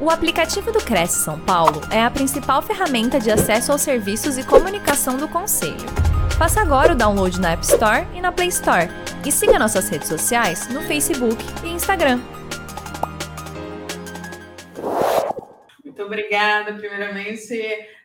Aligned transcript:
O 0.00 0.10
aplicativo 0.10 0.70
do 0.70 0.78
Cresce 0.78 1.24
São 1.24 1.40
Paulo 1.40 1.80
é 1.92 2.00
a 2.00 2.08
principal 2.08 2.62
ferramenta 2.62 3.18
de 3.18 3.32
acesso 3.32 3.72
aos 3.72 3.80
serviços 3.82 4.38
e 4.38 4.46
comunicação 4.46 5.16
do 5.16 5.26
Conselho. 5.26 5.74
Faça 6.38 6.60
agora 6.60 6.92
o 6.92 6.96
download 6.96 7.40
na 7.40 7.50
App 7.50 7.64
Store 7.64 8.06
e 8.14 8.20
na 8.20 8.30
Play 8.30 8.46
Store. 8.46 8.86
E 9.26 9.32
siga 9.32 9.58
nossas 9.58 9.88
redes 9.88 10.06
sociais 10.06 10.68
no 10.68 10.82
Facebook 10.82 11.36
e 11.64 11.70
Instagram. 11.70 12.20
Muito 15.84 16.02
obrigada, 16.04 16.74
primeiramente. 16.74 17.52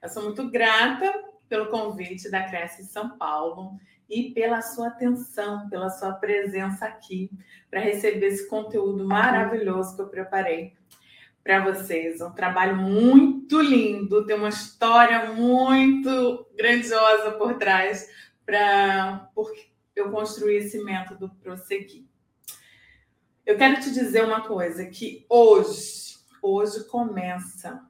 Eu 0.01 0.09
sou 0.09 0.23
muito 0.23 0.49
grata 0.49 1.13
pelo 1.47 1.67
convite 1.67 2.27
da 2.31 2.41
Cresce 2.41 2.85
São 2.85 3.19
Paulo 3.19 3.77
e 4.09 4.31
pela 4.31 4.63
sua 4.63 4.87
atenção, 4.87 5.69
pela 5.69 5.91
sua 5.91 6.13
presença 6.13 6.87
aqui 6.87 7.29
para 7.69 7.81
receber 7.81 8.27
esse 8.27 8.49
conteúdo 8.49 9.07
maravilhoso 9.07 9.95
que 9.95 10.01
eu 10.01 10.07
preparei 10.07 10.73
para 11.43 11.63
vocês. 11.63 12.21
Um 12.21 12.31
trabalho 12.31 12.77
muito 12.77 13.61
lindo, 13.61 14.25
tem 14.25 14.35
uma 14.35 14.49
história 14.49 15.31
muito 15.31 16.47
grandiosa 16.55 17.31
por 17.31 17.55
trás 17.55 18.09
para 18.45 19.29
eu 19.95 20.09
construir 20.09 20.57
esse 20.57 20.83
método 20.83 21.29
prosseguir. 21.41 22.05
Eu 23.45 23.57
quero 23.57 23.81
te 23.81 23.91
dizer 23.91 24.23
uma 24.23 24.41
coisa 24.41 24.85
que 24.85 25.25
hoje, 25.27 26.15
hoje 26.41 26.85
começa 26.85 27.85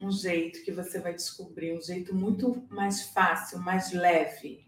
um 0.00 0.10
jeito 0.10 0.64
que 0.64 0.72
você 0.72 0.98
vai 0.98 1.14
descobrir, 1.14 1.76
um 1.76 1.80
jeito 1.80 2.14
muito 2.14 2.66
mais 2.70 3.04
fácil, 3.10 3.58
mais 3.58 3.92
leve, 3.92 4.66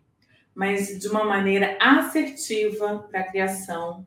mas 0.54 0.98
de 0.98 1.08
uma 1.08 1.24
maneira 1.24 1.76
assertiva 1.80 3.00
para 3.10 3.20
a 3.20 3.30
criação 3.30 4.06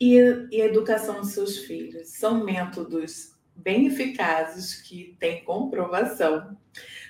e, 0.00 0.16
e 0.50 0.60
educação 0.60 1.20
dos 1.20 1.32
seus 1.32 1.58
filhos. 1.58 2.08
São 2.08 2.44
métodos 2.44 3.32
bem 3.54 3.86
eficazes 3.86 4.80
que 4.82 5.16
têm 5.18 5.44
comprovação 5.44 6.56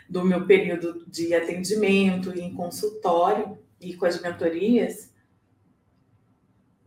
do 0.08 0.24
meu 0.24 0.46
período 0.46 1.04
de 1.06 1.34
atendimento 1.34 2.30
em 2.36 2.54
consultório 2.54 3.58
e 3.80 3.94
com 3.94 4.06
as 4.06 4.20
mentorias, 4.20 5.12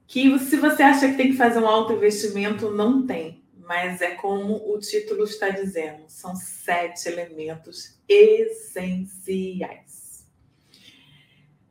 que 0.08 0.38
se 0.40 0.58
você 0.58 0.84
acha 0.84 1.10
que 1.10 1.16
tem 1.16 1.32
que 1.32 1.38
fazer 1.38 1.60
um 1.60 1.68
alto 1.68 1.94
investimento, 1.94 2.72
não 2.72 3.06
tem. 3.06 3.42
Mas 3.56 4.02
é 4.02 4.16
como 4.16 4.56
o 4.74 4.80
título 4.80 5.24
está 5.24 5.50
dizendo, 5.50 6.04
são 6.08 6.36
sete 6.36 7.08
elementos 7.08 7.98
essenciais. 8.10 10.02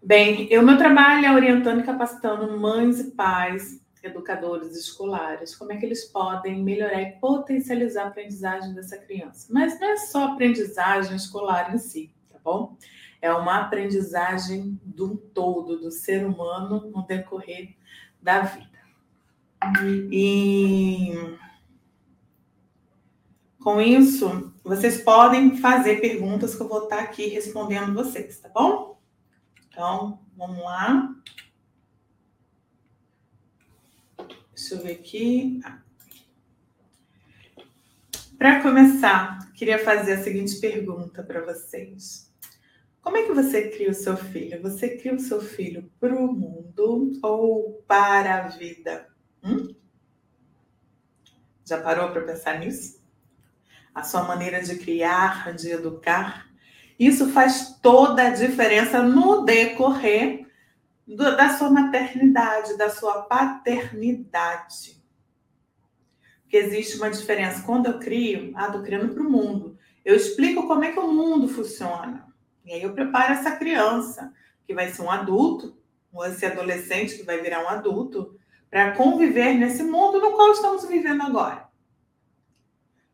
Bem, 0.03 0.48
o 0.56 0.62
meu 0.62 0.78
trabalho 0.78 1.27
é 1.27 1.33
orientando 1.34 1.81
e 1.81 1.84
capacitando 1.84 2.59
mães 2.59 3.00
e 3.00 3.11
pais 3.11 3.80
educadores 4.03 4.77
escolares, 4.77 5.55
como 5.55 5.73
é 5.73 5.77
que 5.77 5.84
eles 5.84 6.05
podem 6.05 6.62
melhorar 6.62 7.03
e 7.03 7.12
potencializar 7.12 8.05
a 8.05 8.09
aprendizagem 8.09 8.75
dessa 8.75 8.97
criança. 8.97 9.47
Mas 9.51 9.79
não 9.79 9.89
é 9.89 9.97
só 9.97 10.25
aprendizagem 10.33 11.17
escolar 11.17 11.75
em 11.75 11.79
si, 11.79 12.12
tá 12.31 12.39
bom? 12.43 12.77
É 13.21 13.33
uma 13.33 13.61
aprendizagem 13.61 14.81
do 14.83 15.17
todo, 15.17 15.78
do 15.78 15.91
ser 15.91 16.27
humano 16.27 16.91
no 16.91 17.06
decorrer 17.06 17.77
da 18.23 18.41
vida. 18.41 18.71
E 20.11 21.12
com 23.62 23.78
isso, 23.78 24.55
vocês 24.65 25.03
podem 25.03 25.59
fazer 25.59 26.01
perguntas 26.01 26.55
que 26.55 26.62
eu 26.62 26.69
vou 26.69 26.84
estar 26.84 27.01
aqui 27.01 27.27
respondendo 27.27 27.93
vocês, 27.93 28.41
tá 28.41 28.48
bom? 28.48 28.98
Então, 29.69 30.19
vamos 30.34 30.65
lá. 30.65 31.15
Deixa 34.61 34.75
eu 34.75 34.83
ver 34.83 34.92
aqui. 34.92 35.58
Para 38.36 38.62
começar, 38.62 39.50
queria 39.55 39.83
fazer 39.83 40.12
a 40.12 40.22
seguinte 40.22 40.61
pergunta 40.61 41.22
para 41.22 41.41
vocês. 41.41 42.30
Como 43.00 43.16
é 43.16 43.22
que 43.22 43.33
você 43.33 43.70
cria 43.70 43.91
o 43.91 43.94
seu 43.94 44.19
filho? 44.19 44.61
Você 44.61 44.98
cria 44.98 45.14
o 45.14 45.19
seu 45.19 45.41
filho 45.41 45.91
para 45.99 46.15
o 46.15 46.31
mundo 46.31 47.19
ou 47.22 47.82
para 47.88 48.37
a 48.37 48.49
vida? 48.49 49.09
Hum? 49.43 49.75
Já 51.65 51.81
parou 51.81 52.10
para 52.10 52.20
pensar 52.20 52.60
nisso? 52.60 53.03
A 53.94 54.03
sua 54.03 54.25
maneira 54.25 54.62
de 54.62 54.76
criar, 54.76 55.54
de 55.54 55.70
educar, 55.70 56.50
isso 56.99 57.31
faz 57.31 57.78
toda 57.81 58.26
a 58.26 58.31
diferença 58.31 59.03
no 59.03 59.43
decorrer 59.43 60.40
do, 61.15 61.37
da 61.37 61.50
sua 61.50 61.71
maternidade, 61.71 62.76
da 62.76 62.91
sua 62.91 63.22
paternidade. 63.22 65.00
Porque 66.43 66.56
existe 66.56 66.97
uma 66.97 67.10
diferença. 67.10 67.62
Quando 67.62 67.87
eu 67.87 67.98
crio, 67.98 68.53
ah, 68.54 68.66
estou 68.66 68.82
criando 68.82 69.15
para 69.15 69.22
o 69.22 69.31
mundo. 69.31 69.78
Eu 70.04 70.16
explico 70.16 70.66
como 70.66 70.84
é 70.84 70.93
que 70.93 70.99
o 70.99 71.12
mundo 71.12 71.49
funciona. 71.49 72.26
E 72.65 72.72
aí 72.72 72.82
eu 72.82 72.93
preparo 72.93 73.32
essa 73.32 73.56
criança, 73.56 74.32
que 74.66 74.75
vai 74.75 74.88
ser 74.88 75.03
um 75.03 75.10
adulto, 75.10 75.76
ou 76.12 76.25
esse 76.25 76.44
adolescente 76.44 77.16
que 77.16 77.22
vai 77.22 77.41
virar 77.41 77.62
um 77.65 77.69
adulto, 77.69 78.37
para 78.69 78.93
conviver 78.93 79.54
nesse 79.54 79.82
mundo 79.82 80.20
no 80.20 80.32
qual 80.32 80.53
estamos 80.53 80.84
vivendo 80.87 81.22
agora. 81.22 81.69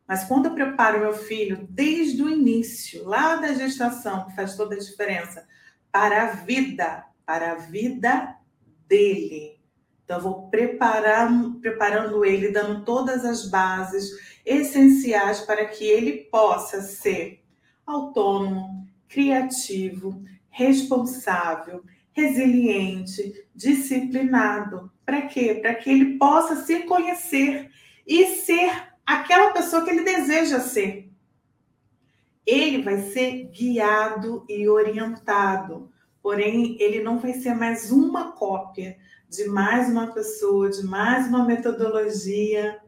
Mas 0.07 0.25
quando 0.25 0.47
eu 0.47 0.55
preparo 0.55 1.01
meu 1.01 1.13
filho 1.13 1.67
desde 1.69 2.23
o 2.23 2.29
início, 2.29 3.05
lá 3.05 3.37
da 3.37 3.53
gestação, 3.55 4.27
que 4.27 4.37
faz 4.37 4.57
toda 4.57 4.75
a 4.75 4.79
diferença, 4.79 5.47
para 5.91 6.25
a 6.25 6.27
vida, 6.33 7.05
para 7.27 7.53
a 7.53 7.57
vida 7.57 8.37
dele. 8.89 9.57
Então, 10.05 10.21
vou 10.21 10.49
preparar, 10.49 11.29
preparando 11.61 12.25
ele, 12.25 12.53
dando 12.53 12.85
todas 12.85 13.25
as 13.25 13.51
bases 13.51 14.13
essenciais 14.45 15.41
para 15.41 15.65
que 15.67 15.85
ele 15.85 16.29
possa 16.31 16.81
ser 16.81 17.43
autônomo, 17.85 18.87
criativo, 19.09 20.23
responsável, 20.49 21.83
resiliente, 22.13 23.47
disciplinado. 23.53 24.93
Para 25.05 25.23
quê? 25.23 25.59
Para 25.61 25.75
que 25.75 25.91
ele 25.91 26.17
possa 26.17 26.65
se 26.65 26.85
conhecer 26.85 27.69
e 28.07 28.27
ser 28.37 28.95
aquela 29.05 29.51
pessoa 29.51 29.85
que 29.85 29.91
ele 29.91 30.05
deseja 30.05 30.61
ser. 30.61 31.11
Ele 32.47 32.81
vai 32.81 32.99
ser 33.11 33.49
guiado 33.49 34.47
e 34.49 34.69
orientado 34.69 35.91
porém 36.27 36.77
ele 36.81 37.05
não 37.05 37.21
vai 37.21 37.35
ser 37.35 37.55
mais 37.55 37.93
uma 37.93 38.33
cópia 38.33 38.99
de 39.29 39.45
mais 39.45 39.89
uma 39.89 40.09
pessoa, 40.09 40.69
de 40.69 40.83
mais 40.83 41.29
uma 41.29 41.45
metodologia, 41.45 42.81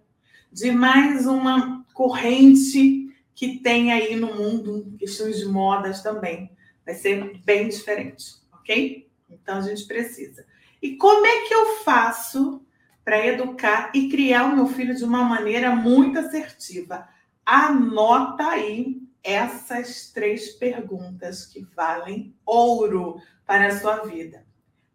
de 0.50 0.72
mais 0.72 1.24
uma 1.24 1.86
corrente 1.94 3.14
que 3.36 3.60
tem 3.60 3.92
aí 3.92 4.16
no 4.16 4.34
mundo, 4.34 4.92
questões 4.98 5.38
de 5.38 5.46
modas 5.46 6.02
também. 6.02 6.50
Vai 6.84 6.96
ser 6.96 7.38
bem 7.44 7.68
diferente, 7.68 8.24
ok? 8.52 9.08
Então 9.30 9.58
a 9.58 9.60
gente 9.60 9.86
precisa. 9.86 10.44
E 10.82 10.96
como 10.96 11.24
é 11.24 11.46
que 11.46 11.54
eu 11.54 11.76
faço 11.84 12.60
para 13.04 13.24
educar 13.24 13.92
e 13.94 14.08
criar 14.08 14.46
o 14.46 14.56
meu 14.56 14.66
filho 14.66 14.96
de 14.96 15.04
uma 15.04 15.22
maneira 15.22 15.76
muito 15.76 16.18
assertiva? 16.18 17.08
Anota 17.46 18.48
aí 18.48 19.00
essas 19.22 20.10
três 20.10 20.52
perguntas 20.52 21.46
que 21.46 21.60
valem 21.74 22.34
ouro 22.44 23.20
para 23.46 23.68
a 23.68 23.78
sua 23.78 24.04
vida. 24.04 24.46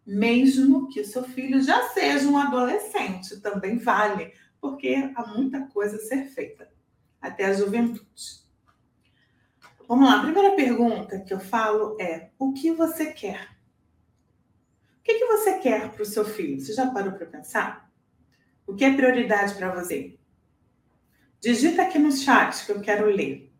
Mesmo 0.06 0.88
que 0.88 1.00
o 1.00 1.06
seu 1.06 1.24
filho 1.24 1.62
já 1.62 1.88
seja 1.88 2.28
um 2.28 2.36
adolescente, 2.36 3.40
também 3.40 3.78
vale, 3.78 4.32
porque 4.60 5.10
há 5.14 5.26
muita 5.26 5.66
coisa 5.68 5.96
a 5.96 6.00
ser 6.00 6.26
feita 6.26 6.70
até 7.20 7.46
a 7.46 7.54
juventude. 7.54 8.44
Vamos 9.88 10.08
lá, 10.08 10.18
a 10.18 10.22
primeira 10.22 10.54
pergunta 10.56 11.20
que 11.20 11.32
eu 11.32 11.40
falo 11.40 11.96
é: 12.00 12.30
o 12.38 12.52
que 12.52 12.70
você 12.72 13.12
quer? 13.12 13.48
O 15.00 15.02
que, 15.04 15.14
que 15.14 15.26
você 15.26 15.58
quer 15.58 15.90
para 15.90 16.02
o 16.02 16.06
seu 16.06 16.24
filho? 16.24 16.60
Você 16.60 16.72
já 16.72 16.90
parou 16.90 17.12
para 17.12 17.26
pensar? 17.26 17.90
O 18.66 18.74
que 18.74 18.84
é 18.84 18.94
prioridade 18.94 19.54
para 19.54 19.74
você? 19.74 20.18
Digita 21.40 21.82
aqui 21.82 21.98
no 21.98 22.10
chat 22.10 22.64
que 22.64 22.72
eu 22.72 22.80
quero 22.80 23.06
ler 23.06 23.53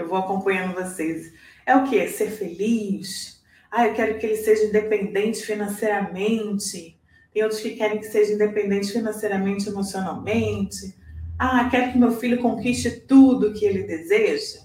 eu 0.00 0.08
vou 0.08 0.18
acompanhando 0.18 0.74
vocês. 0.74 1.32
É 1.66 1.76
o 1.76 1.84
que? 1.84 2.08
Ser 2.08 2.30
feliz? 2.30 3.42
Ah, 3.70 3.86
eu 3.86 3.94
quero 3.94 4.18
que 4.18 4.26
ele 4.26 4.36
seja 4.36 4.64
independente 4.64 5.42
financeiramente. 5.42 6.98
Tem 7.32 7.42
outros 7.42 7.60
que 7.60 7.76
querem 7.76 7.98
que 7.98 8.06
seja 8.06 8.32
independente 8.32 8.92
financeiramente, 8.92 9.68
emocionalmente. 9.68 10.96
Ah, 11.38 11.68
quero 11.70 11.92
que 11.92 11.98
meu 11.98 12.12
filho 12.12 12.40
conquiste 12.40 12.90
tudo 12.90 13.52
que 13.52 13.64
ele 13.64 13.84
deseja. 13.84 14.60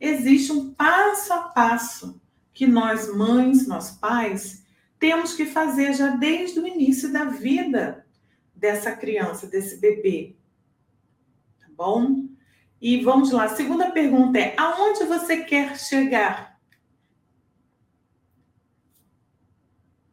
Existe 0.00 0.50
um 0.52 0.72
passo 0.72 1.32
a 1.32 1.42
passo 1.42 2.20
que 2.52 2.66
nós, 2.66 3.14
mães, 3.14 3.68
nós 3.68 3.90
pais, 3.90 4.64
temos 4.98 5.34
que 5.34 5.46
fazer 5.46 5.94
já 5.94 6.16
desde 6.16 6.58
o 6.58 6.66
início 6.66 7.12
da 7.12 7.24
vida 7.24 8.06
dessa 8.54 8.92
criança, 8.92 9.46
desse 9.46 9.78
bebê. 9.78 10.36
Tá 11.60 11.66
bom? 11.76 12.29
E 12.80 13.02
vamos 13.04 13.30
lá, 13.30 13.44
a 13.44 13.48
segunda 13.48 13.90
pergunta 13.90 14.38
é: 14.38 14.54
aonde 14.56 15.04
você 15.04 15.44
quer 15.44 15.78
chegar? 15.78 16.58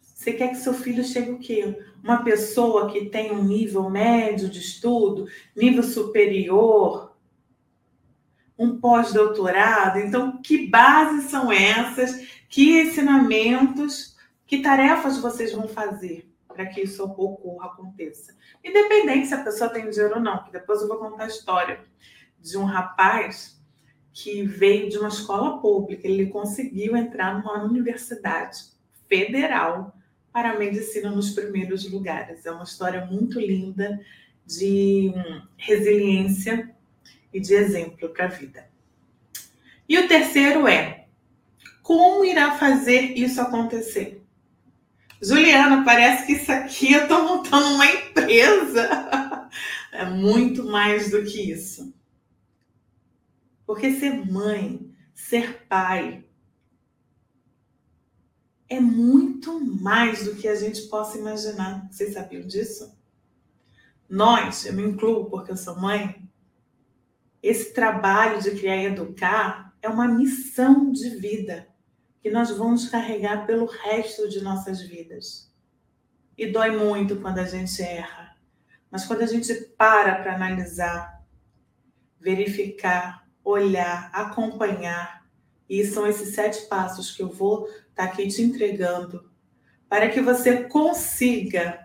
Você 0.01 0.33
quer 0.33 0.49
que 0.49 0.57
seu 0.57 0.73
filho 0.73 1.05
chegue 1.05 1.31
o 1.31 1.39
quê? 1.39 1.79
Uma 2.03 2.21
pessoa 2.23 2.91
que 2.91 3.05
tem 3.05 3.31
um 3.31 3.41
nível 3.41 3.89
médio 3.89 4.49
de 4.49 4.59
estudo, 4.59 5.25
nível 5.55 5.83
superior, 5.83 7.15
um 8.59 8.77
pós-doutorado. 8.77 9.99
Então, 9.99 10.41
que 10.41 10.67
bases 10.67 11.29
são 11.29 11.49
essas? 11.49 12.27
Que 12.49 12.81
ensinamentos, 12.81 14.17
que 14.45 14.61
tarefas 14.61 15.17
vocês 15.17 15.53
vão 15.53 15.69
fazer 15.69 16.29
para 16.47 16.65
que 16.65 16.81
isso 16.81 17.05
ocorra, 17.05 17.67
aconteça? 17.67 18.35
Independente 18.61 19.27
se 19.27 19.33
a 19.33 19.43
pessoa 19.43 19.69
tem 19.69 19.89
dinheiro 19.89 20.15
ou 20.15 20.21
não, 20.21 20.43
que 20.43 20.51
depois 20.51 20.81
eu 20.81 20.89
vou 20.89 20.97
contar 20.97 21.23
a 21.23 21.27
história 21.27 21.85
de 22.49 22.57
um 22.57 22.65
rapaz 22.65 23.57
que 24.13 24.43
veio 24.43 24.89
de 24.89 24.97
uma 24.97 25.09
escola 25.09 25.59
pública, 25.59 26.07
ele 26.07 26.27
conseguiu 26.27 26.95
entrar 26.95 27.37
numa 27.37 27.63
universidade 27.63 28.57
federal 29.07 29.95
para 30.31 30.51
a 30.51 30.57
medicina 30.57 31.09
nos 31.09 31.31
primeiros 31.31 31.89
lugares. 31.89 32.45
É 32.45 32.51
uma 32.51 32.63
história 32.63 33.05
muito 33.05 33.39
linda 33.39 33.99
de 34.45 35.11
resiliência 35.55 36.73
e 37.33 37.39
de 37.39 37.53
exemplo 37.53 38.09
para 38.09 38.25
a 38.25 38.29
vida. 38.29 38.67
E 39.87 39.97
o 39.97 40.07
terceiro 40.07 40.67
é 40.67 41.05
como 41.81 42.25
irá 42.25 42.57
fazer 42.57 43.17
isso 43.17 43.39
acontecer? 43.39 44.21
Juliana, 45.21 45.85
parece 45.85 46.25
que 46.25 46.33
isso 46.33 46.51
aqui 46.51 46.91
eu 46.91 47.03
estou 47.03 47.23
montando 47.23 47.67
uma 47.75 47.85
empresa. 47.85 48.89
É 49.89 50.05
muito 50.05 50.63
mais 50.65 51.09
do 51.09 51.23
que 51.23 51.51
isso. 51.51 51.91
Porque 53.67 53.99
ser 53.99 54.25
mãe, 54.25 54.95
ser 55.13 55.67
pai, 55.67 56.25
é 58.69 58.79
muito 58.79 59.59
mais 59.59 60.23
do 60.23 60.35
que 60.35 60.47
a 60.47 60.55
gente 60.55 60.83
possa 60.83 61.17
imaginar. 61.17 61.85
Vocês 61.91 62.13
sabiam 62.13 62.47
disso? 62.47 62.97
Nós, 64.09 64.65
eu 64.65 64.73
me 64.73 64.83
incluo 64.83 65.29
porque 65.29 65.51
eu 65.51 65.57
sou 65.57 65.75
mãe, 65.79 66.25
esse 67.43 67.73
trabalho 67.73 68.41
de 68.41 68.51
criar 68.51 68.77
e 68.77 68.85
educar 68.85 69.77
é 69.81 69.89
uma 69.89 70.07
missão 70.07 70.91
de 70.91 71.09
vida 71.09 71.67
que 72.21 72.31
nós 72.31 72.49
vamos 72.51 72.87
carregar 72.87 73.45
pelo 73.45 73.65
resto 73.65 74.29
de 74.29 74.41
nossas 74.41 74.81
vidas. 74.81 75.53
E 76.37 76.47
dói 76.47 76.71
muito 76.71 77.17
quando 77.17 77.39
a 77.39 77.45
gente 77.45 77.81
erra, 77.81 78.37
mas 78.89 79.05
quando 79.05 79.23
a 79.23 79.25
gente 79.25 79.53
para 79.77 80.15
para 80.15 80.35
analisar, 80.35 81.21
verificar, 82.19 83.26
olhar, 83.47 84.09
acompanhar. 84.13 85.25
E 85.69 85.85
são 85.85 86.05
esses 86.05 86.35
sete 86.35 86.67
passos 86.67 87.11
que 87.11 87.23
eu 87.23 87.29
vou 87.29 87.65
estar 87.65 87.85
tá 87.95 88.03
aqui 88.03 88.27
te 88.27 88.41
entregando 88.41 89.29
para 89.89 90.09
que 90.09 90.21
você 90.21 90.63
consiga, 90.65 91.79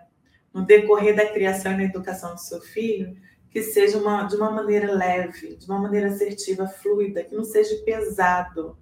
no 0.53 0.65
decorrer 0.65 1.15
da 1.15 1.25
criação 1.25 1.73
e 1.73 1.77
da 1.77 1.83
educação 1.83 2.35
do 2.35 2.39
seu 2.39 2.61
filho, 2.61 3.15
que 3.49 3.61
seja 3.63 3.97
uma, 3.97 4.23
de 4.23 4.35
uma 4.35 4.51
maneira 4.51 4.91
leve, 4.93 5.55
de 5.55 5.65
uma 5.65 5.79
maneira 5.79 6.07
assertiva, 6.07 6.67
fluida, 6.67 7.23
que 7.23 7.33
não 7.33 7.43
seja 7.43 7.75
pesado. 7.85 8.77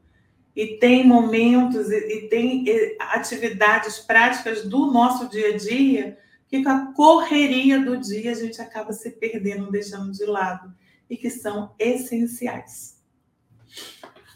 E 0.55 0.77
tem 0.77 1.05
momentos 1.05 1.89
e, 1.89 1.97
e 1.97 2.29
tem 2.29 2.65
atividades 2.99 3.99
práticas 3.99 4.63
do 4.65 4.91
nosso 4.91 5.29
dia 5.29 5.49
a 5.53 5.57
dia 5.57 6.17
que 6.47 6.63
com 6.63 6.69
a 6.69 6.93
correria 6.93 7.79
do 7.79 7.95
dia 7.97 8.31
a 8.31 8.35
gente 8.35 8.61
acaba 8.61 8.91
se 8.91 9.11
perdendo, 9.11 9.71
deixando 9.71 10.11
de 10.11 10.25
lado 10.25 10.73
e 11.11 11.17
que 11.17 11.29
são 11.29 11.75
essenciais 11.77 12.97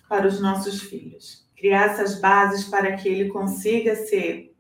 para 0.10 0.28
os 0.28 0.42
nossos 0.42 0.82
filhos. 0.82 1.50
Criar 1.56 1.86
essas 1.86 2.20
bases 2.20 2.66
para 2.66 2.98
que 2.98 3.08
ele 3.08 3.30
consiga 3.30 3.96
ser 3.96 4.54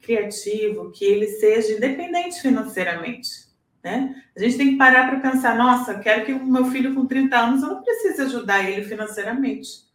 criativo, 0.00 0.90
que 0.90 1.04
ele 1.04 1.28
seja 1.28 1.74
independente 1.74 2.40
financeiramente. 2.42 3.48
Né? 3.84 4.20
A 4.36 4.40
gente 4.40 4.56
tem 4.56 4.70
que 4.72 4.78
parar 4.78 5.08
para 5.08 5.30
pensar: 5.30 5.56
nossa, 5.56 6.00
quero 6.00 6.26
que 6.26 6.32
o 6.32 6.44
meu 6.44 6.64
filho 6.64 6.92
com 6.92 7.06
30 7.06 7.38
anos 7.38 7.62
eu 7.62 7.68
não 7.68 7.82
precise 7.84 8.20
ajudar 8.22 8.68
ele 8.68 8.84
financeiramente. 8.84 9.88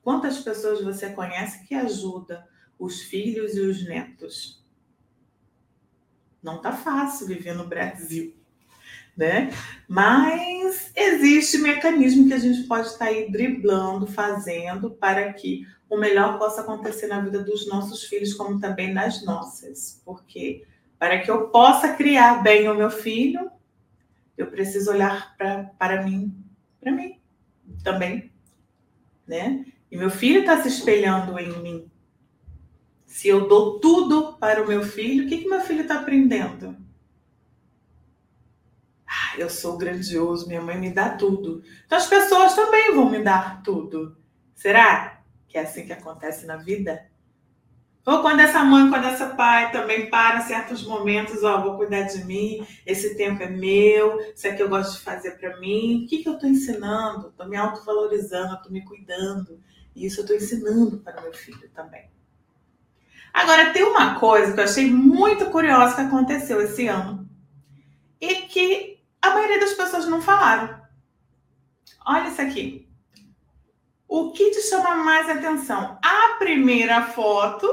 Quantas 0.00 0.38
pessoas 0.38 0.84
você 0.84 1.10
conhece 1.10 1.66
que 1.66 1.74
ajuda 1.74 2.48
os 2.78 3.02
filhos 3.02 3.56
e 3.56 3.60
os 3.60 3.84
netos? 3.84 4.64
Não 6.40 6.62
tá 6.62 6.70
fácil 6.70 7.26
viver 7.26 7.54
no 7.54 7.66
Brasil 7.66 8.37
né? 9.18 9.50
Mas 9.88 10.92
existe 10.94 11.58
mecanismo 11.58 12.28
que 12.28 12.34
a 12.34 12.38
gente 12.38 12.62
pode 12.68 12.86
estar 12.86 13.06
aí 13.06 13.28
driblando, 13.28 14.06
fazendo 14.06 14.92
para 14.92 15.32
que 15.32 15.66
o 15.90 15.98
melhor 15.98 16.38
possa 16.38 16.60
acontecer 16.60 17.08
na 17.08 17.20
vida 17.20 17.42
dos 17.42 17.66
nossos 17.66 18.04
filhos, 18.04 18.32
como 18.32 18.60
também 18.60 18.94
nas 18.94 19.24
nossas. 19.24 20.00
Porque 20.04 20.64
para 21.00 21.18
que 21.18 21.28
eu 21.28 21.48
possa 21.48 21.94
criar 21.94 22.44
bem 22.44 22.68
o 22.68 22.76
meu 22.76 22.90
filho, 22.90 23.50
eu 24.36 24.46
preciso 24.46 24.92
olhar 24.92 25.36
pra, 25.36 25.64
para 25.76 26.04
mim, 26.04 26.32
para 26.80 26.92
mim 26.92 27.18
também, 27.82 28.30
né? 29.26 29.66
E 29.90 29.96
meu 29.96 30.10
filho 30.10 30.40
está 30.40 30.62
se 30.62 30.68
espelhando 30.68 31.36
em 31.40 31.60
mim. 31.60 31.90
Se 33.04 33.26
eu 33.26 33.48
dou 33.48 33.80
tudo 33.80 34.34
para 34.34 34.62
o 34.62 34.68
meu 34.68 34.84
filho, 34.84 35.24
o 35.24 35.28
que, 35.28 35.38
que 35.38 35.48
meu 35.48 35.60
filho 35.60 35.80
está 35.80 35.98
aprendendo? 35.98 36.76
Eu 39.38 39.48
sou 39.48 39.76
grandioso, 39.76 40.46
minha 40.46 40.60
mãe 40.60 40.78
me 40.78 40.90
dá 40.90 41.10
tudo. 41.10 41.62
Então 41.86 41.98
as 41.98 42.06
pessoas 42.06 42.54
também 42.54 42.94
vão 42.94 43.08
me 43.08 43.22
dar 43.22 43.62
tudo. 43.62 44.16
Será 44.54 45.22
que 45.46 45.56
é 45.56 45.62
assim 45.62 45.86
que 45.86 45.92
acontece 45.92 46.46
na 46.46 46.56
vida? 46.56 47.06
Ou 48.04 48.22
quando 48.22 48.40
essa 48.40 48.64
mãe, 48.64 48.88
quando 48.88 49.04
essa 49.04 49.26
pai 49.34 49.70
também 49.70 50.08
para 50.08 50.40
certos 50.40 50.82
momentos, 50.82 51.44
ó, 51.44 51.60
vou 51.60 51.76
cuidar 51.76 52.02
de 52.02 52.24
mim, 52.24 52.66
esse 52.86 53.14
tempo 53.16 53.42
é 53.42 53.48
meu, 53.48 54.18
isso 54.34 54.46
é 54.46 54.54
que 54.54 54.62
eu 54.62 54.68
gosto 54.68 54.94
de 54.94 55.04
fazer 55.04 55.32
para 55.32 55.58
mim. 55.60 56.04
O 56.04 56.08
que, 56.08 56.22
que 56.22 56.28
eu 56.28 56.34
estou 56.34 56.48
ensinando? 56.48 57.28
Estou 57.28 57.46
me 57.46 57.56
autovalorizando, 57.56 58.54
estou 58.54 58.72
me 58.72 58.82
cuidando. 58.82 59.60
E 59.94 60.06
isso 60.06 60.20
eu 60.20 60.22
estou 60.22 60.36
ensinando 60.36 60.98
para 60.98 61.20
meu 61.20 61.34
filho 61.34 61.68
também. 61.74 62.08
Agora, 63.32 63.72
tem 63.72 63.84
uma 63.84 64.18
coisa 64.18 64.52
que 64.52 64.60
eu 64.60 64.64
achei 64.64 64.90
muito 64.90 65.46
curiosa 65.50 65.96
que 65.96 66.00
aconteceu 66.00 66.62
esse 66.62 66.88
ano. 66.88 67.28
E 68.20 68.34
que 68.46 68.97
a 69.20 69.30
maioria 69.30 69.60
das 69.60 69.74
pessoas 69.74 70.06
não 70.06 70.22
falaram. 70.22 70.80
Olha 72.06 72.28
isso 72.28 72.40
aqui. 72.40 72.88
O 74.06 74.32
que 74.32 74.50
te 74.50 74.62
chama 74.62 74.96
mais 74.96 75.28
atenção? 75.28 75.98
A 76.02 76.36
primeira 76.38 77.02
foto 77.08 77.68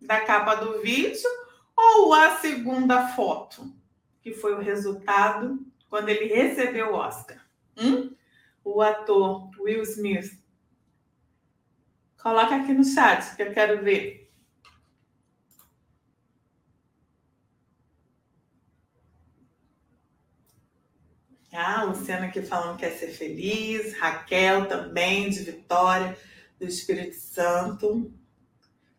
da 0.00 0.20
capa 0.20 0.54
do 0.54 0.80
vídeo 0.80 1.28
ou 1.76 2.14
a 2.14 2.36
segunda 2.36 3.08
foto, 3.08 3.70
que 4.22 4.32
foi 4.32 4.54
o 4.54 4.60
resultado 4.60 5.58
quando 5.90 6.08
ele 6.08 6.32
recebeu 6.32 6.92
o 6.92 6.94
Oscar? 6.94 7.38
Hum? 7.76 8.14
O 8.64 8.80
ator 8.80 9.50
Will 9.60 9.82
Smith. 9.82 10.42
Coloca 12.22 12.56
aqui 12.56 12.72
no 12.72 12.84
chat 12.84 13.36
que 13.36 13.42
eu 13.42 13.52
quero 13.52 13.84
ver. 13.84 14.23
Ah, 21.56 21.84
Luciana 21.84 22.26
aqui 22.26 22.42
falando 22.42 22.76
que 22.76 22.84
quer 22.84 22.98
ser 22.98 23.12
feliz, 23.12 23.96
Raquel 23.96 24.66
também, 24.66 25.30
de 25.30 25.44
Vitória, 25.44 26.18
do 26.58 26.66
Espírito 26.66 27.14
Santo. 27.14 28.12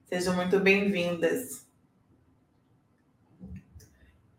Sejam 0.05 0.33
muito 0.37 0.57
bem-vindas. 0.61 1.67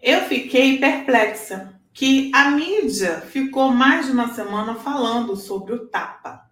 Eu 0.00 0.22
fiquei 0.22 0.78
perplexa 0.78 1.78
que 1.92 2.30
a 2.34 2.52
mídia 2.52 3.20
ficou 3.20 3.70
mais 3.70 4.06
de 4.06 4.12
uma 4.12 4.32
semana 4.32 4.76
falando 4.76 5.36
sobre 5.36 5.74
o 5.74 5.86
tapa. 5.86 6.50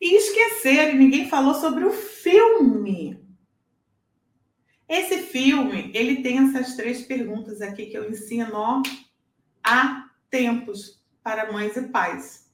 E 0.00 0.16
esqueceram, 0.16 0.96
ninguém 0.96 1.28
falou 1.28 1.54
sobre 1.54 1.84
o 1.84 1.90
filme. 1.90 3.20
Esse 4.88 5.18
filme, 5.18 5.90
ele 5.92 6.22
tem 6.22 6.38
essas 6.38 6.76
três 6.76 7.02
perguntas 7.02 7.60
aqui 7.60 7.86
que 7.86 7.98
eu 7.98 8.08
ensino, 8.08 8.52
ó, 8.54 8.80
há 9.64 10.10
tempos 10.30 11.02
para 11.22 11.52
mães 11.52 11.76
e 11.76 11.82
pais. 11.88 12.50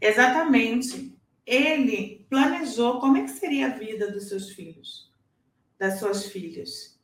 Exatamente. 0.00 1.16
Ele 1.44 2.26
planejou 2.30 3.00
como 3.00 3.16
é 3.16 3.22
que 3.22 3.30
seria 3.30 3.66
a 3.66 3.76
vida 3.76 4.10
dos 4.10 4.28
seus 4.28 4.50
filhos, 4.50 5.12
das 5.78 5.98
suas 5.98 6.26
filhas. 6.26 6.98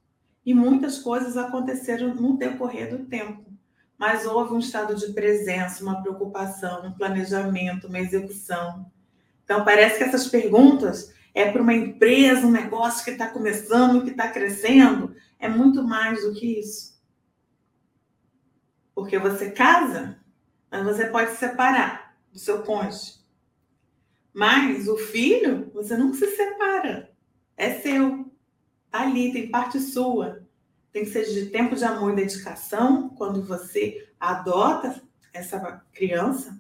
E 0.45 0.55
muitas 0.55 0.99
coisas 0.99 1.37
aconteceram 1.37 2.15
no 2.15 2.37
decorrer 2.37 2.91
do 2.91 3.05
tempo. 3.07 3.45
Mas 3.99 4.26
houve 4.26 4.55
um 4.55 4.59
estado 4.59 4.95
de 4.95 5.12
presença, 5.12 5.83
uma 5.83 6.00
preocupação, 6.00 6.87
um 6.87 6.93
planejamento, 6.93 7.88
uma 7.88 7.99
execução. 7.99 8.91
Então, 9.43 9.65
parece 9.65 9.99
que 9.99 10.05
essas 10.05 10.29
perguntas 10.29 11.12
é 11.35 11.50
para 11.50 11.62
uma 11.62 11.75
empresa, 11.75 12.47
um 12.47 12.50
negócio 12.50 13.05
que 13.05 13.11
está 13.11 13.29
começando, 13.29 14.05
que 14.05 14.11
está 14.11 14.29
crescendo. 14.29 15.15
É 15.38 15.49
muito 15.49 15.83
mais 15.83 16.23
do 16.23 16.33
que 16.35 16.61
isso. 16.61 16.96
Porque 18.97 19.19
você 19.19 19.50
casa, 19.50 20.19
mas 20.71 20.83
você 20.83 21.05
pode 21.05 21.33
se 21.33 21.37
separar 21.37 22.17
do 22.33 22.38
seu 22.38 22.62
cônjuge. 22.62 23.17
Mas 24.33 24.88
o 24.88 24.97
filho, 24.97 25.71
você 25.75 25.99
não 25.99 26.15
se 26.15 26.26
separa. 26.35 27.12
é 27.59 27.79
seu. 27.81 28.25
Tá 28.91 29.03
ali, 29.03 29.35
tem 29.35 29.50
parte 29.50 29.79
sua. 29.79 30.43
Tem 30.93 31.05
que 31.05 31.11
ser 31.11 31.26
de 31.26 31.50
tempo 31.50 31.76
de 31.76 31.85
amor 31.85 32.15
e 32.15 32.17
dedicação 32.17 33.11
quando 33.11 33.45
você 33.45 34.09
adota 34.19 35.03
essa 35.31 35.61
criança, 35.93 36.59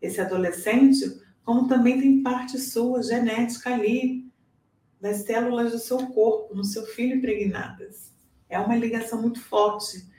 esse 0.00 0.22
adolescente, 0.22 1.20
como 1.44 1.68
também 1.68 2.00
tem 2.00 2.22
parte 2.22 2.58
sua 2.58 3.02
genética 3.02 3.74
ali, 3.74 4.32
das 4.98 5.18
células 5.18 5.72
do 5.72 5.78
seu 5.78 5.98
corpo, 6.06 6.54
no 6.54 6.64
seu 6.64 6.86
filho 6.86 7.16
impregnadas. 7.16 8.10
É 8.48 8.58
uma 8.58 8.74
ligação 8.74 9.20
muito 9.20 9.38
forte 9.38 10.13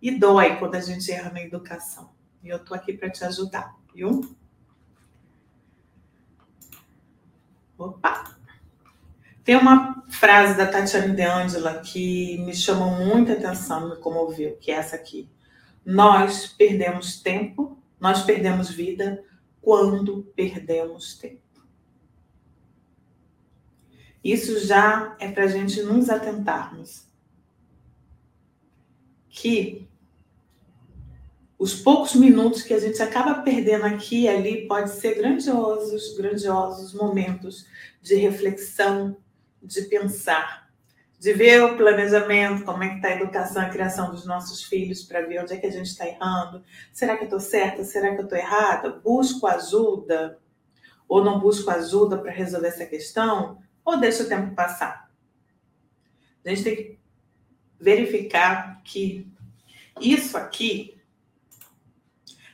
e 0.00 0.10
dói 0.10 0.56
quando 0.56 0.74
a 0.74 0.80
gente 0.80 1.10
erra 1.10 1.30
na 1.30 1.42
educação. 1.42 2.10
E 2.42 2.48
eu 2.48 2.64
tô 2.64 2.74
aqui 2.74 2.92
para 2.92 3.10
te 3.10 3.24
ajudar, 3.24 3.74
viu? 3.94 4.20
Opa! 7.76 8.36
Tem 9.44 9.56
uma 9.56 10.04
frase 10.10 10.56
da 10.56 10.66
Tatiana 10.66 11.14
De 11.14 11.22
Angela 11.22 11.80
que 11.80 12.38
me 12.38 12.54
chamou 12.54 12.90
muita 12.90 13.32
atenção, 13.32 13.88
me 13.88 13.96
comoveu, 13.96 14.56
que 14.56 14.70
é 14.70 14.74
essa 14.74 14.94
aqui. 14.94 15.28
Nós 15.84 16.46
perdemos 16.46 17.20
tempo, 17.20 17.78
nós 17.98 18.22
perdemos 18.22 18.70
vida 18.70 19.24
quando 19.62 20.22
perdemos 20.36 21.16
tempo. 21.16 21.40
Isso 24.22 24.60
já 24.66 25.16
é 25.18 25.30
para 25.30 25.44
a 25.44 25.48
gente 25.48 25.82
nos 25.82 26.10
atentarmos. 26.10 27.07
Que 29.40 29.88
os 31.58 31.74
poucos 31.74 32.14
minutos 32.14 32.62
que 32.62 32.74
a 32.74 32.78
gente 32.78 33.00
acaba 33.02 33.42
perdendo 33.42 33.84
aqui 33.84 34.22
e 34.22 34.28
ali 34.28 34.66
pode 34.66 34.90
ser 34.90 35.14
grandiosos, 35.14 36.16
grandiosos 36.16 36.92
momentos 36.92 37.66
de 38.00 38.14
reflexão, 38.14 39.16
de 39.62 39.82
pensar, 39.82 40.68
de 41.18 41.32
ver 41.32 41.62
o 41.62 41.76
planejamento, 41.76 42.64
como 42.64 42.82
é 42.82 42.88
que 42.90 42.96
está 42.96 43.08
a 43.08 43.16
educação, 43.16 43.62
a 43.62 43.68
criação 43.68 44.10
dos 44.10 44.24
nossos 44.24 44.64
filhos, 44.64 45.02
para 45.02 45.22
ver 45.22 45.42
onde 45.42 45.52
é 45.52 45.56
que 45.56 45.66
a 45.66 45.72
gente 45.72 45.86
está 45.86 46.06
errando. 46.06 46.62
Será 46.92 47.16
que 47.16 47.24
eu 47.24 47.26
estou 47.26 47.40
certa? 47.40 47.84
Será 47.84 48.14
que 48.14 48.20
eu 48.20 48.24
estou 48.24 48.38
errada? 48.38 48.90
Busco 48.90 49.46
ajuda 49.46 50.38
ou 51.08 51.24
não 51.24 51.40
busco 51.40 51.70
ajuda 51.70 52.18
para 52.18 52.30
resolver 52.30 52.68
essa 52.68 52.86
questão? 52.86 53.58
ou 53.88 53.98
deixa 53.98 54.22
o 54.22 54.28
tempo 54.28 54.54
passar? 54.54 55.10
A 56.44 56.48
gente 56.50 56.62
tem 56.62 56.76
que 56.76 56.98
verificar 57.80 58.82
que 58.82 59.27
isso 60.00 60.36
aqui 60.36 61.00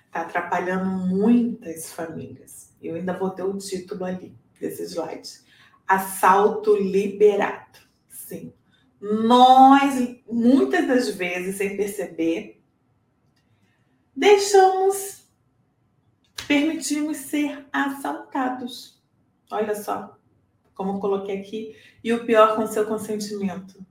está 0.06 0.22
atrapalhando 0.22 0.90
muitas 1.06 1.92
famílias. 1.92 2.74
Eu 2.80 2.94
ainda 2.94 3.16
vou 3.16 3.30
ter 3.30 3.42
o 3.42 3.56
título 3.58 4.04
ali 4.04 4.36
desse 4.60 4.82
slide. 4.84 5.40
Assalto 5.86 6.76
liberado. 6.76 7.78
Sim. 8.08 8.52
Nós, 9.00 10.16
muitas 10.30 10.86
das 10.86 11.08
vezes, 11.08 11.56
sem 11.56 11.76
perceber, 11.76 12.62
deixamos, 14.16 15.28
permitimos 16.46 17.18
ser 17.18 17.66
assaltados. 17.72 19.02
Olha 19.50 19.74
só 19.74 20.18
como 20.74 20.94
eu 20.94 21.00
coloquei 21.00 21.40
aqui, 21.40 21.76
e 22.02 22.12
o 22.12 22.26
pior 22.26 22.56
com 22.56 22.66
seu 22.66 22.84
consentimento. 22.84 23.84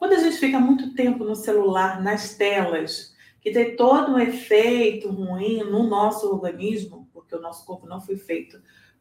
Quando 0.00 0.14
a 0.14 0.18
gente 0.18 0.38
fica 0.38 0.58
muito 0.58 0.94
tempo 0.94 1.24
no 1.24 1.36
celular, 1.36 2.02
nas 2.02 2.34
telas, 2.34 3.14
que 3.38 3.50
tem 3.50 3.76
todo 3.76 4.12
um 4.12 4.18
efeito 4.18 5.10
ruim 5.10 5.62
no 5.62 5.86
nosso 5.86 6.26
organismo, 6.32 7.06
porque 7.12 7.36
o 7.36 7.40
nosso 7.40 7.66
corpo 7.66 7.86
não 7.86 8.00
foi 8.00 8.16
feito 8.16 8.58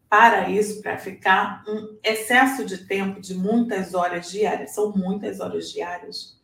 para 0.10 0.50
isso, 0.50 0.82
para 0.82 0.98
ficar 0.98 1.64
um 1.66 1.98
excesso 2.04 2.66
de 2.66 2.80
tempo 2.80 3.22
de 3.22 3.34
muitas 3.34 3.94
horas 3.94 4.30
diárias, 4.30 4.76
são 4.76 4.92
muitas 4.92 5.40
horas 5.40 5.72
diárias, 5.72 6.38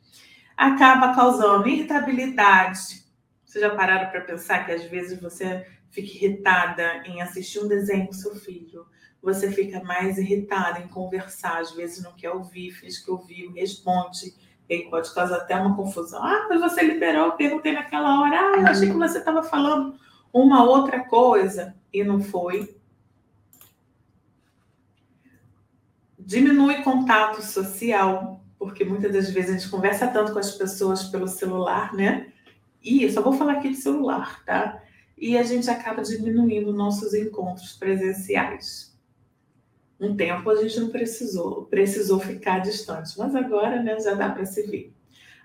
acaba 0.56 1.14
causando 1.14 1.68
irritabilidade. 1.68 3.04
Vocês 3.44 3.62
já 3.62 3.76
pararam 3.76 4.10
para 4.10 4.22
pensar 4.22 4.66
que 4.66 4.72
às 4.72 4.86
vezes 4.86 5.20
você 5.20 5.68
fica 5.90 6.08
irritada 6.08 7.04
em 7.06 7.22
assistir 7.22 7.60
um 7.60 7.68
desenho 7.68 8.08
com 8.08 8.14
seu 8.14 8.34
filho, 8.34 8.86
você 9.22 9.52
fica 9.52 9.84
mais 9.84 10.18
irritado 10.18 10.80
em 10.80 10.88
conversar, 10.88 11.60
às 11.60 11.72
vezes 11.72 12.02
não 12.02 12.14
quer 12.14 12.30
ouvir, 12.30 12.72
fez 12.72 13.00
que 13.00 13.12
ouviu, 13.12 13.52
responde, 13.52 14.45
e 14.70 14.80
pode 14.90 15.14
causar 15.14 15.38
até 15.38 15.56
uma 15.56 15.76
confusão. 15.76 16.24
Ah, 16.24 16.48
mas 16.50 16.60
você 16.60 16.84
liberou, 16.84 17.28
eu 17.28 17.32
perguntei 17.34 17.74
naquela 17.74 18.22
hora, 18.22 18.36
ah, 18.36 18.60
eu 18.60 18.68
achei 18.68 18.90
que 18.90 18.98
você 18.98 19.20
estava 19.20 19.44
falando 19.44 19.96
uma 20.34 20.64
outra 20.64 21.06
coisa, 21.06 21.76
e 21.94 22.04
não 22.04 22.22
foi. 22.22 22.76
Diminui 26.18 26.82
contato 26.84 27.42
social, 27.42 28.44
porque 28.58 28.84
muitas 28.84 29.14
das 29.14 29.30
vezes 29.30 29.52
a 29.52 29.58
gente 29.58 29.70
conversa 29.70 30.08
tanto 30.08 30.34
com 30.34 30.40
as 30.40 30.52
pessoas 30.52 31.04
pelo 31.04 31.28
celular, 31.28 31.94
né? 31.94 32.32
E 32.84 33.04
eu 33.04 33.12
só 33.12 33.22
vou 33.22 33.34
falar 33.34 33.54
aqui 33.54 33.70
de 33.70 33.78
celular, 33.78 34.44
tá? 34.44 34.82
E 35.18 35.38
a 35.38 35.44
gente 35.44 35.70
acaba 35.70 36.02
diminuindo 36.02 36.74
nossos 36.74 37.14
encontros 37.14 37.74
presenciais 37.74 38.95
um 40.00 40.16
tempo 40.16 40.50
a 40.50 40.56
gente 40.56 40.80
não 40.80 40.90
precisou, 40.90 41.66
precisou 41.66 42.20
ficar 42.20 42.60
distante, 42.60 43.18
mas 43.18 43.36
agora 43.36 43.82
né, 43.82 44.00
já 44.00 44.14
dá 44.14 44.30
para 44.30 44.46
se 44.46 44.64
ver. 44.64 44.94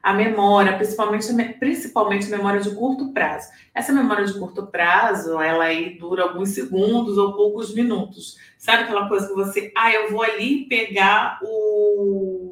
A 0.02 0.14
memória, 0.14 0.76
principalmente, 0.76 1.26
principalmente 1.58 2.30
memória 2.30 2.60
de 2.60 2.74
curto 2.74 3.12
prazo. 3.12 3.50
Essa 3.74 3.92
memória 3.92 4.24
de 4.24 4.38
curto 4.38 4.66
prazo, 4.66 5.38
ela 5.40 5.64
aí 5.64 5.98
dura 5.98 6.22
alguns 6.22 6.50
segundos 6.50 7.18
ou 7.18 7.34
poucos 7.34 7.74
minutos. 7.74 8.38
Sabe 8.56 8.84
aquela 8.84 9.08
coisa 9.08 9.28
que 9.28 9.34
você, 9.34 9.70
ah, 9.76 9.92
eu 9.92 10.10
vou 10.10 10.22
ali 10.22 10.66
pegar 10.68 11.38
o 11.42 12.50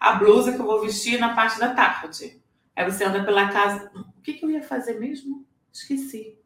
a 0.00 0.14
blusa 0.14 0.52
que 0.52 0.58
eu 0.58 0.64
vou 0.64 0.80
vestir 0.80 1.20
na 1.20 1.34
parte 1.34 1.60
da 1.60 1.74
tarde. 1.74 2.40
Aí 2.74 2.90
você 2.90 3.04
anda 3.04 3.22
pela 3.22 3.48
casa, 3.52 3.90
o 3.94 4.22
que, 4.22 4.32
que 4.32 4.44
eu 4.44 4.50
ia 4.50 4.62
fazer 4.62 4.98
mesmo? 4.98 5.46
Esqueci. 5.70 6.39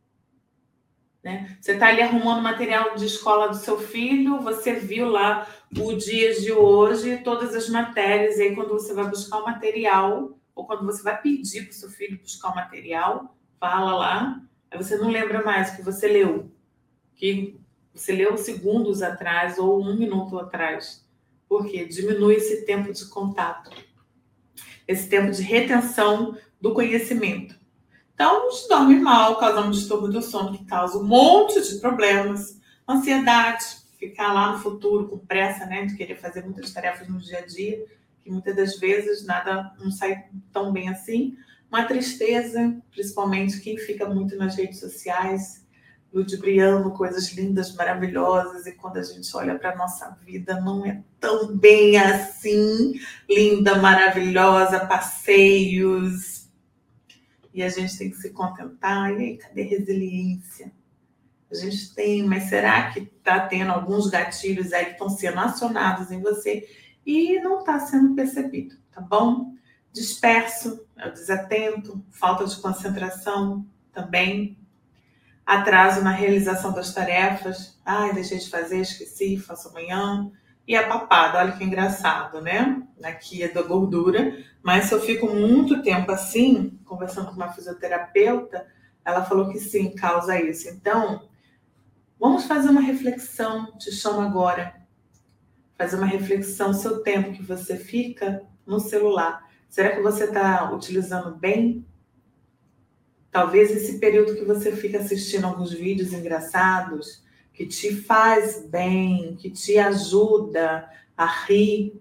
Né? 1.24 1.56
Você 1.58 1.72
está 1.72 1.88
ali 1.88 2.02
arrumando 2.02 2.42
material 2.42 2.94
de 2.96 3.06
escola 3.06 3.48
do 3.48 3.56
seu 3.56 3.78
filho, 3.78 4.42
você 4.42 4.74
viu 4.74 5.08
lá 5.08 5.48
o 5.74 5.94
dia 5.94 6.38
de 6.38 6.52
hoje, 6.52 7.16
todas 7.24 7.54
as 7.54 7.66
matérias, 7.70 8.36
e 8.36 8.42
aí 8.42 8.54
quando 8.54 8.68
você 8.68 8.92
vai 8.92 9.08
buscar 9.08 9.38
o 9.38 9.44
material, 9.46 10.38
ou 10.54 10.66
quando 10.66 10.84
você 10.84 11.02
vai 11.02 11.18
pedir 11.22 11.62
para 11.62 11.70
o 11.70 11.74
seu 11.74 11.88
filho 11.88 12.20
buscar 12.20 12.50
o 12.50 12.54
material, 12.54 13.34
fala 13.58 13.96
lá, 13.96 14.42
aí 14.70 14.76
você 14.76 14.98
não 14.98 15.08
lembra 15.08 15.42
mais 15.42 15.72
o 15.72 15.76
que 15.76 15.82
você 15.82 16.06
leu, 16.06 16.52
que 17.16 17.58
você 17.94 18.12
leu 18.12 18.36
segundos 18.36 19.00
atrás 19.00 19.58
ou 19.58 19.80
um 19.82 19.96
minuto 19.96 20.38
atrás. 20.38 21.08
Porque 21.48 21.86
diminui 21.86 22.34
esse 22.34 22.66
tempo 22.66 22.92
de 22.92 23.06
contato, 23.06 23.70
esse 24.86 25.08
tempo 25.08 25.30
de 25.30 25.40
retenção 25.40 26.36
do 26.60 26.74
conhecimento. 26.74 27.58
Então, 28.14 28.44
gente 28.54 28.68
dorme 28.68 29.00
mal, 29.00 29.36
causa 29.38 29.60
um 29.60 29.70
distúrbio 29.70 30.08
do 30.08 30.22
sono 30.22 30.56
que 30.56 30.64
causa 30.64 30.98
um 30.98 31.04
monte 31.04 31.60
de 31.60 31.80
problemas, 31.80 32.60
ansiedade, 32.88 33.64
ficar 33.98 34.32
lá 34.32 34.52
no 34.52 34.58
futuro 34.58 35.08
com 35.08 35.18
pressa, 35.18 35.66
né, 35.66 35.84
de 35.84 35.96
querer 35.96 36.16
fazer 36.16 36.44
muitas 36.44 36.72
tarefas 36.72 37.08
no 37.08 37.18
dia 37.18 37.38
a 37.38 37.46
dia, 37.46 37.84
que 38.22 38.30
muitas 38.30 38.54
das 38.54 38.78
vezes 38.78 39.24
nada 39.26 39.72
não 39.78 39.90
sai 39.90 40.24
tão 40.52 40.72
bem 40.72 40.88
assim. 40.88 41.36
Uma 41.68 41.84
tristeza, 41.84 42.76
principalmente 42.90 43.60
quem 43.60 43.76
fica 43.76 44.08
muito 44.08 44.36
nas 44.36 44.54
redes 44.54 44.78
sociais, 44.78 45.64
ludibriando 46.12 46.92
coisas 46.92 47.32
lindas, 47.32 47.74
maravilhosas, 47.74 48.66
e 48.66 48.72
quando 48.72 48.98
a 48.98 49.02
gente 49.02 49.28
olha 49.36 49.58
para 49.58 49.72
a 49.72 49.76
nossa 49.76 50.16
vida, 50.24 50.60
não 50.60 50.86
é 50.86 51.02
tão 51.18 51.56
bem 51.56 51.98
assim, 51.98 52.94
linda, 53.28 53.76
maravilhosa, 53.78 54.86
passeios, 54.86 56.33
e 57.54 57.62
a 57.62 57.68
gente 57.68 57.96
tem 57.96 58.10
que 58.10 58.16
se 58.16 58.30
contentar. 58.30 59.12
E 59.12 59.16
aí, 59.16 59.36
cadê 59.38 59.62
resiliência? 59.62 60.72
A 61.50 61.54
gente 61.54 61.94
tem, 61.94 62.24
mas 62.24 62.44
será 62.44 62.90
que 62.90 62.98
está 62.98 63.46
tendo 63.46 63.70
alguns 63.70 64.10
gatilhos 64.10 64.72
aí 64.72 64.86
que 64.86 64.92
estão 64.92 65.08
sendo 65.08 65.38
acionados 65.38 66.10
em 66.10 66.20
você 66.20 66.68
e 67.06 67.38
não 67.40 67.60
está 67.60 67.78
sendo 67.78 68.14
percebido, 68.14 68.74
tá 68.90 69.00
bom? 69.00 69.54
Disperso, 69.92 70.84
desatento, 71.12 72.04
falta 72.10 72.44
de 72.44 72.56
concentração 72.56 73.64
também, 73.92 74.58
atraso 75.46 76.02
na 76.02 76.10
realização 76.10 76.72
das 76.72 76.92
tarefas. 76.92 77.78
Ai, 77.84 78.12
deixei 78.12 78.38
de 78.38 78.50
fazer, 78.50 78.80
esqueci, 78.80 79.38
faço 79.38 79.68
amanhã 79.68 80.32
e 80.66 80.74
a 80.74 80.86
papada. 80.88 81.38
Olha 81.38 81.52
que 81.52 81.64
engraçado, 81.64 82.40
né? 82.40 82.82
Aqui 83.02 83.42
é 83.42 83.48
da 83.48 83.62
gordura, 83.62 84.38
mas 84.62 84.86
se 84.86 84.94
eu 84.94 85.00
fico 85.00 85.26
muito 85.26 85.82
tempo 85.82 86.10
assim, 86.10 86.78
conversando 86.84 87.28
com 87.28 87.36
uma 87.36 87.52
fisioterapeuta, 87.52 88.66
ela 89.04 89.24
falou 89.24 89.50
que 89.50 89.58
sim, 89.58 89.94
causa 89.94 90.40
isso. 90.40 90.68
Então, 90.68 91.28
vamos 92.18 92.44
fazer 92.44 92.70
uma 92.70 92.80
reflexão. 92.80 93.76
Te 93.78 93.92
chamo 93.92 94.20
agora. 94.20 94.74
Fazer 95.76 95.96
uma 95.96 96.06
reflexão, 96.06 96.72
seu 96.72 97.02
tempo 97.02 97.32
que 97.32 97.42
você 97.42 97.76
fica 97.76 98.42
no 98.66 98.80
celular. 98.80 99.44
Será 99.68 99.94
que 99.94 100.00
você 100.00 100.24
está 100.24 100.72
utilizando 100.72 101.34
bem? 101.36 101.84
Talvez 103.30 103.72
esse 103.72 103.98
período 103.98 104.36
que 104.36 104.44
você 104.44 104.70
fica 104.70 104.98
assistindo 104.98 105.44
alguns 105.44 105.72
vídeos 105.72 106.12
engraçados, 106.12 107.23
que 107.54 107.64
te 107.64 107.94
faz 107.94 108.66
bem, 108.68 109.36
que 109.36 109.48
te 109.48 109.78
ajuda 109.78 110.90
a 111.16 111.24
rir. 111.24 112.00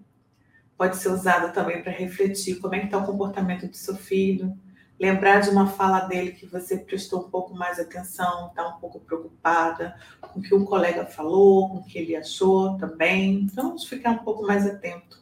Pode 0.75 0.97
ser 0.97 1.09
usada 1.09 1.49
também 1.49 1.81
para 1.81 1.91
refletir 1.91 2.59
como 2.59 2.73
é 2.73 2.79
que 2.79 2.85
está 2.85 2.97
o 2.97 3.05
comportamento 3.05 3.67
do 3.67 3.77
seu 3.77 3.95
filho, 3.95 4.57
lembrar 4.99 5.41
de 5.41 5.51
uma 5.51 5.67
fala 5.67 6.01
dele 6.01 6.31
que 6.31 6.47
você 6.47 6.77
prestou 6.77 7.21
um 7.21 7.29
pouco 7.29 7.55
mais 7.55 7.79
atenção, 7.79 8.47
está 8.47 8.67
um 8.67 8.79
pouco 8.79 8.99
preocupada 8.99 9.95
com 10.19 10.39
o 10.39 10.43
que 10.43 10.55
um 10.55 10.65
colega 10.65 11.05
falou, 11.05 11.69
com 11.69 11.77
o 11.77 11.83
que 11.83 11.99
ele 11.99 12.15
achou 12.15 12.75
também. 12.77 13.43
Então, 13.43 13.67
vamos 13.67 13.85
ficar 13.85 14.11
um 14.11 14.23
pouco 14.23 14.45
mais 14.45 14.65
atento. 14.65 15.21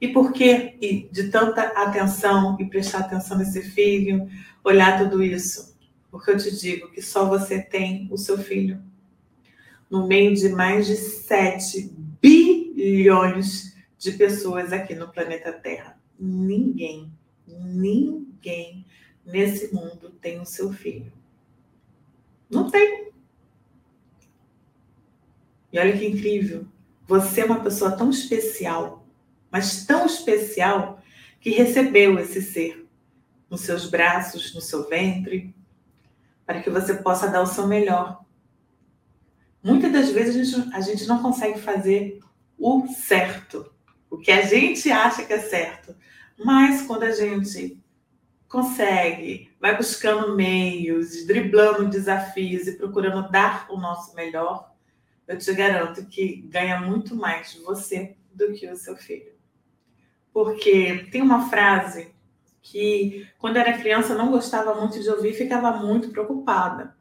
E 0.00 0.08
por 0.08 0.32
que 0.32 1.08
de 1.12 1.28
tanta 1.28 1.62
atenção 1.62 2.56
e 2.58 2.64
prestar 2.64 3.00
atenção 3.00 3.36
nesse 3.36 3.62
filho, 3.62 4.28
olhar 4.64 4.98
tudo 4.98 5.22
isso? 5.22 5.76
Porque 6.10 6.30
eu 6.30 6.38
te 6.38 6.56
digo 6.56 6.90
que 6.90 7.02
só 7.02 7.28
você 7.28 7.60
tem 7.60 8.08
o 8.10 8.16
seu 8.16 8.38
filho. 8.38 8.89
No 9.90 10.06
meio 10.06 10.34
de 10.34 10.48
mais 10.50 10.86
de 10.86 10.96
7 10.96 11.92
bilhões 12.22 13.76
de 13.98 14.12
pessoas 14.12 14.72
aqui 14.72 14.94
no 14.94 15.08
planeta 15.08 15.52
Terra. 15.52 16.00
Ninguém, 16.18 17.12
ninguém 17.46 18.86
nesse 19.24 19.74
mundo 19.74 20.10
tem 20.20 20.40
o 20.40 20.46
seu 20.46 20.72
filho. 20.72 21.12
Não 22.48 22.70
tem. 22.70 23.10
E 25.72 25.78
olha 25.78 25.96
que 25.96 26.06
incrível. 26.06 26.66
Você 27.06 27.40
é 27.40 27.44
uma 27.44 27.60
pessoa 27.60 27.92
tão 27.92 28.10
especial, 28.10 29.06
mas 29.50 29.84
tão 29.84 30.06
especial, 30.06 31.00
que 31.40 31.50
recebeu 31.50 32.18
esse 32.18 32.42
ser 32.42 32.86
nos 33.48 33.62
seus 33.62 33.88
braços, 33.88 34.54
no 34.54 34.60
seu 34.60 34.88
ventre, 34.88 35.54
para 36.46 36.60
que 36.62 36.70
você 36.70 36.94
possa 36.94 37.28
dar 37.28 37.42
o 37.42 37.46
seu 37.46 37.66
melhor. 37.66 38.24
Muitas 39.62 39.92
das 39.92 40.10
vezes 40.10 40.36
a 40.36 40.60
gente, 40.60 40.74
a 40.74 40.80
gente 40.80 41.06
não 41.06 41.22
consegue 41.22 41.58
fazer 41.58 42.20
o 42.58 42.86
certo, 42.88 43.70
o 44.08 44.16
que 44.18 44.30
a 44.30 44.42
gente 44.42 44.90
acha 44.90 45.24
que 45.24 45.32
é 45.32 45.38
certo, 45.38 45.94
mas 46.38 46.82
quando 46.82 47.04
a 47.04 47.12
gente 47.12 47.78
consegue, 48.48 49.50
vai 49.60 49.76
buscando 49.76 50.34
meios, 50.34 51.24
driblando 51.26 51.88
desafios 51.88 52.66
e 52.66 52.76
procurando 52.76 53.30
dar 53.30 53.66
o 53.70 53.78
nosso 53.78 54.14
melhor, 54.14 54.74
eu 55.28 55.38
te 55.38 55.52
garanto 55.54 56.04
que 56.06 56.42
ganha 56.48 56.80
muito 56.80 57.14
mais 57.14 57.54
você 57.64 58.16
do 58.34 58.52
que 58.52 58.68
o 58.68 58.76
seu 58.76 58.96
filho. 58.96 59.32
Porque 60.32 61.06
tem 61.12 61.22
uma 61.22 61.48
frase 61.48 62.12
que, 62.62 63.28
quando 63.38 63.56
era 63.56 63.78
criança, 63.78 64.14
não 64.14 64.30
gostava 64.30 64.74
muito 64.74 65.00
de 65.00 65.08
ouvir 65.08 65.34
ficava 65.34 65.72
muito 65.72 66.10
preocupada. 66.10 66.96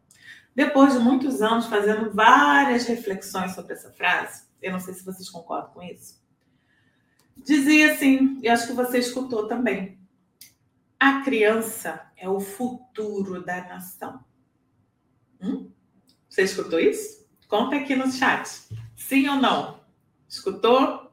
Depois 0.56 0.94
de 0.94 1.00
muitos 1.00 1.42
anos 1.42 1.68
fazendo 1.68 2.12
várias 2.12 2.86
reflexões 2.86 3.54
sobre 3.54 3.74
essa 3.74 3.92
frase, 3.92 4.44
eu 4.62 4.72
não 4.72 4.80
sei 4.80 4.94
se 4.94 5.06
vocês 5.06 5.30
concordam 5.30 5.72
com 5.72 5.82
isso, 5.82 6.22
dizia 7.38 7.94
assim, 7.94 8.40
e 8.42 8.50
acho 8.50 8.68
que 8.68 8.74
você 8.74 9.00
escutou 9.00 9.48
também: 9.48 9.98
a 11.00 11.22
criança 11.22 12.12
é 12.18 12.28
o 12.28 12.40
futuro 12.40 13.42
da 13.44 13.62
nação. 13.68 14.24
Hum? 15.42 15.72
Você 16.30 16.44
escutou 16.44 16.80
isso? 16.80 17.26
Conta 17.48 17.78
aqui 17.78 17.96
no 17.96 18.12
chat. 18.12 18.48
Sim 18.96 19.30
ou 19.30 19.38
não? 19.38 19.80
Escutou? 20.28 21.12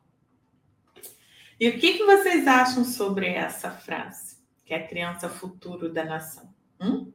E 1.59 1.69
o 1.69 1.78
que, 1.78 1.95
que 1.95 2.05
vocês 2.05 2.47
acham 2.47 2.85
sobre 2.85 3.28
essa 3.28 3.71
frase? 3.71 4.37
Que 4.64 4.75
é 4.75 4.78
a 4.78 4.87
criança 4.87 5.26
é 5.26 5.31
futuro 5.31 5.90
da 5.90 6.05
nação. 6.05 6.52
Hum? 6.78 7.12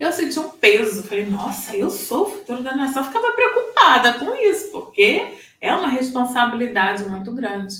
Eu 0.00 0.10
senti 0.12 0.40
um 0.40 0.48
peso. 0.48 1.02
Falei, 1.02 1.26
nossa, 1.26 1.76
eu 1.76 1.90
sou 1.90 2.22
o 2.22 2.30
futuro 2.30 2.62
da 2.62 2.74
nação. 2.74 3.04
Ficava 3.04 3.34
preocupada 3.34 4.14
com 4.14 4.34
isso, 4.34 4.72
porque 4.72 5.36
é 5.60 5.74
uma 5.74 5.88
responsabilidade 5.88 7.04
muito 7.04 7.34
grande. 7.34 7.76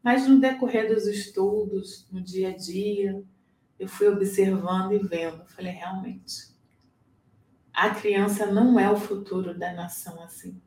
Mas 0.00 0.28
no 0.28 0.38
decorrer 0.38 0.86
dos 0.86 1.08
estudos, 1.08 2.06
no 2.12 2.20
dia 2.20 2.50
a 2.50 2.56
dia, 2.56 3.20
eu 3.76 3.88
fui 3.88 4.06
observando 4.06 4.92
e 4.92 4.98
vendo. 4.98 5.44
Falei, 5.48 5.72
realmente, 5.72 6.56
a 7.72 7.90
criança 7.90 8.46
não 8.46 8.78
é 8.78 8.88
o 8.88 8.96
futuro 8.96 9.52
da 9.52 9.72
nação 9.72 10.22
assim. 10.22 10.62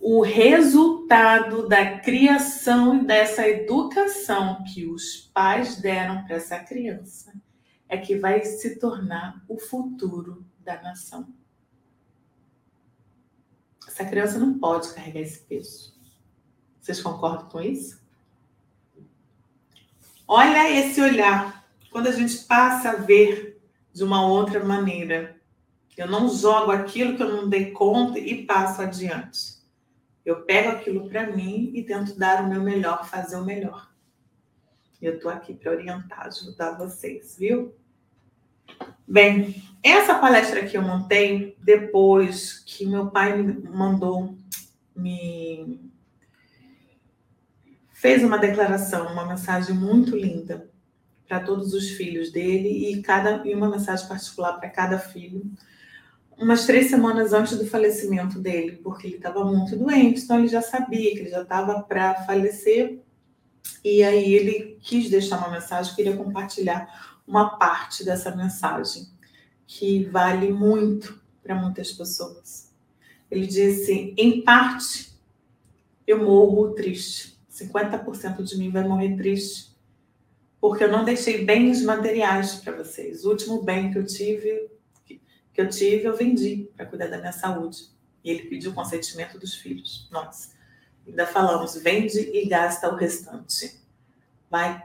O 0.00 0.22
resultado 0.22 1.68
da 1.68 1.98
criação 1.98 3.02
e 3.02 3.04
dessa 3.04 3.46
educação 3.46 4.64
que 4.64 4.86
os 4.86 5.30
pais 5.34 5.76
deram 5.76 6.24
para 6.24 6.36
essa 6.36 6.58
criança 6.58 7.32
é 7.94 7.98
que 7.98 8.18
vai 8.18 8.44
se 8.44 8.76
tornar 8.78 9.44
o 9.48 9.58
futuro 9.58 10.44
da 10.58 10.82
nação. 10.82 11.32
Essa 13.86 14.04
criança 14.04 14.38
não 14.38 14.58
pode 14.58 14.92
carregar 14.92 15.20
esse 15.20 15.40
peso. 15.40 15.94
Vocês 16.80 17.00
concordam 17.00 17.48
com 17.48 17.60
isso? 17.60 18.02
Olha 20.26 20.70
esse 20.70 21.00
olhar. 21.00 21.64
Quando 21.90 22.08
a 22.08 22.12
gente 22.12 22.36
passa 22.44 22.90
a 22.90 22.96
ver 22.96 23.62
de 23.92 24.02
uma 24.02 24.26
outra 24.26 24.62
maneira. 24.64 25.40
Eu 25.96 26.08
não 26.08 26.28
jogo 26.28 26.72
aquilo 26.72 27.16
que 27.16 27.22
eu 27.22 27.32
não 27.32 27.48
dei 27.48 27.70
conta 27.70 28.18
e 28.18 28.44
passo 28.44 28.82
adiante. 28.82 29.62
Eu 30.24 30.42
pego 30.42 30.70
aquilo 30.70 31.08
para 31.08 31.30
mim 31.30 31.70
e 31.72 31.84
tento 31.84 32.18
dar 32.18 32.42
o 32.42 32.48
meu 32.48 32.60
melhor, 32.60 33.08
fazer 33.08 33.36
o 33.36 33.44
melhor. 33.44 33.88
Eu 35.00 35.16
estou 35.16 35.30
aqui 35.30 35.54
para 35.54 35.70
orientar, 35.70 36.26
ajudar 36.26 36.72
vocês, 36.72 37.36
viu? 37.38 37.72
Bem, 39.06 39.62
essa 39.82 40.14
palestra 40.14 40.60
aqui 40.60 40.76
eu 40.76 40.82
montei 40.82 41.56
depois 41.62 42.58
que 42.60 42.86
meu 42.86 43.10
pai 43.10 43.40
me 43.40 43.68
mandou 43.68 44.36
me 44.96 45.90
fez 47.92 48.22
uma 48.22 48.38
declaração, 48.38 49.12
uma 49.12 49.26
mensagem 49.26 49.74
muito 49.74 50.16
linda 50.16 50.68
para 51.26 51.40
todos 51.40 51.72
os 51.72 51.90
filhos 51.90 52.30
dele 52.30 52.90
e 52.90 53.02
cada 53.02 53.46
e 53.46 53.54
uma 53.54 53.70
mensagem 53.70 54.06
particular 54.06 54.60
para 54.60 54.68
cada 54.68 54.98
filho. 54.98 55.42
Umas 56.36 56.66
três 56.66 56.90
semanas 56.90 57.32
antes 57.32 57.56
do 57.56 57.66
falecimento 57.66 58.38
dele, 58.38 58.80
porque 58.82 59.06
ele 59.06 59.16
estava 59.16 59.44
muito 59.44 59.76
doente, 59.76 60.22
então 60.22 60.38
ele 60.38 60.48
já 60.48 60.60
sabia 60.60 61.12
que 61.12 61.20
ele 61.20 61.30
já 61.30 61.42
estava 61.42 61.82
para 61.82 62.14
falecer. 62.24 63.00
E 63.82 64.02
aí 64.02 64.34
ele 64.34 64.78
quis 64.82 65.08
deixar 65.08 65.38
uma 65.38 65.50
mensagem, 65.50 65.94
queria 65.94 66.16
compartilhar 66.16 67.13
uma 67.26 67.58
parte 67.58 68.04
dessa 68.04 68.34
mensagem 68.34 69.08
que 69.66 70.04
vale 70.04 70.52
muito 70.52 71.20
para 71.42 71.54
muitas 71.54 71.92
pessoas. 71.92 72.72
Ele 73.30 73.46
disse: 73.46 74.14
em 74.16 74.42
parte, 74.42 75.12
eu 76.06 76.22
morro 76.24 76.74
triste 76.74 77.34
50% 77.54 78.42
de 78.42 78.58
mim 78.58 78.70
vai 78.70 78.86
morrer 78.86 79.16
triste. 79.16 79.72
Porque 80.60 80.82
eu 80.82 80.90
não 80.90 81.04
deixei 81.04 81.44
bens 81.44 81.82
materiais 81.82 82.56
para 82.56 82.76
vocês. 82.76 83.24
O 83.24 83.30
último 83.30 83.62
bem 83.62 83.92
que 83.92 83.98
eu 83.98 84.04
tive, 84.04 84.70
que 85.04 85.60
eu 85.60 85.68
tive, 85.68 86.04
eu 86.04 86.16
vendi 86.16 86.68
para 86.76 86.86
cuidar 86.86 87.06
da 87.06 87.18
minha 87.18 87.32
saúde. 87.32 87.90
E 88.24 88.30
ele 88.30 88.48
pediu 88.48 88.72
o 88.72 88.74
consentimento 88.74 89.38
dos 89.38 89.54
filhos. 89.54 90.08
Nós 90.10 90.54
ainda 91.06 91.26
falamos, 91.26 91.76
vende 91.76 92.18
e 92.18 92.48
gasta 92.48 92.88
o 92.88 92.96
restante. 92.96 93.78
Vai 94.50 94.82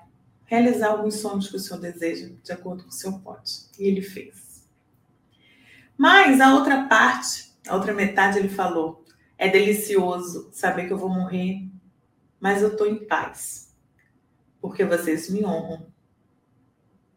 realizar 0.49 0.89
alguns 0.89 1.15
sonhos 1.15 1.47
que 1.47 1.55
o 1.55 1.59
senhor 1.59 1.79
deseja, 1.79 2.29
de 2.43 2.51
acordo 2.51 2.83
com 2.83 2.89
o 2.89 2.93
seu 2.93 3.19
pote. 3.19 3.69
E 3.79 3.85
ele 3.85 4.01
fez. 4.01 4.67
Mas 5.97 6.41
a 6.41 6.55
outra 6.55 6.87
parte, 6.87 7.53
a 7.67 7.75
outra 7.75 7.93
metade, 7.93 8.39
ele 8.39 8.49
falou: 8.49 9.05
é 9.37 9.47
delicioso 9.47 10.49
saber 10.51 10.87
que 10.87 10.93
eu 10.93 10.97
vou 10.97 11.09
morrer 11.09 11.69
mas 12.39 12.61
eu 12.61 12.69
estou 12.69 12.87
em 12.87 13.05
paz, 13.05 13.75
porque 14.61 14.85
vocês 14.85 15.29
me 15.29 15.45
honram. 15.45 15.87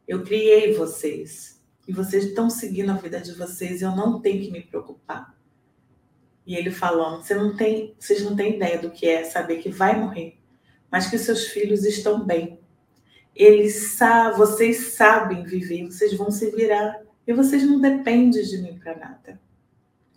Eu 0.07 0.25
criei 0.25 0.75
vocês 0.75 1.62
e 1.87 1.92
vocês 1.92 2.25
estão 2.25 2.51
seguindo 2.51 2.90
a 2.90 2.97
vida 2.97 3.21
de 3.21 3.33
vocês 3.33 3.81
e 3.81 3.85
eu 3.85 3.95
não 3.95 4.21
tenho 4.21 4.42
que 4.42 4.51
me 4.51 4.62
preocupar. 4.62 5.37
E 6.45 6.57
ele 6.57 6.73
falando, 6.73 7.23
você 7.23 7.35
não 7.37 7.57
tem, 7.57 7.95
vocês 7.99 8.23
não 8.25 8.35
têm 8.35 8.57
ideia 8.57 8.79
do 8.79 8.90
que 8.90 9.07
é 9.07 9.23
saber 9.23 9.59
que 9.59 9.71
vai 9.71 9.99
morrer, 9.99 10.38
mas 10.90 11.09
que 11.09 11.16
seus 11.16 11.47
filhos 11.47 11.85
estão 11.85 12.25
bem. 12.25 12.59
Eles 13.35 13.95
sabem, 13.95 14.38
vocês 14.38 14.95
sabem 14.95 15.45
viver, 15.45 15.87
vocês 15.87 16.14
vão 16.14 16.31
se 16.31 16.51
virar 16.51 17.01
e 17.27 17.33
vocês 17.33 17.64
não 17.64 17.81
dependem 17.81 18.42
de 18.42 18.59
mim 18.59 18.79
para 18.79 18.97
nada. 18.97 19.40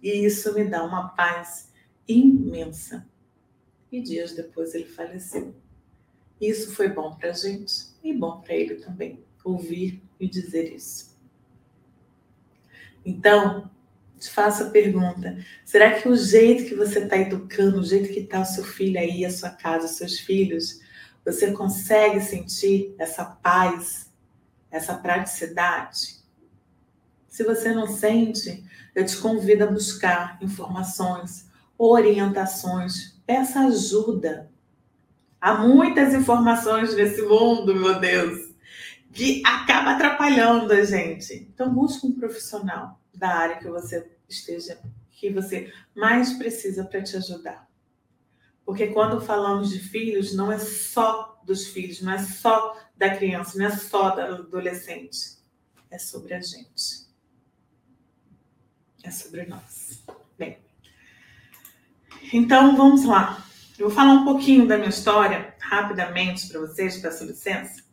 E 0.02 0.26
isso 0.26 0.54
me 0.54 0.66
dá 0.66 0.84
uma 0.84 1.10
paz 1.10 1.72
imensa 2.08 3.08
e 3.92 4.02
dias 4.02 4.34
depois 4.34 4.76
ele 4.76 4.86
faleceu. 4.86 5.56
Isso 6.40 6.74
foi 6.74 6.90
bom 6.90 7.16
para 7.16 7.30
a 7.30 7.34
gente 7.34 7.88
e 8.04 8.14
bom 8.14 8.42
para 8.42 8.54
ele 8.54 8.76
também, 8.76 9.24
ouvir 9.44 10.02
e 10.20 10.28
dizer 10.28 10.74
isso. 10.74 11.16
Então, 13.06 13.70
te 14.20 14.30
faço 14.30 14.64
a 14.64 14.70
pergunta: 14.70 15.38
será 15.64 16.00
que 16.00 16.10
o 16.10 16.16
jeito 16.16 16.66
que 16.66 16.76
você 16.76 17.00
está 17.00 17.18
educando, 17.18 17.80
o 17.80 17.86
jeito 17.86 18.14
que 18.14 18.22
está 18.22 18.42
o 18.42 18.46
seu 18.46 18.64
filho 18.64 19.00
aí, 19.00 19.24
a 19.24 19.32
sua 19.32 19.50
casa, 19.50 19.86
os 19.86 19.92
seus 19.92 20.20
filhos, 20.20 20.82
você 21.26 21.52
consegue 21.52 22.22
sentir 22.22 22.94
essa 23.00 23.26
paz, 23.26 24.14
essa 24.70 24.94
praticidade? 24.94 26.24
Se 27.28 27.44
você 27.44 27.74
não 27.74 27.88
sente, 27.88 28.64
eu 28.94 29.06
te 29.06 29.18
convido 29.18 29.64
a 29.64 29.72
buscar 29.72 30.38
informações, 30.42 31.50
orientações, 31.78 33.20
peça 33.26 33.62
ajuda. 33.62 34.50
Há 35.42 35.56
muitas 35.56 36.14
informações 36.14 36.96
nesse 36.96 37.22
mundo, 37.24 37.76
meu 37.76 38.00
Deus, 38.00 38.54
que 39.12 39.42
acaba 39.46 39.92
atrapalhando 39.92 40.72
a 40.72 40.84
gente. 40.84 41.34
Então 41.54 41.74
busque 41.74 42.06
um 42.06 42.14
profissional 42.14 43.00
da 43.14 43.30
área 43.30 43.58
que 43.58 43.68
você 43.68 44.10
esteja, 44.30 44.80
que 45.12 45.30
você 45.30 45.74
mais 45.96 46.34
precisa 46.34 46.84
para 46.86 47.02
te 47.02 47.18
ajudar. 47.18 47.68
Porque 48.66 48.88
quando 48.88 49.22
falamos 49.22 49.70
de 49.70 49.80
filhos, 49.80 50.34
não 50.34 50.52
é 50.52 50.58
só 50.58 51.40
dos 51.46 51.68
filhos, 51.68 52.02
não 52.02 52.14
é 52.14 52.18
só 52.18 52.76
da 52.98 53.16
criança, 53.16 53.58
não 53.58 53.68
é 53.68 53.70
só 53.70 54.10
do 54.10 54.22
adolescente. 54.22 55.38
É 55.92 56.00
sobre 56.00 56.34
a 56.34 56.42
gente. 56.42 57.06
É 59.04 59.12
sobre 59.12 59.46
nós. 59.46 60.04
Bem, 60.38 60.58
então 62.34 62.76
vamos 62.76 63.06
lá. 63.06 63.46
Eu 63.78 63.88
vou 63.88 63.96
falar 63.96 64.14
um 64.14 64.26
pouquinho 64.26 64.68
da 64.68 64.78
minha 64.78 64.90
história, 64.90 65.54
rapidamente, 65.60 66.48
para 66.48 66.62
vocês, 66.62 66.98
peço 66.98 67.24
licença. 67.24 67.84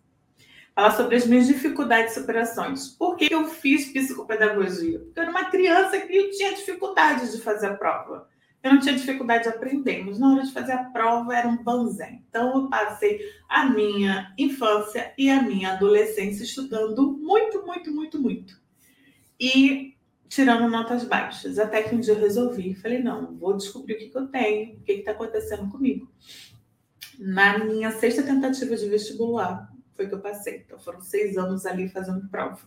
Falar 0.74 0.96
sobre 0.96 1.16
as 1.16 1.26
minhas 1.26 1.46
dificuldades 1.46 2.12
e 2.12 2.20
superações. 2.20 2.88
Por 2.88 3.16
que 3.16 3.28
eu 3.30 3.46
fiz 3.46 3.92
psicopedagogia? 3.92 5.00
Porque 5.00 5.18
eu 5.18 5.22
era 5.24 5.30
uma 5.30 5.50
criança 5.50 6.00
que 6.00 6.30
tinha 6.30 6.54
dificuldade 6.54 7.30
de 7.30 7.42
fazer 7.42 7.66
a 7.66 7.74
prova. 7.74 8.31
Eu 8.62 8.74
não 8.74 8.80
tinha 8.80 8.94
dificuldade 8.94 9.42
de 9.42 9.48
aprender, 9.48 10.04
mas 10.04 10.20
na 10.20 10.32
hora 10.32 10.42
de 10.44 10.52
fazer 10.52 10.72
a 10.72 10.84
prova 10.84 11.36
era 11.36 11.48
um 11.48 11.60
banzé. 11.62 12.20
Então 12.28 12.62
eu 12.62 12.68
passei 12.68 13.20
a 13.48 13.68
minha 13.68 14.32
infância 14.38 15.12
e 15.18 15.28
a 15.28 15.42
minha 15.42 15.72
adolescência 15.72 16.44
estudando 16.44 17.18
muito, 17.18 17.66
muito, 17.66 17.92
muito, 17.92 18.22
muito. 18.22 18.62
E 19.38 19.96
tirando 20.28 20.70
notas 20.70 21.04
baixas. 21.04 21.58
Até 21.58 21.82
que 21.82 21.94
um 21.94 21.98
dia 21.98 22.14
eu 22.14 22.20
resolvi, 22.20 22.74
falei, 22.74 23.02
não, 23.02 23.36
vou 23.36 23.56
descobrir 23.56 23.94
o 23.94 23.98
que, 23.98 24.08
que 24.10 24.16
eu 24.16 24.28
tenho, 24.28 24.76
o 24.76 24.80
que 24.82 24.92
está 24.92 25.10
acontecendo 25.10 25.68
comigo. 25.68 26.08
Na 27.18 27.58
minha 27.58 27.90
sexta 27.90 28.22
tentativa 28.22 28.76
de 28.76 28.88
vestibular, 28.88 29.70
foi 29.94 30.08
que 30.08 30.14
eu 30.14 30.20
passei. 30.20 30.62
Então 30.64 30.78
foram 30.78 31.00
seis 31.00 31.36
anos 31.36 31.66
ali 31.66 31.88
fazendo 31.88 32.28
prova. 32.28 32.60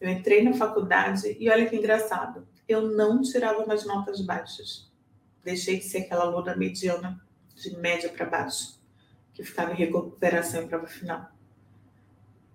Eu 0.00 0.08
entrei 0.08 0.42
na 0.42 0.54
faculdade 0.54 1.36
e 1.38 1.50
olha 1.50 1.68
que 1.68 1.76
engraçado, 1.76 2.48
eu 2.66 2.88
não 2.88 3.20
tirava 3.20 3.66
mais 3.66 3.84
notas 3.84 4.22
baixas 4.22 4.89
deixei 5.44 5.78
de 5.78 5.84
ser 5.84 5.98
aquela 5.98 6.24
aluna 6.24 6.56
mediana, 6.56 7.20
de 7.54 7.76
média 7.76 8.08
para 8.08 8.26
baixo, 8.26 8.78
que 9.34 9.42
ficava 9.42 9.72
em 9.72 9.76
recuperação 9.76 10.62
em 10.62 10.68
prova 10.68 10.86
final. 10.86 11.30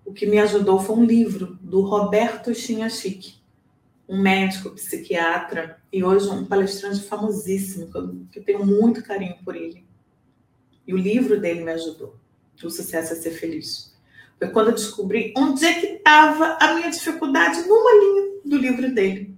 O 0.03 0.13
que 0.13 0.25
me 0.25 0.39
ajudou 0.39 0.79
foi 0.79 0.95
um 0.95 1.03
livro 1.03 1.57
do 1.61 1.81
Roberto 1.81 2.53
Chinhachique, 2.53 3.35
um 4.07 4.21
médico 4.21 4.69
psiquiatra 4.71 5.81
e 5.91 6.03
hoje 6.03 6.29
um 6.29 6.45
palestrante 6.45 7.01
famosíssimo, 7.01 7.91
que 7.91 7.97
eu, 7.97 8.25
que 8.31 8.39
eu 8.39 8.43
tenho 8.43 8.65
muito 8.65 9.03
carinho 9.03 9.37
por 9.43 9.55
ele. 9.55 9.83
E 10.87 10.93
o 10.93 10.97
livro 10.97 11.39
dele 11.39 11.63
me 11.63 11.71
ajudou. 11.71 12.15
O 12.63 12.69
sucesso 12.69 13.13
é 13.13 13.15
ser 13.15 13.31
feliz. 13.31 13.95
Foi 14.37 14.49
quando 14.49 14.67
eu 14.67 14.75
descobri 14.75 15.33
onde 15.35 15.65
é 15.65 15.79
que 15.79 15.87
estava 15.87 16.57
a 16.61 16.75
minha 16.75 16.89
dificuldade 16.89 17.67
numa 17.67 17.91
linha 17.91 18.41
do 18.45 18.57
livro 18.57 18.93
dele. 18.93 19.34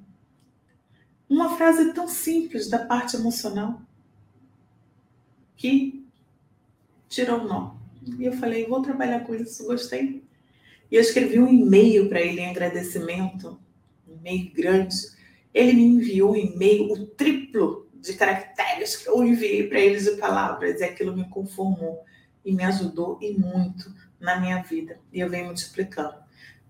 Uma 1.29 1.57
frase 1.57 1.93
tão 1.93 2.07
simples 2.07 2.69
da 2.69 2.79
parte 2.79 3.15
emocional 3.15 3.81
que 5.55 6.05
tirou 7.09 7.41
o 7.41 7.47
nó. 7.47 7.75
E 8.17 8.25
eu 8.25 8.33
falei, 8.33 8.65
vou 8.65 8.81
trabalhar 8.81 9.21
com 9.21 9.35
isso, 9.35 9.65
gostei. 9.65 10.23
E 10.89 10.95
eu 10.95 11.01
escrevi 11.01 11.39
um 11.39 11.47
e-mail 11.47 12.07
para 12.07 12.21
ele 12.21 12.39
em 12.39 12.49
agradecimento, 12.49 13.59
um 14.07 14.15
e-mail 14.15 14.51
grande. 14.53 14.95
Ele 15.53 15.73
me 15.73 15.83
enviou 15.83 16.31
um 16.31 16.35
e-mail, 16.35 16.91
o 16.91 17.05
triplo 17.07 17.87
de 17.95 18.13
caracteres 18.13 18.95
que 18.95 19.09
eu 19.09 19.23
enviei 19.23 19.67
para 19.67 19.79
ele 19.79 19.99
de 19.99 20.11
palavras, 20.11 20.79
e 20.79 20.83
aquilo 20.83 21.15
me 21.15 21.27
conformou 21.27 22.03
e 22.45 22.53
me 22.53 22.63
ajudou 22.63 23.17
e 23.21 23.33
muito 23.33 23.93
na 24.19 24.39
minha 24.39 24.61
vida. 24.61 24.99
E 25.11 25.19
eu 25.19 25.29
venho 25.29 25.47
multiplicando. 25.47 26.15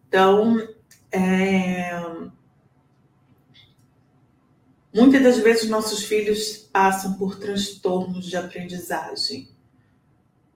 Então, 0.08 0.58
é, 1.12 1.92
Muitas 4.94 5.22
das 5.22 5.38
vezes 5.38 5.70
nossos 5.70 6.04
filhos 6.04 6.58
passam 6.72 7.14
por 7.18 7.38
transtornos 7.38 8.26
de 8.26 8.38
aprendizagem, 8.38 9.50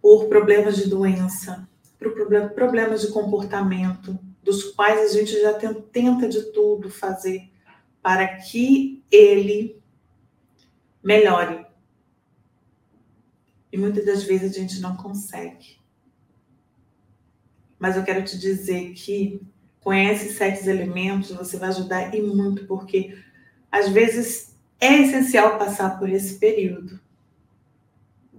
por 0.01 0.27
problemas 0.27 0.77
de 0.77 0.89
doença, 0.89 1.67
por 1.99 2.13
problemas 2.55 3.01
de 3.01 3.09
comportamento, 3.09 4.17
dos 4.41 4.63
quais 4.71 5.11
a 5.11 5.13
gente 5.13 5.39
já 5.39 5.53
tenta 5.53 6.27
de 6.27 6.51
tudo 6.51 6.89
fazer 6.89 7.51
para 8.01 8.37
que 8.37 9.03
ele 9.11 9.79
melhore. 11.03 11.65
E 13.71 13.77
muitas 13.77 14.05
das 14.05 14.23
vezes 14.23 14.51
a 14.51 14.59
gente 14.59 14.79
não 14.79 14.95
consegue. 14.97 15.79
Mas 17.77 17.95
eu 17.95 18.03
quero 18.03 18.23
te 18.23 18.37
dizer 18.37 18.93
que 18.93 19.41
com 19.79 19.93
esses 19.93 20.37
sete 20.37 20.67
elementos 20.67 21.31
você 21.31 21.57
vai 21.57 21.69
ajudar 21.69 22.13
e 22.13 22.21
muito, 22.21 22.65
porque 22.67 23.17
às 23.71 23.88
vezes 23.89 24.55
é 24.79 25.01
essencial 25.01 25.57
passar 25.57 25.97
por 25.97 26.10
esse 26.10 26.38
período 26.38 26.99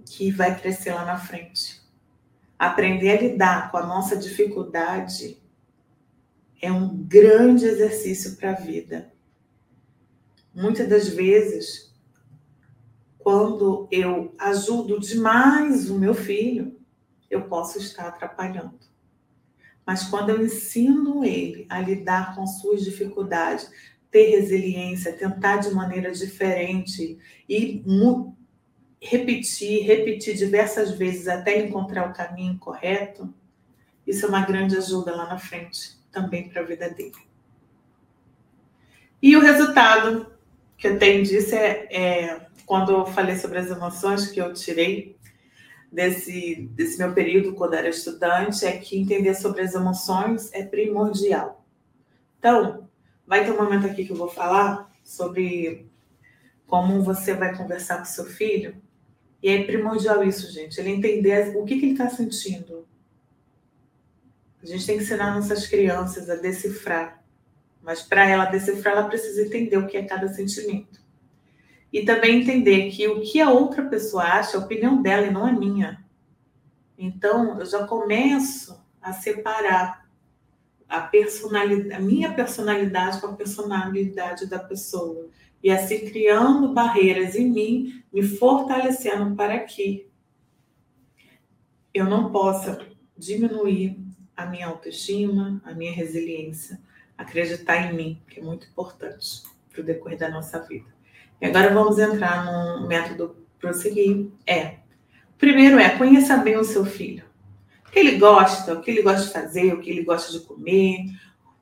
que 0.05 0.29
vai 0.29 0.59
crescer 0.59 0.93
lá 0.93 1.05
na 1.05 1.17
frente. 1.17 1.81
Aprender 2.59 3.17
a 3.17 3.21
lidar 3.21 3.71
com 3.71 3.77
a 3.77 3.85
nossa 3.85 4.15
dificuldade 4.15 5.41
é 6.61 6.71
um 6.71 6.95
grande 6.95 7.65
exercício 7.65 8.35
para 8.35 8.51
a 8.51 8.55
vida. 8.55 9.11
Muitas 10.53 10.87
das 10.87 11.07
vezes, 11.07 11.93
quando 13.17 13.87
eu 13.91 14.35
ajudo 14.37 14.99
demais 14.99 15.89
o 15.89 15.97
meu 15.97 16.13
filho, 16.13 16.79
eu 17.29 17.47
posso 17.47 17.79
estar 17.79 18.07
atrapalhando. 18.07 18.79
Mas 19.85 20.03
quando 20.03 20.29
eu 20.29 20.45
ensino 20.45 21.25
ele 21.25 21.65
a 21.69 21.81
lidar 21.81 22.35
com 22.35 22.45
suas 22.45 22.83
dificuldades, 22.83 23.69
ter 24.13 24.29
resiliência, 24.29 25.11
tentar 25.11 25.57
de 25.57 25.71
maneira 25.71 26.11
diferente 26.11 27.17
e 27.49 27.83
repetir, 29.01 29.83
repetir 29.83 30.35
diversas 30.35 30.91
vezes 30.91 31.27
até 31.27 31.57
encontrar 31.57 32.07
o 32.07 32.13
caminho 32.13 32.59
correto, 32.59 33.33
isso 34.05 34.27
é 34.27 34.29
uma 34.29 34.45
grande 34.45 34.77
ajuda 34.77 35.15
lá 35.15 35.27
na 35.27 35.39
frente, 35.39 35.97
também 36.11 36.47
para 36.47 36.61
a 36.61 36.65
vida 36.65 36.89
dele. 36.91 37.11
E 39.19 39.35
o 39.35 39.41
resultado 39.41 40.31
que 40.77 40.87
eu 40.87 40.99
tenho 40.99 41.23
disso 41.23 41.55
é, 41.55 41.87
é, 41.89 42.47
quando 42.67 42.91
eu 42.91 43.05
falei 43.07 43.35
sobre 43.35 43.57
as 43.57 43.71
emoções 43.71 44.27
que 44.27 44.39
eu 44.39 44.53
tirei 44.53 45.17
desse, 45.91 46.69
desse 46.73 46.99
meu 46.99 47.13
período 47.13 47.55
quando 47.55 47.73
era 47.73 47.89
estudante, 47.89 48.63
é 48.63 48.77
que 48.77 48.99
entender 48.99 49.33
sobre 49.33 49.61
as 49.61 49.73
emoções 49.73 50.53
é 50.53 50.63
primordial. 50.63 51.65
Então, 52.37 52.87
Vai 53.25 53.45
ter 53.45 53.51
um 53.51 53.57
momento 53.57 53.85
aqui 53.85 54.05
que 54.05 54.11
eu 54.11 54.17
vou 54.17 54.29
falar 54.29 54.91
sobre 55.03 55.89
como 56.67 57.01
você 57.01 57.33
vai 57.33 57.55
conversar 57.55 57.99
com 57.99 58.05
seu 58.05 58.25
filho. 58.25 58.75
E 59.41 59.49
é 59.49 59.63
primordial 59.63 60.23
isso, 60.23 60.51
gente. 60.51 60.79
Ele 60.79 60.89
entender 60.89 61.55
o 61.55 61.63
que, 61.65 61.79
que 61.79 61.85
ele 61.85 61.91
está 61.93 62.09
sentindo. 62.09 62.87
A 64.61 64.65
gente 64.65 64.85
tem 64.85 64.97
que 64.97 65.03
ensinar 65.03 65.35
nossas 65.35 65.67
crianças 65.67 66.29
a 66.29 66.35
decifrar. 66.35 67.21
Mas 67.81 68.01
para 68.01 68.27
ela 68.27 68.45
decifrar, 68.45 68.97
ela 68.97 69.09
precisa 69.09 69.41
entender 69.41 69.77
o 69.77 69.87
que 69.87 69.97
é 69.97 70.03
cada 70.03 70.29
sentimento. 70.29 71.01
E 71.91 72.03
também 72.03 72.41
entender 72.41 72.89
que 72.89 73.07
o 73.07 73.21
que 73.21 73.41
a 73.41 73.51
outra 73.51 73.83
pessoa 73.83 74.23
acha 74.23 74.57
a 74.57 74.61
opinião 74.61 75.01
dela 75.01 75.27
e 75.27 75.31
não 75.31 75.47
é 75.47 75.51
minha. 75.51 76.03
Então, 76.97 77.59
eu 77.59 77.65
já 77.65 77.85
começo 77.85 78.81
a 79.01 79.11
separar 79.11 80.02
a 80.93 81.01
personalidade, 81.01 81.91
a 81.91 81.99
minha 81.99 82.31
personalidade 82.31 83.19
com 83.19 83.25
a 83.25 83.33
personalidade 83.33 84.45
da 84.45 84.59
pessoa. 84.59 85.27
E 85.63 85.71
assim 85.71 86.07
criando 86.07 86.71
barreiras 86.71 87.35
em 87.35 87.49
mim, 87.49 88.03
me 88.13 88.21
fortalecendo 88.21 89.35
para 89.35 89.57
que 89.61 90.07
eu 91.91 92.05
não 92.05 92.31
possa 92.31 92.79
diminuir 93.17 93.99
a 94.37 94.45
minha 94.45 94.67
autoestima, 94.67 95.59
a 95.65 95.73
minha 95.73 95.91
resiliência, 95.91 96.79
acreditar 97.17 97.91
em 97.91 97.95
mim, 97.95 98.21
que 98.29 98.39
é 98.39 98.43
muito 98.43 98.67
importante 98.67 99.41
para 99.71 99.81
o 99.81 99.83
decorrer 99.83 100.19
da 100.19 100.29
nossa 100.29 100.59
vida. 100.59 100.93
E 101.41 101.45
agora 101.47 101.73
vamos 101.73 101.97
entrar 101.97 102.45
no 102.45 102.87
método 102.87 103.35
prosseguir. 103.59 104.29
É, 104.45 104.75
primeiro 105.39 105.79
é 105.79 105.97
conheça 105.97 106.37
bem 106.37 106.55
o 106.55 106.63
seu 106.63 106.85
filho 106.85 107.32
que 107.93 107.99
ele 107.99 108.17
gosta, 108.17 108.73
o 108.73 108.81
que 108.81 108.89
ele 108.89 109.03
gosta 109.03 109.27
de 109.27 109.31
fazer, 109.31 109.71
o 109.71 109.79
que 109.79 109.91
ele 109.91 110.03
gosta 110.03 110.31
de 110.31 110.39
comer, 110.39 111.05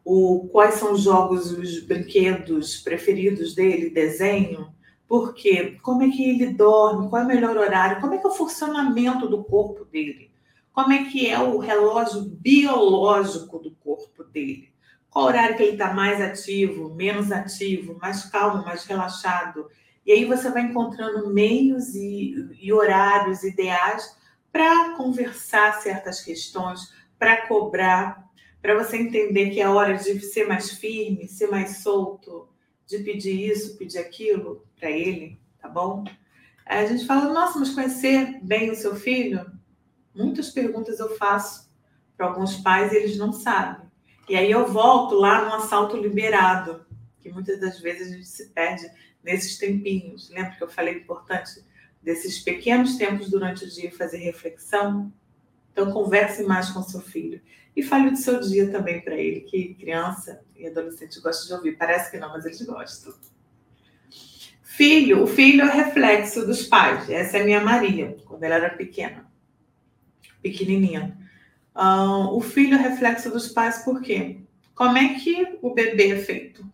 o, 0.04 0.48
quais 0.50 0.76
são 0.76 0.94
os 0.94 1.02
jogos, 1.02 1.52
os 1.52 1.82
brinquedos 1.82 2.78
preferidos 2.78 3.54
dele, 3.54 3.90
desenho, 3.90 4.74
porque 5.10 5.78
como 5.84 6.04
é 6.04 6.10
que 6.10 6.24
ele 6.24 6.54
dorme, 6.54 7.10
qual 7.10 7.24
é 7.24 7.26
o 7.26 7.28
melhor 7.28 7.58
horário, 7.58 8.00
como 8.00 8.14
é 8.14 8.18
que 8.18 8.26
é 8.26 8.30
o 8.30 8.34
funcionamento 8.34 9.28
do 9.28 9.44
corpo 9.44 9.84
dele, 9.84 10.32
como 10.72 10.94
é 10.94 11.04
que 11.04 11.30
é 11.30 11.38
o 11.38 11.58
relógio 11.58 12.22
biológico 12.22 13.60
do 13.60 13.72
corpo 13.72 14.24
dele, 14.24 14.70
qual 15.10 15.26
horário 15.26 15.58
que 15.58 15.64
ele 15.64 15.74
está 15.74 15.94
mais 15.94 16.22
ativo, 16.22 16.96
menos 16.96 17.30
ativo, 17.30 17.98
mais 18.02 18.24
calmo, 18.24 18.64
mais 18.64 18.86
relaxado. 18.86 19.68
E 20.06 20.14
aí 20.14 20.24
você 20.24 20.50
vai 20.50 20.62
encontrando 20.62 21.30
meios 21.30 21.94
e, 21.94 22.34
e 22.62 22.72
horários 22.72 23.44
ideais 23.44 24.16
para 24.52 24.96
conversar 24.96 25.82
certas 25.82 26.22
questões, 26.22 26.94
para 27.18 27.48
cobrar, 27.48 28.30
para 28.62 28.78
você 28.78 28.98
entender 28.98 29.52
que 29.52 29.62
é 29.62 29.68
hora 29.68 29.96
de 29.98 30.20
ser 30.20 30.48
mais 30.48 30.72
firme, 30.72 31.28
ser 31.28 31.48
mais 31.48 31.78
solto, 31.78 32.50
de 32.86 33.00
pedir 33.00 33.52
isso, 33.52 33.78
pedir 33.78 34.00
aquilo 34.00 34.66
para 34.78 34.90
ele, 34.90 35.40
tá 35.60 35.70
bom? 35.70 36.04
A 36.66 36.86
gente 36.86 37.06
fala, 37.06 37.34
nossa, 37.34 37.58
mas 37.58 37.74
conhecer 37.74 38.40
bem 38.44 38.72
o 38.72 38.76
seu 38.76 38.96
filho? 38.96 39.52
Muitas 40.14 40.50
perguntas 40.50 41.00
eu 41.00 41.16
faço 41.18 41.70
para 42.18 42.28
alguns 42.28 42.58
pais 42.58 42.92
e 42.92 42.98
eles 42.98 43.18
não 43.18 43.34
sabem. 43.34 43.90
E 44.30 44.36
aí 44.36 44.52
eu 44.52 44.68
volto 44.68 45.16
lá 45.16 45.46
no 45.46 45.56
assalto 45.56 45.98
liberado, 45.98 46.86
que 47.20 47.32
muitas 47.32 47.60
das 47.60 47.80
vezes 47.80 48.12
a 48.12 48.16
gente 48.16 48.28
se 48.28 48.50
perde 48.50 48.90
nesses 49.24 49.58
tempinhos. 49.58 50.30
Lembra 50.30 50.56
que 50.56 50.64
eu 50.64 50.70
falei 50.70 50.96
importante 50.96 51.64
desses 52.02 52.40
pequenos 52.40 52.98
tempos 52.98 53.30
durante 53.30 53.66
o 53.66 53.70
dia 53.70 53.92
fazer 53.92 54.18
reflexão? 54.18 55.12
Então 55.72 55.92
converse 55.92 56.44
mais 56.44 56.70
com 56.70 56.82
seu 56.84 57.02
filho 57.02 57.42
e 57.76 57.82
fale 57.82 58.12
do 58.12 58.18
seu 58.18 58.40
dia 58.40 58.70
também 58.70 59.02
para 59.02 59.16
ele, 59.16 59.42
que 59.42 59.74
criança 59.76 60.42
e 60.56 60.68
adolescente 60.68 61.20
gostam 61.22 61.48
de 61.48 61.54
ouvir. 61.54 61.78
Parece 61.78 62.12
que 62.12 62.18
não, 62.18 62.30
mas 62.30 62.46
eles 62.46 62.62
gostam. 62.62 63.14
Filho, 64.62 65.24
o 65.24 65.28
filho 65.28 65.62
é 65.62 65.66
o 65.66 65.72
reflexo 65.72 66.46
dos 66.46 66.64
pais. 66.64 67.10
Essa 67.10 67.38
é 67.38 67.42
a 67.42 67.46
minha 67.46 67.62
Maria, 67.62 68.18
quando 68.26 68.44
ela 68.44 68.56
era 68.56 68.70
pequena, 68.70 69.26
pequenininha. 70.42 71.18
Uh, 71.76 72.36
o 72.36 72.42
filho 72.42 72.76
é 72.76 72.82
reflexo 72.82 73.30
dos 73.30 73.48
pais 73.48 73.84
por 73.84 74.02
quê? 74.02 74.42
Como 74.76 74.98
é 74.98 75.14
que 75.16 75.58
o 75.62 75.74
bebê 75.74 76.12
é 76.12 76.18
feito? 76.18 76.66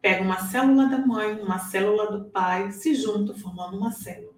Pega 0.00 0.22
uma 0.22 0.48
célula 0.48 0.86
da 0.88 0.98
mãe, 0.98 1.40
uma 1.40 1.58
célula 1.58 2.10
do 2.10 2.24
pai, 2.24 2.72
se 2.72 2.94
juntam 2.94 3.36
formando 3.36 3.76
uma 3.76 3.92
célula. 3.92 4.31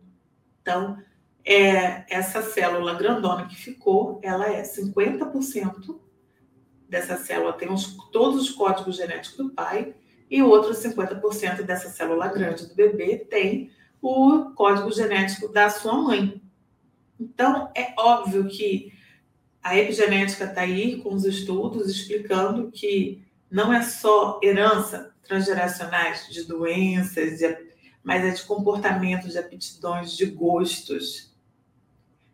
Então, 0.65 0.97
é, 1.45 2.07
essa 2.09 2.41
célula 2.41 2.95
grandona 2.95 3.47
que 3.47 3.55
ficou, 3.55 4.19
ela 4.23 4.49
é 4.49 4.63
50% 4.63 6.01
dessa 6.89 7.19
célula 7.19 7.53
tem 7.53 7.71
os, 7.71 7.99
todos 8.11 8.41
os 8.41 8.51
códigos 8.51 8.97
genéticos 8.97 9.37
do 9.37 9.51
pai 9.51 9.95
e 10.31 10.43
o 10.43 10.49
outro 10.49 10.73
50% 10.73 11.63
dessa 11.65 11.91
célula 11.91 12.29
grande 12.29 12.67
do 12.67 12.75
bebê 12.75 13.19
tem 13.19 13.71
o 14.01 14.53
código 14.55 14.91
genético 14.91 15.53
da 15.53 15.69
sua 15.69 15.93
mãe. 15.93 16.41
Então, 17.21 17.71
é 17.75 17.93
óbvio 17.99 18.49
que 18.49 18.91
a 19.63 19.77
epigenética 19.77 20.45
está 20.45 20.63
aí 20.63 21.03
com 21.03 21.13
os 21.13 21.27
estudos 21.27 21.91
explicando 21.91 22.71
que 22.71 23.23
não 23.51 23.71
é 23.71 23.83
só 23.83 24.41
herança 24.43 25.15
transgeracionais 25.23 26.27
de 26.31 26.45
doenças, 26.45 27.39
de, 27.39 27.74
mas 28.05 28.23
é 28.23 28.31
de 28.31 28.43
comportamentos, 28.45 29.33
de 29.33 29.39
aptidões, 29.39 30.13
de 30.13 30.27
gostos. 30.27 31.35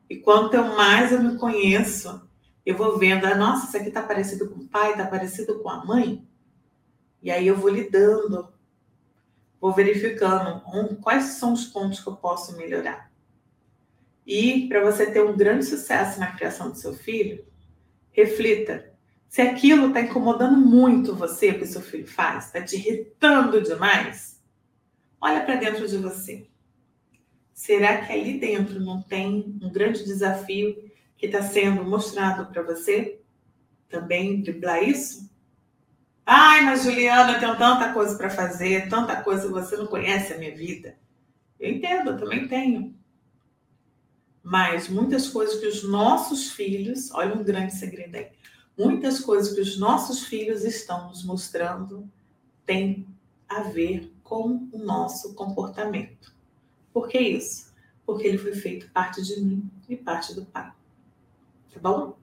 E 0.09 0.16
quanto 0.16 0.56
mais 0.56 1.12
eu 1.12 1.22
me 1.22 1.38
conheço, 1.38 2.28
eu 2.66 2.76
vou 2.76 2.98
vendo, 2.98 3.24
ah, 3.24 3.37
nossa, 3.37 3.68
isso 3.68 3.76
aqui 3.76 3.88
está 3.88 4.02
parecido 4.02 4.50
com 4.50 4.61
o 4.61 4.66
pai, 4.66 4.90
está 4.90 5.06
parecido 5.06 5.61
com 5.61 5.70
a 5.70 5.85
mãe. 5.85 6.26
E 7.22 7.30
aí 7.30 7.46
eu 7.46 7.56
vou 7.56 7.70
lidando, 7.70 8.52
vou 9.61 9.72
verificando 9.72 10.61
um, 10.74 10.96
quais 10.96 11.24
são 11.24 11.52
os 11.52 11.66
pontos 11.66 12.00
que 12.00 12.09
eu 12.09 12.16
posso 12.16 12.56
melhorar. 12.56 13.11
E 14.26 14.68
para 14.68 14.80
você 14.80 15.11
ter 15.11 15.22
um 15.22 15.37
grande 15.37 15.64
sucesso 15.64 16.18
na 16.18 16.33
criação 16.33 16.70
do 16.70 16.76
seu 16.76 16.94
filho, 16.94 17.44
reflita. 18.11 18.90
Se 19.28 19.40
aquilo 19.40 19.88
está 19.88 20.00
incomodando 20.00 20.56
muito 20.56 21.14
você, 21.14 21.50
o 21.50 21.59
que 21.59 21.66
seu 21.66 21.80
filho 21.80 22.06
faz, 22.06 22.46
está 22.46 22.61
te 22.61 22.74
irritando 22.76 23.61
demais, 23.61 24.39
olha 25.20 25.44
para 25.44 25.56
dentro 25.56 25.87
de 25.87 25.96
você. 25.98 26.48
Será 27.52 28.06
que 28.06 28.12
ali 28.12 28.38
dentro 28.40 28.80
não 28.80 29.02
tem 29.02 29.59
um 29.61 29.70
grande 29.70 30.04
desafio 30.04 30.90
que 31.16 31.26
está 31.26 31.42
sendo 31.42 31.85
mostrado 31.85 32.50
para 32.50 32.62
você? 32.62 33.20
Também 33.88 34.40
driblar 34.40 34.83
isso? 34.83 35.30
Ai, 36.24 36.62
mas 36.62 36.85
Juliana, 36.85 37.33
eu 37.33 37.40
tenho 37.40 37.59
tanta 37.59 37.92
coisa 37.92 38.16
para 38.16 38.30
fazer, 38.30 38.88
tanta 38.88 39.20
coisa, 39.22 39.50
você 39.50 39.76
não 39.76 39.87
conhece 39.87 40.33
a 40.33 40.38
minha 40.38 40.54
vida. 40.54 40.96
Eu 41.59 41.70
entendo, 41.72 42.11
eu 42.11 42.16
também 42.16 42.48
tenho. 42.48 42.94
Mas 44.42 44.88
muitas 44.88 45.28
coisas 45.28 45.61
que 45.61 45.66
os 45.66 45.83
nossos 45.83 46.52
filhos, 46.52 47.11
olha 47.11 47.35
um 47.35 47.44
grande 47.44 47.74
segredo 47.74 48.16
aí, 48.16 48.28
muitas 48.78 49.20
coisas 49.20 49.52
que 49.52 49.61
os 49.61 49.78
nossos 49.78 50.24
filhos 50.24 50.64
estão 50.64 51.09
nos 51.09 51.24
mostrando 51.24 52.11
têm 52.64 53.06
a 53.48 53.62
ver 53.62 54.11
com 54.30 54.68
o 54.72 54.78
nosso 54.78 55.34
comportamento. 55.34 56.32
Por 56.92 57.08
que 57.08 57.18
isso? 57.18 57.74
Porque 58.06 58.26
ele 58.26 58.38
foi 58.38 58.54
feito 58.54 58.90
parte 58.92 59.22
de 59.22 59.40
mim 59.42 59.68
e 59.88 59.96
parte 59.96 60.34
do 60.34 60.46
pai. 60.46 60.72
Tá 61.74 61.80
bom? 61.82 62.16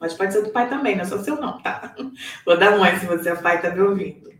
Mas 0.00 0.14
pode 0.14 0.32
ser 0.32 0.42
do 0.42 0.50
pai 0.50 0.68
também, 0.68 0.96
não 0.96 1.02
é 1.02 1.06
só 1.06 1.22
seu 1.22 1.40
não, 1.40 1.60
tá? 1.60 1.94
Vou 2.44 2.58
dar 2.58 2.76
mãe 2.78 2.98
se 2.98 3.06
você 3.06 3.28
é 3.28 3.36
pai 3.36 3.62
tá 3.62 3.70
me 3.70 3.80
ouvindo. 3.82 4.32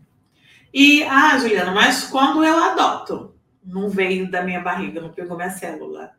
E, 0.73 1.03
ah, 1.03 1.37
Juliana, 1.37 1.71
mas 1.71 2.07
quando 2.07 2.43
eu 2.43 2.57
adoto? 2.57 3.33
Não 3.63 3.87
veio 3.89 4.29
da 4.29 4.41
minha 4.41 4.59
barriga, 4.59 4.99
não 4.99 5.13
pegou 5.13 5.37
minha 5.37 5.51
célula 5.51 6.11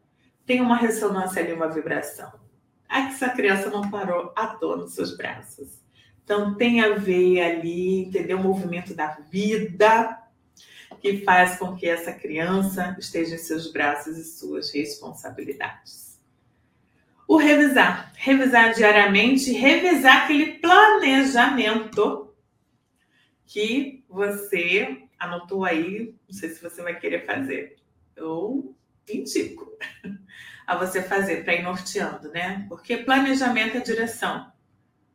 tem 0.47 0.61
uma 0.61 0.77
ressonância 0.77 1.43
ali, 1.43 1.53
uma 1.53 1.69
vibração. 1.69 2.33
É 2.89 3.03
que 3.03 3.09
essa 3.09 3.31
criança 3.31 3.71
não 3.71 3.91
parou 3.91 4.33
à 4.37 4.47
toa 4.47 4.77
nos 4.77 4.95
seus 4.95 5.17
braços. 5.17 5.83
Então 6.23 6.55
tem 6.55 6.81
a 6.81 6.95
ver 6.95 7.41
ali, 7.41 8.05
entendeu? 8.05 8.39
O 8.39 8.43
movimento 8.43 8.95
da 8.95 9.19
vida 9.31 10.19
que 11.05 11.19
faz 11.19 11.59
com 11.59 11.77
que 11.77 11.87
essa 11.87 12.15
criança 12.15 12.97
esteja 12.99 13.35
em 13.35 13.39
seus 13.39 13.71
braços 13.71 14.17
e 14.17 14.25
suas 14.25 14.73
responsabilidades. 14.73 16.19
O 17.29 17.37
revisar. 17.37 18.11
Revisar 18.17 18.73
diariamente, 18.73 19.53
revisar 19.53 20.25
aquele 20.25 20.53
planejamento 20.61 22.35
que 23.45 24.03
você 24.09 25.03
anotou 25.19 25.63
aí. 25.67 26.15
Não 26.27 26.35
sei 26.35 26.49
se 26.49 26.63
você 26.63 26.83
vai 26.83 26.99
querer 26.99 27.27
fazer. 27.27 27.77
Eu 28.17 28.75
indico 29.07 29.77
a 30.67 30.75
você 30.75 31.03
fazer 31.03 31.45
para 31.45 31.55
ir 31.55 31.65
norteando, 31.65 32.31
né? 32.31 32.65
Porque 32.67 32.97
planejamento 32.97 33.77
é 33.77 33.81
direção. 33.81 34.51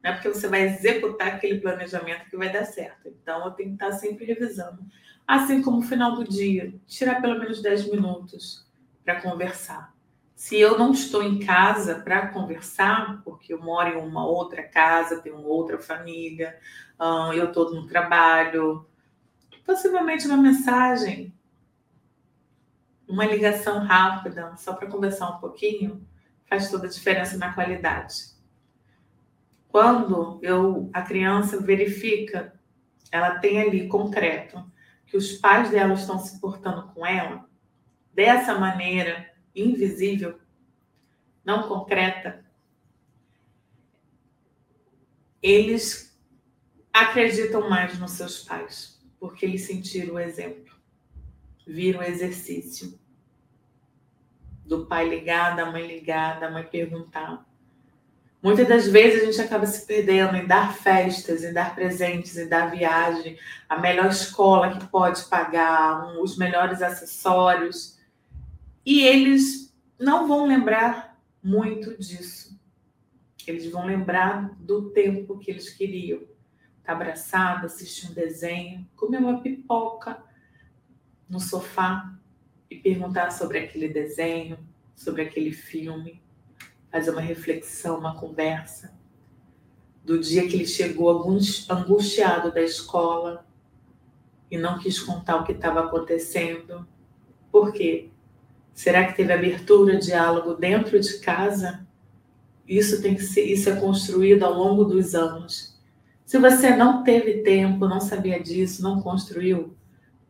Não 0.03 0.11
é 0.11 0.13
porque 0.13 0.29
você 0.29 0.47
vai 0.47 0.61
executar 0.61 1.29
aquele 1.29 1.59
planejamento 1.59 2.29
que 2.29 2.37
vai 2.37 2.51
dar 2.51 2.65
certo. 2.65 3.07
Então, 3.07 3.43
eu 3.43 3.51
tenho 3.53 3.69
que 3.69 3.83
estar 3.83 3.91
sempre 3.93 4.25
revisando. 4.25 4.85
Assim 5.29 5.61
como 5.61 5.77
o 5.77 5.83
final 5.83 6.15
do 6.15 6.23
dia, 6.23 6.73
tirar 6.87 7.21
pelo 7.21 7.37
menos 7.37 7.61
10 7.61 7.91
minutos 7.91 8.65
para 9.05 9.21
conversar. 9.21 9.93
Se 10.35 10.59
eu 10.59 10.75
não 10.75 10.91
estou 10.91 11.21
em 11.21 11.37
casa 11.37 11.99
para 11.99 12.29
conversar, 12.29 13.21
porque 13.23 13.53
eu 13.53 13.61
moro 13.61 13.89
em 13.89 14.01
uma 14.01 14.25
outra 14.25 14.63
casa, 14.63 15.21
tenho 15.21 15.45
outra 15.45 15.77
família, 15.77 16.57
eu 17.35 17.45
estou 17.45 17.71
no 17.71 17.85
trabalho, 17.85 18.83
possivelmente 19.63 20.25
uma 20.25 20.37
mensagem 20.37 21.31
uma 23.07 23.25
ligação 23.25 23.85
rápida, 23.85 24.55
só 24.57 24.73
para 24.73 24.87
conversar 24.87 25.29
um 25.29 25.39
pouquinho, 25.39 26.03
faz 26.47 26.71
toda 26.71 26.87
a 26.87 26.89
diferença 26.89 27.37
na 27.37 27.53
qualidade. 27.53 28.15
Quando 29.67 30.39
eu, 30.41 30.89
a 30.91 31.03
criança 31.03 31.59
verifica, 31.59 32.51
ela 33.11 33.37
tem 33.37 33.61
ali 33.61 33.87
concreto 33.87 34.63
que 35.09 35.17
os 35.17 35.33
pais 35.33 35.71
dela 35.71 35.93
estão 35.93 36.19
se 36.19 36.39
portando 36.39 36.93
com 36.93 37.05
ela 37.05 37.49
dessa 38.13 38.57
maneira 38.57 39.29
invisível, 39.55 40.39
não 41.43 41.67
concreta, 41.67 42.45
eles 45.41 46.17
acreditam 46.93 47.69
mais 47.69 47.97
nos 47.97 48.11
seus 48.11 48.43
pais, 48.43 49.01
porque 49.19 49.45
eles 49.45 49.65
sentiram 49.65 50.15
o 50.15 50.19
exemplo 50.19 50.69
vira 51.69 51.99
um 51.99 52.03
exercício 52.03 52.99
do 54.65 54.87
pai 54.87 55.07
ligar, 55.07 55.55
da 55.55 55.67
mãe 55.67 55.85
ligar, 55.85 56.39
da 56.39 56.49
mãe 56.49 56.63
perguntar. 56.63 57.47
Muitas 58.41 58.67
das 58.67 58.87
vezes 58.87 59.21
a 59.21 59.25
gente 59.25 59.41
acaba 59.41 59.65
se 59.65 59.85
perdendo 59.85 60.37
em 60.37 60.47
dar 60.47 60.73
festas, 60.73 61.43
em 61.43 61.51
dar 61.51 61.75
presentes, 61.75 62.37
em 62.37 62.47
dar 62.47 62.71
viagem, 62.71 63.37
a 63.67 63.77
melhor 63.77 64.07
escola 64.07 64.77
que 64.77 64.87
pode 64.87 65.25
pagar, 65.25 66.07
um, 66.07 66.21
os 66.21 66.37
melhores 66.37 66.81
acessórios. 66.81 67.99
E 68.85 69.03
eles 69.03 69.75
não 69.99 70.25
vão 70.25 70.47
lembrar 70.47 71.19
muito 71.43 71.97
disso. 71.97 72.57
Eles 73.45 73.69
vão 73.69 73.85
lembrar 73.85 74.55
do 74.57 74.89
tempo 74.91 75.37
que 75.37 75.51
eles 75.51 75.69
queriam. 75.69 76.21
Tá 76.83 76.93
abraçado, 76.93 77.65
assistir 77.65 78.09
um 78.09 78.13
desenho, 78.13 78.87
comer 78.95 79.17
uma 79.17 79.41
pipoca, 79.41 80.23
no 81.29 81.41
sofá 81.41 82.17
e 82.69 82.75
perguntar 82.75 83.31
sobre 83.31 83.59
aquele 83.59 83.89
desenho, 83.89 84.57
sobre 84.95 85.23
aquele 85.23 85.51
filme, 85.51 86.21
fazer 86.91 87.11
uma 87.11 87.21
reflexão, 87.21 87.97
uma 87.99 88.15
conversa. 88.15 88.97
do 90.03 90.17
dia 90.17 90.47
que 90.47 90.55
ele 90.55 90.65
chegou 90.65 91.09
angustiado 91.69 92.51
da 92.51 92.61
escola 92.61 93.45
e 94.49 94.57
não 94.57 94.79
quis 94.79 94.99
contar 94.99 95.35
o 95.37 95.43
que 95.43 95.51
estava 95.51 95.81
acontecendo. 95.81 96.87
Por 97.51 97.71
quê? 97.71 98.09
Será 98.73 99.05
que 99.05 99.15
teve 99.15 99.31
abertura, 99.31 99.99
diálogo 99.99 100.55
dentro 100.55 100.99
de 100.99 101.19
casa? 101.19 101.85
Isso 102.67 103.01
tem 103.01 103.13
que 103.13 103.23
ser, 103.23 103.43
isso 103.43 103.69
é 103.69 103.75
construído 103.75 104.43
ao 104.43 104.53
longo 104.53 104.83
dos 104.83 105.13
anos. 105.13 105.79
Se 106.25 106.39
você 106.39 106.75
não 106.75 107.03
teve 107.03 107.43
tempo, 107.43 107.87
não 107.87 107.99
sabia 107.99 108.41
disso, 108.41 108.81
não 108.81 109.01
construiu, 109.01 109.75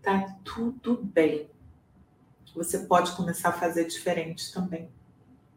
tá 0.02 0.36
tudo 0.44 1.00
bem. 1.02 1.50
Você 2.56 2.80
pode 2.80 3.12
começar 3.14 3.50
a 3.50 3.54
fazer 3.54 3.86
diferente 3.86 4.52
também. 4.52 4.90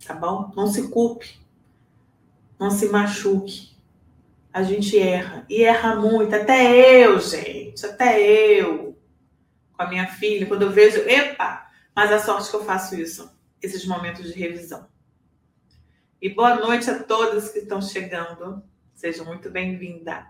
Tá 0.07 0.15
bom? 0.15 0.53
Não 0.57 0.67
se 0.67 0.89
culpe. 0.89 1.41
Não 2.59 2.71
se 2.71 2.89
machuque. 2.89 3.71
A 4.53 4.63
gente 4.63 4.99
erra. 4.99 5.47
E 5.49 5.63
erra 5.63 5.97
muito. 5.97 6.35
Até 6.35 7.05
eu, 7.05 7.19
gente. 7.21 7.85
Até 7.87 8.21
eu. 8.21 8.97
Com 9.73 9.83
a 9.83 9.89
minha 9.89 10.07
filha, 10.09 10.47
quando 10.47 10.63
eu 10.63 10.71
vejo. 10.71 10.99
Epa! 11.01 11.71
Mas 11.95 12.11
a 12.11 12.19
sorte 12.19 12.51
que 12.51 12.57
eu 12.57 12.65
faço 12.65 12.95
isso. 12.95 13.31
Esses 13.61 13.87
momentos 13.87 14.33
de 14.33 14.39
revisão. 14.39 14.89
E 16.21 16.29
boa 16.29 16.57
noite 16.57 16.91
a 16.91 17.03
todos 17.03 17.51
que 17.51 17.61
estão 17.61 17.81
chegando. 17.81 18.63
Sejam 18.95 19.25
muito 19.25 19.51
bem-vinda. 19.51 20.27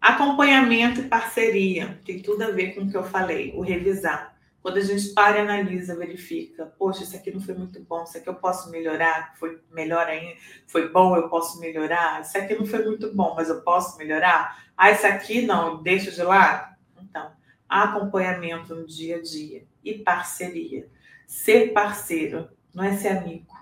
Acompanhamento 0.00 1.00
e 1.00 1.08
parceria. 1.08 2.00
Tem 2.04 2.20
tudo 2.20 2.42
a 2.42 2.50
ver 2.50 2.74
com 2.74 2.82
o 2.82 2.90
que 2.90 2.96
eu 2.96 3.04
falei. 3.04 3.52
O 3.54 3.60
revisar. 3.60 4.37
Quando 4.62 4.78
a 4.78 4.80
gente 4.80 5.10
para 5.10 5.38
e 5.38 5.40
analisa, 5.40 5.96
verifica, 5.96 6.66
poxa, 6.78 7.04
isso 7.04 7.16
aqui 7.16 7.30
não 7.30 7.40
foi 7.40 7.54
muito 7.54 7.80
bom, 7.84 8.02
isso 8.02 8.18
aqui 8.18 8.28
eu 8.28 8.34
posso 8.34 8.70
melhorar, 8.70 9.34
foi 9.36 9.60
melhor 9.70 10.06
ainda, 10.06 10.36
foi 10.66 10.88
bom, 10.90 11.16
eu 11.16 11.28
posso 11.28 11.60
melhorar, 11.60 12.20
isso 12.22 12.36
aqui 12.36 12.54
não 12.54 12.66
foi 12.66 12.84
muito 12.84 13.14
bom, 13.14 13.34
mas 13.36 13.48
eu 13.48 13.62
posso 13.62 13.96
melhorar. 13.96 14.64
Ah, 14.76 14.90
isso 14.90 15.06
aqui 15.06 15.42
não, 15.42 15.82
deixa 15.82 16.10
de 16.10 16.22
lado. 16.22 16.76
Então, 17.00 17.32
acompanhamento 17.68 18.74
no 18.74 18.86
dia 18.86 19.16
a 19.16 19.22
dia 19.22 19.64
e 19.84 19.94
parceria. 19.94 20.88
Ser 21.26 21.72
parceiro 21.72 22.48
não 22.74 22.84
é 22.84 22.96
ser 22.96 23.08
amigo. 23.08 23.52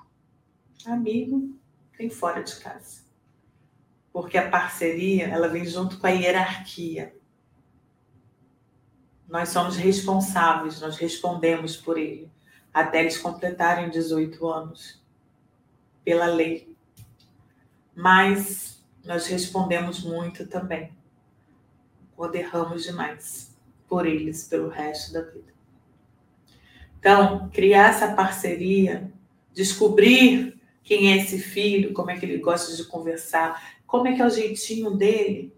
Amigo 0.87 1.59
tem 1.97 2.09
fora 2.11 2.43
de 2.43 2.57
casa. 2.57 3.05
Porque 4.13 4.39
a 4.39 4.49
parceria, 4.49 5.27
ela 5.27 5.49
vem 5.49 5.67
junto 5.67 5.99
com 5.99 6.07
a 6.07 6.11
hierarquia. 6.11 7.16
Nós 9.29 9.49
somos 9.49 9.77
responsáveis, 9.77 10.81
nós 10.81 10.97
respondemos 10.97 11.77
por 11.77 11.99
ele, 11.99 12.31
até 12.73 13.01
eles 13.01 13.19
completarem 13.19 13.91
18 13.91 14.47
anos, 14.47 15.03
pela 16.05 16.27
lei. 16.27 16.77
Mas 17.95 18.85
nós 19.05 19.27
respondemos 19.27 20.03
muito 20.03 20.47
também, 20.47 20.97
quando 22.15 22.37
erramos 22.37 22.85
demais 22.85 23.57
por 23.89 24.07
eles 24.07 24.45
pelo 24.45 24.69
resto 24.69 25.12
da 25.12 25.23
vida. 25.23 25.55
Então, 26.99 27.49
criar 27.51 27.91
essa 27.91 28.15
parceria, 28.15 29.12
descobrir 29.53 30.61
quem 30.83 31.12
é 31.12 31.17
esse 31.17 31.39
filho, 31.39 31.93
como 31.93 32.11
é 32.11 32.19
que 32.19 32.25
ele 32.25 32.39
gosta 32.39 32.75
de 32.77 32.85
conversar, 32.85 33.81
como 33.87 34.09
é 34.09 34.15
que 34.15 34.23
é 34.23 34.27
o 34.27 34.31
jeitinho 34.31 34.97
dele 34.97 35.53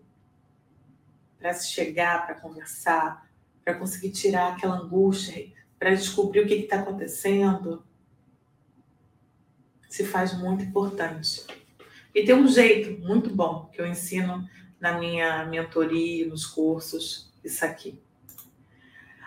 para 1.38 1.52
se 1.54 1.68
chegar, 1.68 2.26
para 2.26 2.34
conversar, 2.34 3.27
para 3.68 3.74
conseguir 3.74 4.12
tirar 4.12 4.54
aquela 4.54 4.78
angústia, 4.78 5.46
para 5.78 5.90
descobrir 5.90 6.40
o 6.40 6.46
que 6.46 6.54
está 6.54 6.76
acontecendo, 6.76 7.84
se 9.90 10.06
faz 10.06 10.32
muito 10.38 10.64
importante. 10.64 11.44
E 12.14 12.24
tem 12.24 12.34
um 12.34 12.48
jeito 12.48 12.98
muito 13.06 13.28
bom 13.28 13.68
que 13.70 13.78
eu 13.78 13.86
ensino 13.86 14.48
na 14.80 14.98
minha 14.98 15.44
mentoria, 15.44 16.26
nos 16.26 16.46
cursos, 16.46 17.30
isso 17.44 17.62
aqui. 17.62 18.00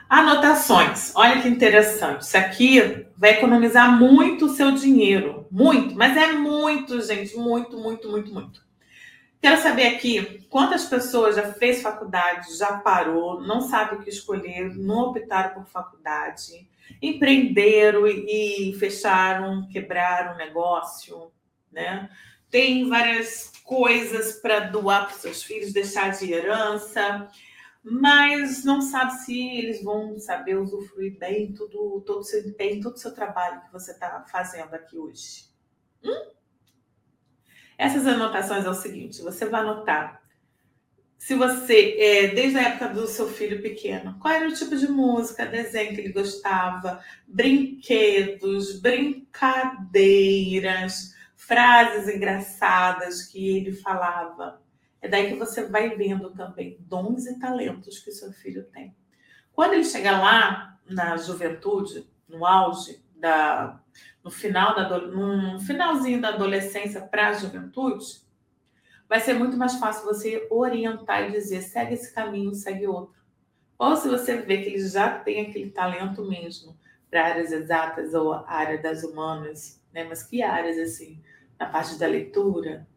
Anotações. 0.10 1.16
Olha 1.16 1.40
que 1.40 1.48
interessante. 1.48 2.22
Isso 2.22 2.36
aqui 2.36 3.06
vai 3.16 3.38
economizar 3.38 3.96
muito 3.96 4.48
o 4.48 4.56
seu 4.56 4.72
dinheiro. 4.72 5.46
Muito, 5.52 5.94
mas 5.94 6.18
é 6.18 6.32
muito, 6.32 7.00
gente. 7.00 7.38
Muito, 7.38 7.78
muito, 7.78 8.10
muito, 8.10 8.34
muito. 8.34 8.71
Quero 9.42 9.60
saber 9.60 9.88
aqui 9.88 10.46
quantas 10.50 10.86
pessoas 10.86 11.36
já 11.36 11.52
fez 11.54 11.82
faculdade, 11.82 12.56
já 12.56 12.78
parou, 12.78 13.42
não 13.42 13.60
sabe 13.60 13.96
o 13.96 14.00
que 14.00 14.10
escolher, 14.10 14.76
não 14.76 15.10
optaram 15.10 15.56
por 15.56 15.66
faculdade, 15.66 16.70
empreenderam 17.02 18.06
e, 18.06 18.76
fecharam, 18.78 19.68
quebraram 19.68 20.36
o 20.36 20.38
negócio, 20.38 21.32
né? 21.72 22.08
Tem 22.52 22.88
várias 22.88 23.52
coisas 23.64 24.34
para 24.34 24.60
doar 24.60 25.08
para 25.08 25.16
seus 25.16 25.42
filhos, 25.42 25.74
deixar 25.74 26.10
de 26.10 26.32
herança, 26.32 27.28
mas 27.84 28.64
não 28.64 28.80
sabe 28.80 29.14
se 29.24 29.58
eles 29.58 29.84
vão 29.84 30.20
saber 30.20 30.56
usufruir 30.58 31.18
bem 31.18 31.52
tudo, 31.52 32.04
todo 32.06 32.24
seu 32.24 32.48
empenho, 32.48 32.84
todo 32.84 32.94
o 32.94 33.00
seu 33.00 33.12
trabalho 33.12 33.62
que 33.62 33.72
você 33.72 33.92
está 33.92 34.24
fazendo 34.32 34.76
aqui 34.76 35.00
hoje. 35.00 35.46
Hum? 36.04 36.41
Essas 37.82 38.06
anotações 38.06 38.66
é 38.66 38.70
o 38.70 38.74
seguinte: 38.74 39.22
você 39.22 39.46
vai 39.46 39.62
anotar 39.62 40.22
se 41.22 41.36
você, 41.36 41.96
é, 42.00 42.28
desde 42.30 42.58
a 42.58 42.64
época 42.64 42.90
do 42.90 43.06
seu 43.06 43.28
filho 43.28 43.62
pequeno, 43.62 44.18
qual 44.20 44.34
era 44.34 44.50
o 44.50 44.54
tipo 44.54 44.76
de 44.76 44.88
música, 44.88 45.46
desenho 45.46 45.94
que 45.94 46.02
ele 46.02 46.12
gostava, 46.12 47.00
brinquedos, 47.28 48.82
brincadeiras, 48.82 51.14
frases 51.36 52.12
engraçadas 52.14 53.28
que 53.28 53.56
ele 53.56 53.72
falava. 53.72 54.64
É 55.00 55.08
daí 55.08 55.30
que 55.30 55.36
você 55.36 55.68
vai 55.68 55.96
vendo 55.96 56.32
também 56.32 56.76
dons 56.80 57.28
e 57.28 57.38
talentos 57.38 58.00
que 58.00 58.12
seu 58.12 58.34
filho 58.34 58.64
tem. 58.64 58.96
Quando 59.54 59.74
ele 59.74 59.84
chegar 59.84 60.20
lá 60.20 60.80
na 60.90 61.18
juventude, 61.18 62.10
no 62.28 62.48
auge 62.48 63.00
da, 63.16 63.80
no 64.24 64.30
final 64.30 64.76
da 64.76 64.98
no 65.00 65.60
finalzinho 65.60 66.22
da 66.22 66.30
adolescência 66.30 67.02
para 67.02 67.30
a 67.30 67.34
juventude, 67.34 68.22
vai 69.08 69.20
ser 69.20 69.34
muito 69.34 69.58
mais 69.58 69.76
fácil 69.76 70.06
você 70.06 70.48
orientar 70.50 71.28
e 71.28 71.32
dizer 71.32 71.62
segue 71.62 71.96
esse 71.96 72.14
caminho, 72.14 72.54
segue 72.54 72.88
outro. 72.88 73.20
Ou 73.78 73.96
se 73.98 74.08
você 74.08 74.38
vê 74.38 74.62
que 74.62 74.70
ele 74.70 74.88
já 74.88 75.20
tem 75.20 75.42
aquele 75.42 75.72
talento 75.72 76.24
mesmo 76.24 76.78
para 77.10 77.26
áreas 77.26 77.52
exatas 77.52 78.14
ou 78.14 78.34
área 78.34 78.82
das 78.82 79.04
humanas, 79.04 79.82
né? 79.92 80.04
Mas 80.04 80.24
que 80.24 80.42
áreas 80.42 80.78
assim, 80.78 81.22
na 81.60 81.66
parte 81.66 81.98
da 81.98 82.08
leitura, 82.08 82.88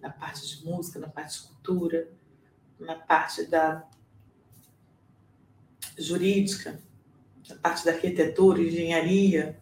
na 0.00 0.10
parte 0.10 0.46
de 0.46 0.66
música, 0.66 0.98
na 0.98 1.08
parte 1.08 1.40
de 1.40 1.46
cultura, 1.46 2.08
na 2.78 2.96
parte 2.96 3.46
da 3.46 3.88
jurídica, 5.96 6.78
na 7.48 7.56
parte 7.56 7.84
da 7.84 7.92
arquitetura, 7.92 8.60
engenharia, 8.60 9.58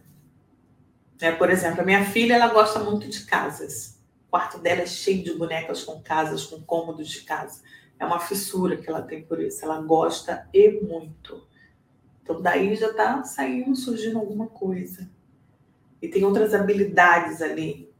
né? 1.21 1.33
Por 1.33 1.51
exemplo, 1.51 1.83
a 1.83 1.85
minha 1.85 2.05
filha 2.05 2.35
ela 2.35 2.49
gosta 2.49 2.79
muito 2.79 3.09
de 3.09 3.25
casas. 3.25 3.99
O 4.27 4.31
quarto 4.31 4.59
dela 4.59 4.83
é 4.83 4.87
cheio 4.87 5.23
de 5.23 5.35
bonecas 5.35 5.83
com 5.85 6.01
casas, 6.01 6.45
com 6.45 6.61
cômodos 6.63 7.09
de 7.09 7.21
casa. 7.23 7.61
É 7.99 8.05
uma 8.05 8.21
fissura 8.21 8.77
que 8.77 8.89
ela 8.89 9.03
tem 9.03 9.23
por 9.23 9.41
isso. 9.41 9.65
Ela 9.65 9.81
gosta 9.81 10.49
e 10.55 10.71
muito. 10.81 11.47
Então, 12.23 12.41
daí 12.41 12.75
já 12.77 12.89
está 12.89 13.23
saindo, 13.25 13.77
surgindo 13.77 14.19
alguma 14.19 14.47
coisa. 14.47 15.11
E 16.01 16.09
tem 16.09 16.25
outras 16.25 16.55
habilidades 16.55 17.43
ali. 17.43 17.91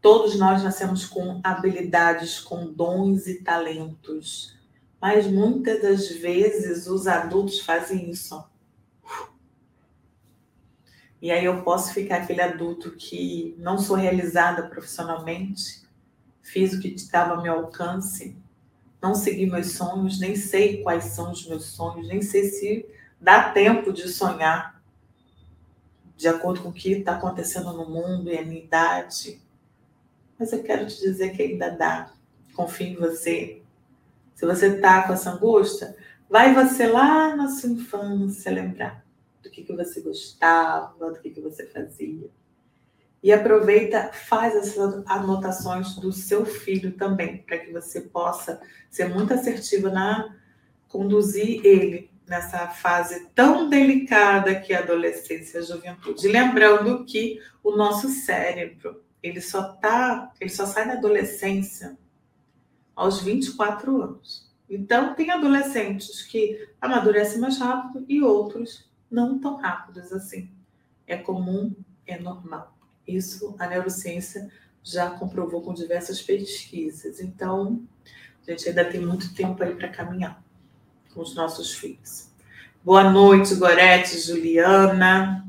Todos 0.00 0.36
nós 0.36 0.62
nascemos 0.62 1.06
com 1.06 1.40
habilidades, 1.42 2.40
com 2.40 2.66
dons 2.66 3.26
e 3.26 3.42
talentos. 3.42 4.58
Mas 5.00 5.26
muitas 5.26 5.80
das 5.80 6.08
vezes 6.08 6.86
os 6.86 7.06
adultos 7.06 7.60
fazem 7.60 8.10
isso 8.10 8.44
e 11.22 11.30
aí 11.30 11.44
eu 11.44 11.62
posso 11.62 11.94
ficar 11.94 12.16
aquele 12.16 12.42
adulto 12.42 12.90
que 12.96 13.54
não 13.56 13.78
sou 13.78 13.94
realizada 13.94 14.64
profissionalmente, 14.64 15.86
fiz 16.42 16.72
o 16.72 16.80
que 16.80 16.88
estava 16.88 17.36
ao 17.36 17.42
meu 17.42 17.52
alcance, 17.52 18.36
não 19.00 19.14
segui 19.14 19.46
meus 19.46 19.70
sonhos, 19.70 20.18
nem 20.18 20.34
sei 20.34 20.82
quais 20.82 21.04
são 21.04 21.30
os 21.30 21.46
meus 21.46 21.66
sonhos, 21.66 22.08
nem 22.08 22.20
sei 22.20 22.46
se 22.46 22.86
dá 23.20 23.52
tempo 23.52 23.92
de 23.92 24.08
sonhar 24.08 24.82
de 26.16 26.26
acordo 26.26 26.60
com 26.60 26.70
o 26.70 26.72
que 26.72 26.90
está 26.90 27.14
acontecendo 27.14 27.72
no 27.72 27.88
mundo 27.88 28.28
e 28.28 28.36
a 28.36 28.44
minha 28.44 28.64
idade. 28.64 29.40
Mas 30.36 30.52
eu 30.52 30.60
quero 30.64 30.88
te 30.88 31.00
dizer 31.00 31.36
que 31.36 31.42
ainda 31.42 31.70
dá. 31.70 32.12
Confie 32.54 32.88
em 32.88 32.96
você. 32.96 33.62
Se 34.34 34.44
você 34.44 34.74
está 34.74 35.06
com 35.06 35.12
essa 35.12 35.30
angústia, 35.30 35.96
vai 36.28 36.52
você 36.52 36.86
lá 36.88 37.36
na 37.36 37.48
sua 37.48 37.70
infância 37.70 38.50
lembrar 38.50 39.01
do 39.42 39.50
que, 39.50 39.62
que 39.62 39.74
você 39.74 40.00
gostava, 40.00 41.10
do 41.10 41.20
que, 41.20 41.30
que 41.30 41.40
você 41.40 41.66
fazia. 41.66 42.30
E 43.22 43.32
aproveita, 43.32 44.10
faz 44.12 44.54
essas 44.54 45.02
anotações 45.06 45.94
do 45.96 46.12
seu 46.12 46.44
filho 46.44 46.92
também, 46.92 47.38
para 47.38 47.58
que 47.58 47.72
você 47.72 48.00
possa 48.00 48.60
ser 48.90 49.08
muito 49.08 49.32
assertiva 49.32 49.90
na 49.90 50.36
conduzir 50.88 51.64
ele 51.64 52.10
nessa 52.26 52.68
fase 52.68 53.28
tão 53.34 53.68
delicada 53.68 54.54
que 54.60 54.72
é 54.72 54.76
a 54.76 54.80
adolescência 54.80 55.58
e 55.58 55.60
a 55.60 55.64
juventude. 55.64 56.28
Lembrando 56.28 57.04
que 57.04 57.40
o 57.62 57.76
nosso 57.76 58.08
cérebro, 58.08 59.02
ele 59.22 59.40
só 59.40 59.74
tá, 59.74 60.32
ele 60.40 60.50
só 60.50 60.66
sai 60.66 60.86
da 60.86 60.94
adolescência 60.94 61.96
aos 62.94 63.22
24 63.22 64.02
anos. 64.02 64.50
Então, 64.68 65.14
tem 65.14 65.30
adolescentes 65.30 66.22
que 66.22 66.68
amadurecem 66.80 67.40
mais 67.40 67.58
rápido 67.58 68.04
e 68.08 68.22
outros 68.22 68.90
não 69.12 69.38
tão 69.38 69.56
rápidos 69.56 70.12
assim. 70.12 70.50
É 71.06 71.16
comum, 71.16 71.74
é 72.06 72.18
normal. 72.18 72.76
Isso 73.06 73.54
a 73.58 73.66
neurociência 73.66 74.50
já 74.82 75.10
comprovou 75.10 75.62
com 75.62 75.74
diversas 75.74 76.20
pesquisas. 76.22 77.20
Então, 77.20 77.82
a 78.46 78.50
gente 78.50 78.68
ainda 78.68 78.84
tem 78.84 79.00
muito 79.00 79.34
tempo 79.34 79.62
aí 79.62 79.74
para 79.74 79.88
caminhar 79.88 80.42
com 81.12 81.20
os 81.20 81.34
nossos 81.34 81.74
filhos. 81.74 82.30
Boa 82.82 83.08
noite, 83.08 83.54
Gorete, 83.54 84.18
Juliana, 84.18 85.46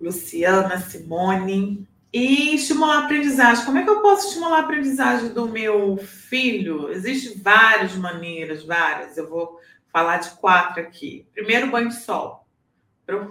Luciana, 0.00 0.78
Simone. 0.78 1.86
E 2.10 2.54
estimular 2.54 3.02
a 3.02 3.04
aprendizagem. 3.04 3.66
Como 3.66 3.76
é 3.76 3.84
que 3.84 3.90
eu 3.90 4.00
posso 4.00 4.28
estimular 4.28 4.60
a 4.60 4.60
aprendizagem 4.60 5.28
do 5.28 5.46
meu 5.46 5.98
filho? 5.98 6.90
Existem 6.90 7.38
várias 7.38 7.94
maneiras, 7.96 8.64
várias. 8.64 9.18
Eu 9.18 9.28
vou 9.28 9.60
falar 9.92 10.18
de 10.18 10.30
quatro 10.32 10.82
aqui. 10.82 11.26
Primeiro, 11.32 11.70
banho 11.70 11.88
de 11.88 11.96
sol. 11.96 12.46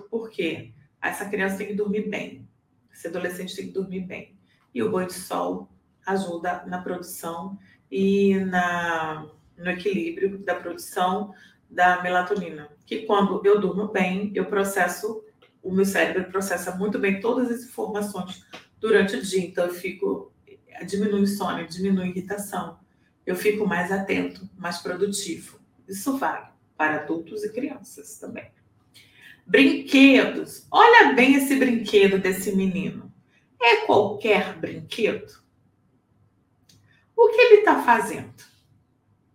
Por 0.09 0.29
quê? 0.29 0.73
Essa 1.01 1.25
criança 1.25 1.57
tem 1.57 1.67
que 1.67 1.73
dormir 1.73 2.09
bem. 2.09 2.47
Esse 2.91 3.07
adolescente 3.07 3.55
tem 3.55 3.67
que 3.67 3.73
dormir 3.73 4.01
bem. 4.01 4.35
E 4.73 4.81
o 4.81 4.91
banho 4.91 5.07
de 5.07 5.13
sol 5.13 5.69
ajuda 6.05 6.63
na 6.65 6.81
produção 6.81 7.57
e 7.91 8.35
na, 8.39 9.29
no 9.57 9.69
equilíbrio 9.69 10.39
da 10.39 10.55
produção 10.55 11.33
da 11.69 12.01
melatonina. 12.01 12.69
Que 12.85 13.05
quando 13.05 13.41
eu 13.45 13.59
durmo 13.59 13.89
bem, 13.89 14.31
eu 14.33 14.45
processo, 14.45 15.23
o 15.61 15.71
meu 15.71 15.85
cérebro 15.85 16.31
processa 16.31 16.75
muito 16.75 16.97
bem 16.97 17.19
todas 17.19 17.51
as 17.51 17.63
informações 17.63 18.45
durante 18.79 19.15
o 19.15 19.21
dia. 19.21 19.45
Então, 19.45 19.65
eu 19.65 19.73
fico, 19.73 20.31
diminui 20.85 21.27
sono, 21.27 21.67
diminui 21.67 22.09
irritação. 22.09 22.79
Eu 23.25 23.35
fico 23.35 23.67
mais 23.67 23.91
atento, 23.91 24.49
mais 24.57 24.77
produtivo. 24.77 25.56
Isso 25.87 26.17
vale 26.17 26.47
para 26.75 27.01
adultos 27.01 27.43
e 27.43 27.51
crianças 27.51 28.19
também. 28.19 28.51
Brinquedos. 29.45 30.67
Olha 30.69 31.13
bem 31.13 31.35
esse 31.35 31.55
brinquedo 31.55 32.19
desse 32.19 32.55
menino. 32.55 33.11
É 33.61 33.85
qualquer 33.85 34.57
brinquedo? 34.59 35.41
O 37.15 37.29
que 37.29 37.41
ele 37.41 37.59
está 37.59 37.81
fazendo? 37.81 38.35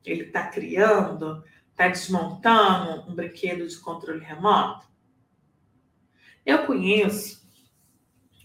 Ele 0.04 0.24
está 0.24 0.46
criando, 0.48 1.42
está 1.70 1.88
desmontando 1.88 3.10
um 3.10 3.14
brinquedo 3.14 3.66
de 3.66 3.76
controle 3.78 4.24
remoto? 4.24 4.86
Eu 6.44 6.66
conheço 6.66 7.42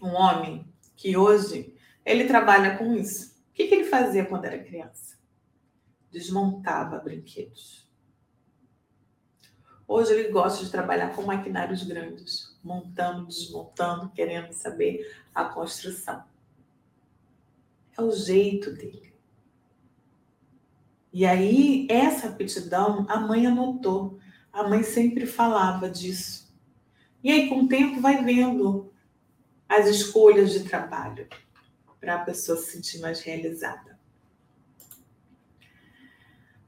um 0.02 0.14
homem 0.14 0.66
que 0.96 1.16
hoje 1.16 1.74
ele 2.04 2.24
trabalha 2.24 2.76
com 2.76 2.94
isso. 2.94 3.36
O 3.50 3.52
que, 3.52 3.66
que 3.66 3.74
ele 3.74 3.84
fazia 3.84 4.24
quando 4.24 4.44
era 4.44 4.62
criança? 4.62 5.18
Desmontava 6.10 6.98
brinquedos. 6.98 7.87
Hoje 9.88 10.12
ele 10.12 10.28
gosta 10.28 10.62
de 10.62 10.70
trabalhar 10.70 11.14
com 11.14 11.22
maquinários 11.22 11.82
grandes, 11.82 12.54
montando, 12.62 13.26
desmontando, 13.26 14.10
querendo 14.10 14.52
saber 14.52 15.16
a 15.34 15.46
construção. 15.46 16.22
É 17.96 18.02
o 18.02 18.10
jeito 18.10 18.70
dele. 18.70 19.14
E 21.10 21.24
aí, 21.24 21.86
essa 21.90 22.28
aptidão, 22.28 23.06
a 23.08 23.18
mãe 23.18 23.46
anotou. 23.46 24.18
A 24.52 24.68
mãe 24.68 24.82
sempre 24.82 25.24
falava 25.24 25.88
disso. 25.88 26.54
E 27.24 27.32
aí, 27.32 27.48
com 27.48 27.62
o 27.62 27.68
tempo, 27.68 27.98
vai 27.98 28.22
vendo 28.22 28.92
as 29.66 29.86
escolhas 29.86 30.52
de 30.52 30.64
trabalho 30.64 31.26
para 31.98 32.16
a 32.16 32.24
pessoa 32.24 32.58
se 32.58 32.72
sentir 32.72 33.00
mais 33.00 33.22
realizada. 33.22 33.98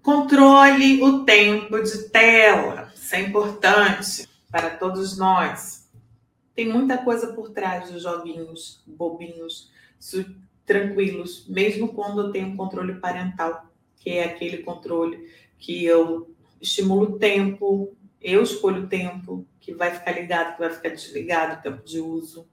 Controle 0.02 1.02
o 1.02 1.22
tempo 1.24 1.82
de 1.82 2.08
tela. 2.08 2.79
Isso 3.10 3.16
é 3.16 3.22
importante 3.22 4.28
para 4.52 4.70
todos 4.70 5.18
nós. 5.18 5.90
Tem 6.54 6.68
muita 6.68 6.96
coisa 6.96 7.32
por 7.32 7.50
trás 7.50 7.90
dos 7.90 8.04
joguinhos 8.04 8.84
bobinhos, 8.86 9.68
tranquilos, 10.64 11.44
mesmo 11.48 11.92
quando 11.92 12.20
eu 12.20 12.30
tenho 12.30 12.54
controle 12.54 13.00
parental, 13.00 13.66
que 13.96 14.10
é 14.10 14.22
aquele 14.22 14.58
controle 14.58 15.28
que 15.58 15.84
eu 15.84 16.32
estimulo 16.60 17.16
o 17.16 17.18
tempo, 17.18 17.96
eu 18.22 18.44
escolho 18.44 18.84
o 18.84 18.88
tempo 18.88 19.44
que 19.58 19.74
vai 19.74 19.92
ficar 19.92 20.12
ligado, 20.12 20.52
que 20.52 20.60
vai 20.60 20.70
ficar 20.70 20.90
desligado, 20.90 21.58
o 21.58 21.62
tempo 21.62 21.84
de 21.84 21.98
uso. 21.98 22.46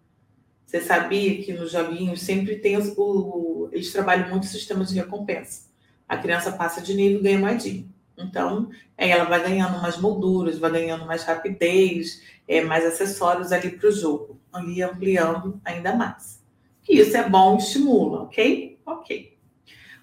Você 0.66 0.82
sabia 0.82 1.40
que 1.44 1.54
nos 1.54 1.72
joguinhos 1.72 2.20
sempre 2.24 2.56
tem 2.56 2.78
o, 2.78 3.70
eles 3.72 3.94
trabalham 3.94 4.28
muito 4.30 4.46
o 4.46 4.48
sistema 4.48 4.84
de 4.84 4.96
recompensa. 4.96 5.68
A 6.10 6.18
criança 6.18 6.52
passa 6.52 6.82
de 6.82 6.96
nível 6.96 7.20
e 7.20 7.24
ganha 7.24 7.38
moedinha. 7.38 7.97
Então, 8.18 8.70
ela 8.98 9.26
vai 9.26 9.44
ganhando 9.44 9.80
mais 9.80 9.98
molduras, 9.98 10.58
vai 10.58 10.72
ganhando 10.72 11.06
mais 11.06 11.24
rapidez, 11.24 12.24
é, 12.48 12.62
mais 12.62 12.84
acessórios 12.84 13.52
ali 13.52 13.70
para 13.70 13.90
o 13.90 13.92
jogo, 13.92 14.40
ali 14.52 14.82
ampliando 14.82 15.62
ainda 15.64 15.96
mais. 15.96 16.44
E 16.90 17.00
isso 17.00 17.16
é 17.16 17.30
bom, 17.30 17.58
estimula, 17.58 18.24
ok? 18.24 18.80
Ok. 18.86 19.38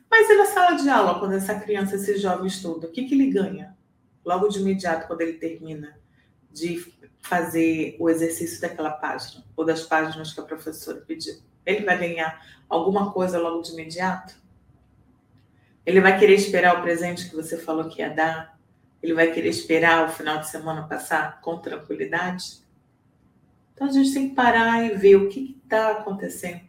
Mas 0.09 0.31
e 0.31 0.37
na 0.37 0.45
sala 0.45 0.77
de 0.77 0.89
aula, 0.89 1.19
quando 1.19 1.33
essa 1.33 1.59
criança, 1.59 1.97
esse 1.97 2.19
jovem 2.19 2.47
estuda, 2.47 2.87
o 2.87 2.91
que, 2.91 3.05
que 3.05 3.15
ele 3.15 3.31
ganha? 3.31 3.77
Logo 4.25 4.47
de 4.47 4.61
imediato, 4.61 5.09
quando 5.09 5.23
ele 5.23 5.35
termina 5.35 5.99
de 6.53 6.95
fazer 7.21 7.97
o 7.99 8.09
exercício 8.09 8.61
daquela 8.61 8.91
página, 8.91 9.45
ou 9.57 9.65
das 9.65 9.83
páginas 9.83 10.33
que 10.33 10.39
a 10.39 10.45
professora 10.45 11.01
pediu? 11.01 11.35
Ele 11.67 11.85
vai 11.85 11.99
ganhar 11.99 12.47
alguma 12.69 13.11
coisa 13.11 13.41
logo 13.41 13.62
de 13.62 13.73
imediato? 13.73 14.37
Ele 15.85 16.01
vai 16.01 16.18
querer 16.18 16.35
esperar 16.35 16.78
o 16.78 16.82
presente 16.82 17.28
que 17.28 17.37
você 17.37 17.59
falou 17.59 17.89
que 17.89 18.01
ia 18.01 18.09
dar? 18.09 18.59
Ele 19.03 19.12
vai 19.12 19.30
querer 19.30 19.49
esperar 19.49 20.09
o 20.09 20.12
final 20.12 20.39
de 20.39 20.49
semana 20.49 20.89
passar 20.89 21.41
com 21.41 21.59
tranquilidade? 21.59 22.62
Então 23.74 23.89
a 23.89 23.93
gente 23.93 24.14
tem 24.14 24.28
que 24.28 24.35
parar 24.35 24.85
e 24.85 24.95
ver 24.95 25.16
o 25.16 25.28
que 25.28 25.61
está 25.64 25.91
acontecendo. 25.91 26.62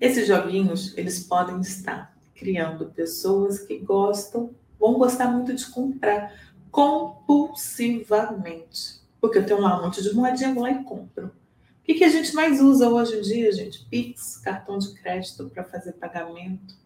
Esses 0.00 0.28
joguinhos, 0.28 0.96
eles 0.96 1.24
podem 1.24 1.60
estar 1.60 2.16
criando 2.34 2.86
pessoas 2.86 3.58
que 3.60 3.78
gostam, 3.78 4.54
vão 4.78 4.94
gostar 4.94 5.28
muito 5.28 5.54
de 5.54 5.66
comprar 5.66 6.32
compulsivamente. 6.70 9.00
Porque 9.20 9.38
eu 9.38 9.46
tenho 9.46 9.60
lá 9.60 9.80
um 9.80 9.84
monte 9.84 10.02
de 10.02 10.14
moedinha, 10.14 10.52
vou 10.52 10.62
lá 10.62 10.70
e 10.70 10.84
compro. 10.84 11.28
O 11.28 11.32
que, 11.82 11.94
que 11.94 12.04
a 12.04 12.10
gente 12.10 12.34
mais 12.34 12.60
usa 12.60 12.86
hoje 12.88 13.16
em 13.16 13.22
dia, 13.22 13.50
gente? 13.50 13.84
Pix, 13.86 14.36
cartão 14.36 14.78
de 14.78 14.92
crédito 14.94 15.48
para 15.48 15.64
fazer 15.64 15.92
pagamento. 15.92 16.76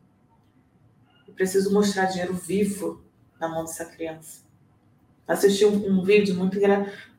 Preciso 1.40 1.72
mostrar 1.72 2.04
dinheiro 2.04 2.34
vivo 2.34 3.02
na 3.40 3.48
mão 3.48 3.64
dessa 3.64 3.86
criança. 3.86 4.42
Assisti 5.26 5.64
um, 5.64 5.90
um 5.90 6.04
vídeo 6.04 6.34
muito, 6.34 6.58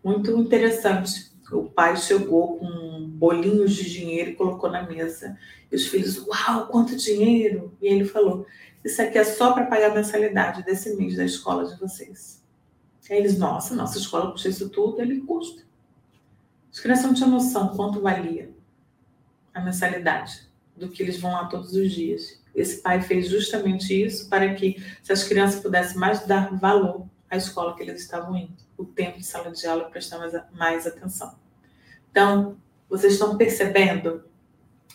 muito 0.04 0.38
interessante. 0.38 1.32
O 1.52 1.64
pai 1.64 1.98
chegou 1.98 2.60
com 2.60 3.10
bolinhos 3.16 3.74
de 3.74 3.90
dinheiro 3.90 4.30
e 4.30 4.36
colocou 4.36 4.70
na 4.70 4.84
mesa. 4.84 5.36
E 5.72 5.76
os 5.76 5.88
filhos, 5.88 6.20
uau, 6.20 6.68
quanto 6.68 6.96
dinheiro! 6.96 7.76
E 7.82 7.88
ele 7.88 8.06
falou: 8.06 8.46
Isso 8.86 9.02
aqui 9.02 9.18
é 9.18 9.24
só 9.24 9.54
para 9.54 9.66
pagar 9.66 9.90
a 9.90 9.96
mensalidade 9.96 10.64
desse 10.64 10.96
mês 10.96 11.18
da 11.18 11.26
escola 11.26 11.66
de 11.66 11.80
vocês. 11.80 12.44
Aí 13.10 13.18
eles, 13.18 13.40
nossa, 13.40 13.74
nossa 13.74 13.98
escola 13.98 14.32
custa 14.32 14.50
isso 14.50 14.70
tudo, 14.70 15.02
ele 15.02 15.22
custa. 15.22 15.64
As 16.72 16.80
crianças 16.80 17.06
não 17.06 17.16
tinham 17.16 17.32
noção 17.32 17.70
quanto 17.70 18.00
valia 18.00 18.52
a 19.52 19.60
mensalidade 19.62 20.51
do 20.82 20.90
que 20.90 21.02
eles 21.02 21.20
vão 21.20 21.32
lá 21.32 21.46
todos 21.46 21.74
os 21.74 21.92
dias. 21.92 22.42
Esse 22.54 22.82
pai 22.82 23.02
fez 23.02 23.30
justamente 23.30 23.94
isso 23.94 24.28
para 24.28 24.54
que 24.56 24.84
as 25.10 25.24
crianças 25.24 25.62
pudessem 25.62 25.98
mais 25.98 26.26
dar 26.26 26.58
valor 26.58 27.08
à 27.30 27.38
escola 27.38 27.76
que 27.76 27.84
eles 27.84 28.02
estavam 28.02 28.36
indo, 28.36 28.58
o 28.76 28.84
tempo 28.84 29.20
de 29.20 29.26
sala 29.26 29.52
de 29.52 29.66
aula 29.66 29.86
prestar 29.86 30.18
mais, 30.18 30.34
mais 30.52 30.88
atenção. 30.88 31.36
Então, 32.10 32.58
vocês 32.90 33.14
estão 33.14 33.38
percebendo, 33.38 34.24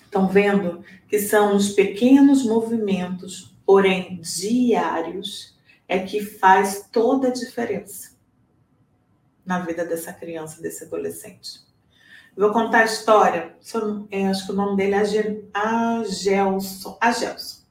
estão 0.05 0.29
vendo 0.29 0.85
que 1.09 1.19
são 1.19 1.57
os 1.57 1.71
pequenos 1.71 2.45
movimentos, 2.45 3.57
porém 3.65 4.21
diários, 4.21 5.57
é 5.89 6.01
que 6.01 6.21
faz 6.21 6.89
toda 6.93 7.29
a 7.29 7.33
diferença 7.33 8.17
na 9.47 9.61
vida 9.61 9.85
dessa 9.85 10.13
criança, 10.13 10.61
desse 10.61 10.85
adolescente. 10.85 11.66
Vou 12.37 12.53
contar 12.53 12.81
a 12.81 12.85
história, 12.85 13.57
é, 14.11 14.29
acho 14.29 14.47
que 14.47 14.53
o 14.53 14.57
nome 14.57 14.77
dele 14.77 14.95
é 14.95 15.43
Agelson. 15.55 16.99
Agelson. 17.01 17.63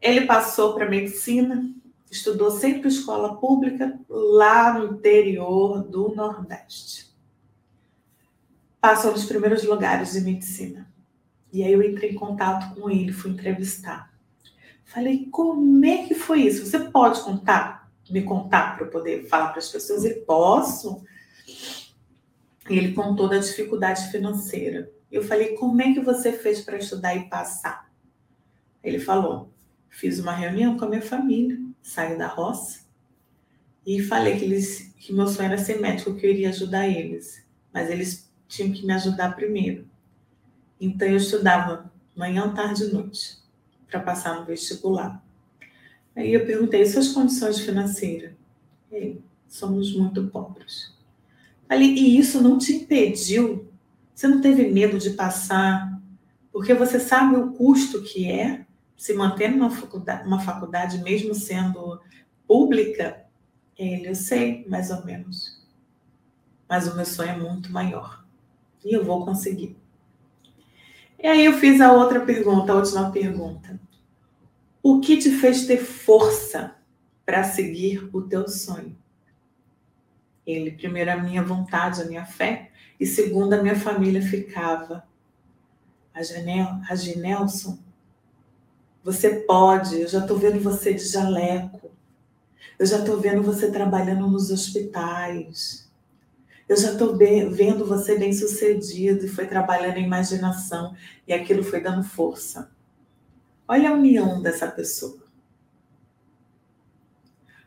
Ele 0.00 0.26
passou 0.26 0.74
para 0.74 0.88
medicina, 0.88 1.72
estudou 2.10 2.50
sempre 2.50 2.88
escola 2.88 3.36
pública 3.36 3.98
lá 4.08 4.78
no 4.78 4.94
interior 4.94 5.82
do 5.82 6.14
Nordeste. 6.14 7.12
Passou 8.80 9.12
nos 9.12 9.24
primeiros 9.24 9.64
lugares 9.64 10.12
de 10.12 10.20
medicina. 10.20 10.92
E 11.50 11.62
aí 11.62 11.72
eu 11.72 11.82
entrei 11.82 12.10
em 12.10 12.14
contato 12.14 12.74
com 12.74 12.90
ele, 12.90 13.12
fui 13.12 13.30
entrevistar. 13.30 14.12
Falei, 14.84 15.26
como 15.30 15.84
é 15.84 16.06
que 16.06 16.14
foi 16.14 16.42
isso? 16.42 16.66
Você 16.66 16.78
pode 16.78 17.20
contar, 17.22 17.90
me 18.10 18.22
contar 18.22 18.76
para 18.76 18.86
eu 18.86 18.90
poder 18.90 19.26
falar 19.28 19.48
para 19.48 19.58
as 19.58 19.70
pessoas? 19.70 20.04
Ele, 20.04 20.20
posso. 20.20 21.02
E 22.68 22.78
ele 22.78 22.92
contou 22.92 23.28
da 23.28 23.38
dificuldade 23.38 24.10
financeira. 24.10 24.90
Eu 25.10 25.22
falei, 25.22 25.54
como 25.56 25.80
é 25.82 25.92
que 25.92 26.00
você 26.00 26.32
fez 26.32 26.60
para 26.60 26.78
estudar 26.78 27.14
e 27.14 27.28
passar? 27.28 27.90
Ele 28.82 28.98
falou: 28.98 29.50
fiz 29.88 30.18
uma 30.18 30.32
reunião 30.32 30.76
com 30.76 30.84
a 30.84 30.88
minha 30.88 31.02
família, 31.02 31.58
saí 31.82 32.18
da 32.18 32.26
roça 32.26 32.84
e 33.86 34.02
falei 34.02 34.38
que, 34.38 34.44
eles, 34.44 34.94
que 34.98 35.12
meu 35.12 35.26
sonho 35.26 35.46
era 35.46 35.58
ser 35.58 35.80
médico, 35.80 36.14
que 36.14 36.26
eu 36.26 36.30
iria 36.30 36.48
ajudar 36.48 36.88
eles. 36.88 37.44
Mas 37.72 37.90
eles 37.90 38.30
tinham 38.48 38.72
que 38.72 38.86
me 38.86 38.92
ajudar 38.92 39.34
primeiro. 39.34 39.86
Então 40.80 41.08
eu 41.08 41.16
estudava 41.16 41.92
manhã, 42.14 42.52
tarde 42.54 42.84
e 42.84 42.92
noite 42.92 43.38
para 43.86 44.00
passar 44.00 44.38
no 44.38 44.46
vestibular. 44.46 45.22
Aí 46.16 46.32
eu 46.32 46.46
perguntei 46.46 46.84
suas 46.86 47.08
condições 47.08 47.60
financeiras. 47.60 48.32
Ei, 48.90 49.20
somos 49.48 49.94
muito 49.94 50.26
pobres. 50.28 50.93
Falei, 51.68 51.88
e 51.88 52.18
isso 52.18 52.42
não 52.42 52.58
te 52.58 52.74
impediu? 52.74 53.68
Você 54.14 54.28
não 54.28 54.40
teve 54.40 54.68
medo 54.68 54.98
de 54.98 55.10
passar? 55.10 56.00
Porque 56.52 56.74
você 56.74 57.00
sabe 57.00 57.36
o 57.36 57.52
custo 57.52 58.02
que 58.02 58.30
é 58.30 58.64
se 58.96 59.12
manter 59.14 59.50
numa 59.50 59.70
faculdade, 59.70 60.26
uma 60.26 60.38
faculdade 60.38 61.02
mesmo 61.02 61.34
sendo 61.34 62.00
pública 62.46 63.24
ele, 63.76 64.08
eu 64.08 64.14
sei, 64.14 64.64
mais 64.68 64.90
ou 64.90 65.04
menos. 65.04 65.62
Mas 66.68 66.86
o 66.86 66.94
meu 66.94 67.04
sonho 67.04 67.30
é 67.30 67.36
muito 67.36 67.72
maior. 67.72 68.24
E 68.84 68.94
eu 68.94 69.04
vou 69.04 69.24
conseguir. 69.24 69.76
E 71.18 71.26
aí 71.26 71.44
eu 71.44 71.54
fiz 71.54 71.80
a 71.80 71.92
outra 71.92 72.20
pergunta, 72.20 72.72
a 72.72 72.76
última 72.76 73.10
pergunta. 73.10 73.80
O 74.82 75.00
que 75.00 75.16
te 75.16 75.30
fez 75.30 75.66
ter 75.66 75.78
força 75.78 76.76
para 77.24 77.42
seguir 77.42 78.08
o 78.12 78.22
teu 78.22 78.46
sonho? 78.46 78.96
Ele, 80.46 80.72
primeiro, 80.72 81.10
a 81.10 81.16
minha 81.16 81.42
vontade, 81.42 82.02
a 82.02 82.04
minha 82.04 82.24
fé, 82.24 82.70
e 82.98 83.06
segundo, 83.06 83.54
a 83.54 83.62
minha 83.62 83.76
família 83.76 84.22
ficava. 84.22 85.04
A, 86.12 86.22
Janel, 86.22 86.80
a 86.88 86.94
Ginelson, 86.94 87.78
você 89.02 89.40
pode, 89.40 90.00
eu 90.00 90.08
já 90.08 90.20
estou 90.20 90.38
vendo 90.38 90.60
você 90.60 90.94
de 90.94 91.06
jaleco. 91.06 91.90
Eu 92.78 92.86
já 92.86 92.98
estou 92.98 93.20
vendo 93.20 93.42
você 93.42 93.70
trabalhando 93.70 94.26
nos 94.26 94.50
hospitais. 94.50 95.90
Eu 96.66 96.76
já 96.76 96.92
estou 96.92 97.16
vendo 97.16 97.84
você 97.84 98.18
bem 98.18 98.32
sucedido 98.32 99.26
e 99.26 99.28
foi 99.28 99.46
trabalhando 99.46 99.98
em 99.98 100.06
imaginação 100.06 100.96
e 101.28 101.32
aquilo 101.34 101.62
foi 101.62 101.80
dando 101.80 102.02
força. 102.02 102.70
Olha 103.68 103.90
a 103.90 103.92
união 103.92 104.40
dessa 104.40 104.66
pessoa. 104.70 105.22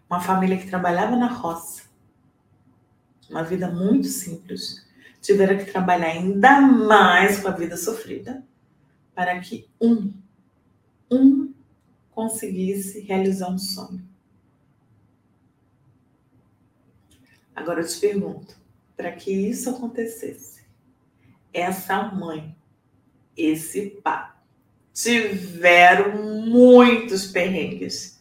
Uma 0.09 0.19
família 0.19 0.57
que 0.57 0.67
trabalhava 0.67 1.15
na 1.15 1.27
roça, 1.27 1.83
uma 3.29 3.43
vida 3.43 3.69
muito 3.69 4.07
simples, 4.07 4.85
tiveram 5.21 5.57
que 5.57 5.71
trabalhar 5.71 6.07
ainda 6.07 6.61
mais 6.61 7.39
com 7.39 7.47
a 7.47 7.51
vida 7.51 7.75
sofrida 7.75 8.45
para 9.13 9.39
que 9.39 9.67
um, 9.81 10.13
um 11.11 11.53
conseguisse 12.11 13.01
realizar 13.01 13.49
um 13.49 13.57
sonho. 13.57 14.07
Agora 17.55 17.81
eu 17.81 17.87
te 17.87 17.99
pergunto: 17.99 18.55
para 18.95 19.11
que 19.11 19.31
isso 19.31 19.69
acontecesse, 19.69 20.63
essa 21.53 22.03
mãe, 22.03 22.55
esse 23.35 23.89
pai, 24.03 24.31
tiveram 24.93 26.45
muitos 26.45 27.27
perrengues 27.27 28.16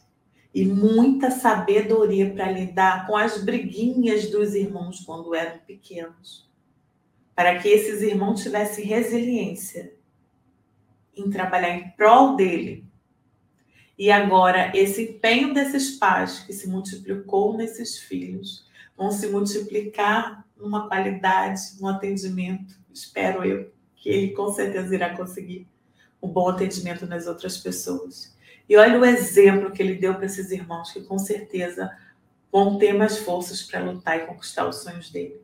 e 0.56 0.64
muita 0.64 1.30
sabedoria 1.30 2.32
para 2.32 2.50
lidar 2.50 3.06
com 3.06 3.14
as 3.14 3.44
briguinhas 3.44 4.30
dos 4.30 4.54
irmãos 4.54 5.00
quando 5.00 5.34
eram 5.34 5.58
pequenos, 5.58 6.50
para 7.34 7.58
que 7.58 7.68
esses 7.68 8.00
irmãos 8.00 8.42
tivessem 8.42 8.86
resiliência 8.86 9.92
em 11.14 11.28
trabalhar 11.28 11.76
em 11.76 11.90
prol 11.90 12.36
dele. 12.36 12.86
E 13.98 14.10
agora, 14.10 14.72
esse 14.74 15.02
empenho 15.02 15.52
desses 15.52 15.90
pais 15.98 16.38
que 16.38 16.54
se 16.54 16.66
multiplicou 16.66 17.54
nesses 17.54 17.98
filhos 17.98 18.66
vão 18.96 19.10
se 19.10 19.26
multiplicar 19.26 20.42
numa 20.56 20.88
qualidade, 20.88 21.60
no 21.78 21.86
atendimento. 21.86 22.74
Espero 22.90 23.44
eu 23.44 23.70
que 23.94 24.08
ele 24.08 24.30
com 24.30 24.50
certeza 24.54 24.94
irá 24.94 25.14
conseguir 25.14 25.68
um 26.22 26.28
bom 26.28 26.48
atendimento 26.48 27.06
nas 27.06 27.26
outras 27.26 27.58
pessoas. 27.58 28.34
E 28.68 28.76
olha 28.76 28.98
o 28.98 29.04
exemplo 29.04 29.70
que 29.70 29.82
ele 29.82 29.94
deu 29.94 30.14
para 30.14 30.26
esses 30.26 30.50
irmãos 30.50 30.90
que 30.92 31.00
com 31.02 31.18
certeza 31.18 31.96
vão 32.50 32.78
ter 32.78 32.92
mais 32.92 33.18
forças 33.18 33.62
para 33.62 33.84
lutar 33.84 34.18
e 34.18 34.26
conquistar 34.26 34.66
os 34.66 34.76
sonhos 34.76 35.10
dele. 35.10 35.40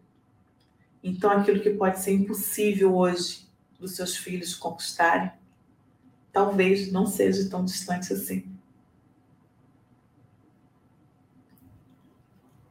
Então, 1.03 1.31
aquilo 1.31 1.61
que 1.61 1.71
pode 1.71 2.01
ser 2.01 2.13
impossível 2.13 2.95
hoje 2.97 3.49
dos 3.79 3.97
seus 3.97 4.17
filhos 4.17 4.55
conquistarem, 4.55 5.33
talvez 6.33 6.91
não 6.91 7.07
seja 7.07 7.49
tão 7.51 7.65
distante 7.65 8.13
assim. 8.13 8.45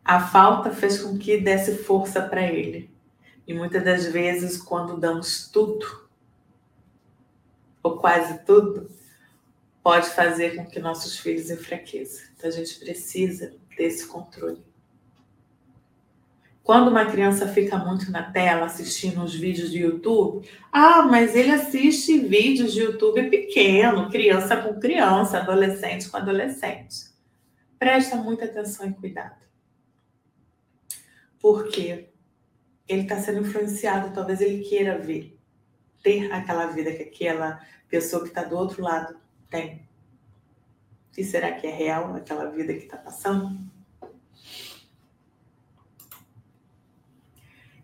A 0.04 0.20
falta 0.20 0.72
fez 0.72 1.02
com 1.02 1.18
que 1.18 1.38
desse 1.38 1.84
força 1.84 2.22
para 2.22 2.42
ele. 2.42 2.90
E 3.48 3.54
muitas 3.54 3.84
das 3.84 4.06
vezes, 4.06 4.58
quando 4.58 4.98
damos 4.98 5.48
tudo, 5.50 6.10
ou 7.84 7.98
quase 7.98 8.40
tudo, 8.46 8.90
pode 9.84 10.10
fazer 10.10 10.56
com 10.56 10.66
que 10.66 10.80
nossos 10.80 11.18
filhos 11.18 11.50
enfraqueçam. 11.50 12.26
Então 12.36 12.50
a 12.50 12.54
gente 12.54 12.80
precisa 12.80 13.54
desse 13.78 14.06
controle. 14.08 14.64
Quando 16.64 16.90
uma 16.90 17.06
criança 17.06 17.48
fica 17.48 17.78
muito 17.78 18.12
na 18.12 18.32
tela 18.32 18.68
assistindo 18.68 19.24
os 19.24 19.34
vídeos 19.34 19.72
de 19.72 19.80
YouTube, 19.80 20.48
ah, 20.72 21.02
mas 21.04 21.36
ele 21.36 21.52
assiste 21.52 22.20
vídeos 22.20 22.74
de 22.74 22.82
YouTube 22.82 23.30
pequeno, 23.30 24.10
criança 24.10 24.56
com 24.56 24.80
criança, 24.80 25.40
adolescente 25.40 26.08
com 26.08 26.18
adolescente. 26.18 27.12
Presta 27.80 28.16
muita 28.16 28.46
atenção 28.46 28.88
e 28.88 28.94
cuidado 28.94 29.42
porque 31.42 32.10
ele 32.88 33.02
está 33.02 33.20
sendo 33.20 33.42
influenciado, 33.42 34.14
talvez 34.14 34.40
ele 34.40 34.64
queira 34.64 34.98
ver, 34.98 35.38
ter 36.04 36.32
aquela 36.32 36.68
vida 36.68 36.94
que 36.94 37.04
aquela 37.04 37.66
pessoa 37.90 38.22
que 38.22 38.30
está 38.30 38.44
do 38.44 38.56
outro 38.56 38.84
lado 38.84 39.20
tem. 39.52 39.88
E 41.16 41.24
será 41.24 41.52
que 41.52 41.68
é 41.68 41.72
real 41.72 42.16
aquela 42.16 42.50
vida 42.50 42.74
que 42.74 42.86
está 42.86 42.98
passando? 42.98 43.60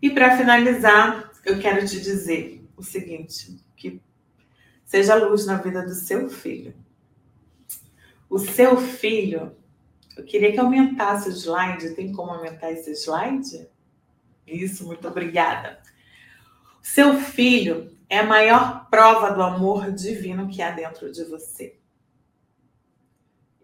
E 0.02 0.10
para 0.10 0.36
finalizar, 0.36 1.30
eu 1.44 1.60
quero 1.60 1.86
te 1.86 2.00
dizer 2.00 2.66
o 2.76 2.82
seguinte: 2.82 3.62
que 3.76 4.02
seja 4.84 5.14
luz 5.14 5.46
na 5.46 5.58
vida 5.58 5.82
do 5.82 5.94
seu 5.94 6.28
filho. 6.28 6.74
O 8.28 8.38
seu 8.38 8.76
filho 8.78 9.56
eu 10.18 10.24
queria 10.24 10.52
que 10.52 10.58
aumentasse 10.58 11.28
o 11.28 11.32
slide. 11.32 11.94
Tem 11.94 12.12
como 12.12 12.32
aumentar 12.32 12.72
esse 12.72 12.90
slide? 12.90 13.68
Isso, 14.44 14.84
muito 14.84 15.06
obrigada. 15.06 15.80
Seu 16.82 17.20
filho 17.20 17.96
é 18.08 18.18
a 18.18 18.26
maior 18.26 18.88
prova 18.88 19.30
do 19.30 19.42
amor 19.42 19.92
divino 19.92 20.48
que 20.48 20.62
há 20.62 20.70
dentro 20.70 21.12
de 21.12 21.24
você. 21.24 21.78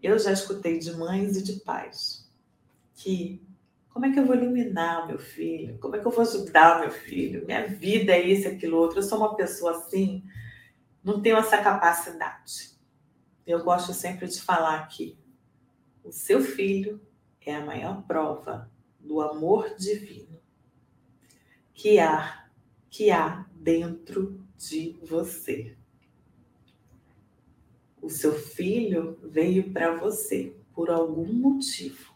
Eu 0.01 0.19
já 0.19 0.31
escutei 0.31 0.77
de 0.77 0.93
mães 0.93 1.35
e 1.37 1.43
de 1.43 1.53
pais 1.61 2.29
que 2.93 3.45
como 3.89 4.05
é 4.05 4.11
que 4.11 4.19
eu 4.19 4.25
vou 4.25 4.35
iluminar 4.35 5.05
o 5.05 5.07
meu 5.07 5.17
filho? 5.17 5.79
Como 5.79 5.95
é 5.95 5.99
que 5.99 6.05
eu 6.05 6.11
vou 6.11 6.21
ajudar 6.21 6.77
o 6.77 6.79
meu 6.81 6.91
filho? 6.91 7.45
Minha 7.45 7.65
vida 7.65 8.11
é 8.11 8.21
isso, 8.21 8.45
aquilo, 8.45 8.77
outro. 8.77 8.99
Eu 8.99 9.03
sou 9.03 9.17
uma 9.17 9.35
pessoa 9.35 9.71
assim, 9.71 10.21
não 11.01 11.21
tenho 11.21 11.37
essa 11.37 11.57
capacidade. 11.57 12.71
Eu 13.47 13.63
gosto 13.63 13.93
sempre 13.93 14.27
de 14.27 14.41
falar 14.41 14.85
que 14.89 15.17
o 16.03 16.11
seu 16.11 16.41
filho 16.41 16.99
é 17.39 17.55
a 17.55 17.65
maior 17.65 18.01
prova 18.03 18.69
do 18.99 19.21
amor 19.21 19.75
divino 19.77 20.41
que 21.73 21.97
há, 21.97 22.49
que 22.89 23.11
há 23.11 23.45
dentro 23.65 24.39
de 24.55 24.95
você. 25.01 25.75
O 27.99 28.07
seu 28.07 28.33
filho 28.33 29.17
veio 29.23 29.71
para 29.73 29.95
você 29.95 30.55
por 30.71 30.91
algum 30.91 31.33
motivo. 31.33 32.13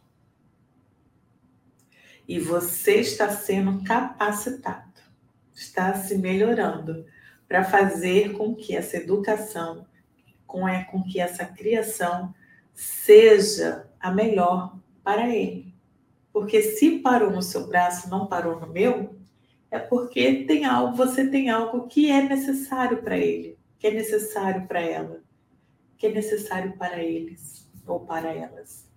E 2.28 2.40
você 2.40 2.98
está 2.98 3.32
sendo 3.32 3.84
capacitado, 3.84 5.02
está 5.52 5.96
se 5.96 6.16
melhorando 6.20 7.08
para 7.48 7.64
fazer 7.64 8.34
com 8.34 8.54
que 8.54 8.76
essa 8.76 8.98
educação, 8.98 9.88
com, 10.46 10.68
é, 10.68 10.84
com 10.84 11.02
que 11.02 11.20
essa 11.20 11.46
criação 11.46 12.32
seja 12.76 13.90
a 14.00 14.12
melhor 14.12 14.78
para 15.04 15.28
ele. 15.36 15.74
Porque 16.32 16.62
se 16.62 17.00
parou 17.00 17.32
no 17.32 17.42
seu 17.42 17.66
braço, 17.66 18.08
não 18.08 18.28
parou 18.28 18.60
no 18.60 18.68
meu, 18.68 19.19
é 19.72 19.78
porque 19.78 20.46
tem 20.46 20.66
algo, 20.66 20.96
você 20.96 21.28
tem 21.28 21.50
algo 21.50 21.88
que 21.88 22.10
é 22.10 22.22
necessário 22.22 23.02
para 23.04 23.18
ele, 23.18 23.58
que 23.78 23.88
é 23.88 23.92
necessário 23.92 24.68
para 24.68 24.82
ela, 24.82 25.22
que 25.98 26.08
é 26.08 26.12
necessário 26.12 26.74
para 26.78 27.04
eles 27.04 27.70
ou 27.86 28.00
para 28.00 28.34
elas. 28.34 28.88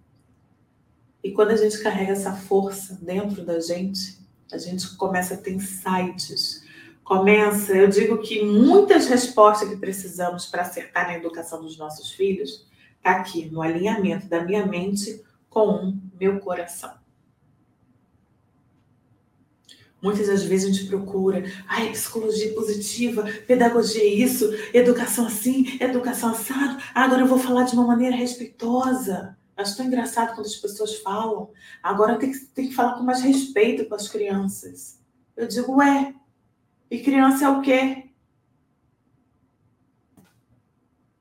E 1.22 1.30
quando 1.30 1.50
a 1.50 1.56
gente 1.56 1.80
carrega 1.82 2.12
essa 2.12 2.32
força 2.32 2.98
dentro 3.00 3.44
da 3.44 3.60
gente, 3.60 4.18
a 4.50 4.58
gente 4.58 4.96
começa 4.96 5.34
a 5.34 5.36
ter 5.36 5.52
insights, 5.52 6.64
começa, 7.04 7.72
eu 7.74 7.88
digo 7.88 8.18
que 8.18 8.44
muitas 8.44 9.06
respostas 9.06 9.68
que 9.68 9.76
precisamos 9.76 10.46
para 10.46 10.62
acertar 10.62 11.06
na 11.06 11.16
educação 11.16 11.60
dos 11.60 11.76
nossos 11.76 12.10
filhos 12.12 12.66
está 12.96 13.12
aqui 13.12 13.50
no 13.50 13.62
alinhamento 13.62 14.26
da 14.26 14.42
minha 14.42 14.66
mente 14.66 15.22
com 15.48 15.88
o 15.88 16.00
meu 16.18 16.40
coração. 16.40 17.01
Muitas 20.02 20.26
das 20.26 20.42
vezes 20.42 20.68
a 20.68 20.72
gente 20.72 20.88
procura, 20.88 21.44
ai, 21.68 21.92
psicologia 21.92 22.52
positiva, 22.54 23.22
pedagogia 23.46 24.04
isso, 24.04 24.50
educação 24.74 25.26
assim, 25.26 25.78
educação 25.80 26.30
assado. 26.30 26.82
Ah, 26.92 27.04
agora 27.04 27.22
eu 27.22 27.26
vou 27.26 27.38
falar 27.38 27.62
de 27.62 27.74
uma 27.74 27.86
maneira 27.86 28.16
respeitosa. 28.16 29.38
Acho 29.56 29.76
tão 29.76 29.86
engraçado 29.86 30.34
quando 30.34 30.46
as 30.46 30.56
pessoas 30.56 30.96
falam. 30.96 31.52
Agora 31.80 32.18
tem 32.18 32.32
que, 32.32 32.38
tem 32.46 32.68
que 32.68 32.74
falar 32.74 32.94
com 32.94 33.04
mais 33.04 33.20
respeito 33.20 33.88
com 33.88 33.94
as 33.94 34.08
crianças. 34.08 35.00
Eu 35.36 35.46
digo, 35.46 35.76
ué, 35.76 36.12
e 36.90 36.98
criança 36.98 37.44
é 37.44 37.48
o 37.48 37.62
quê? 37.62 38.10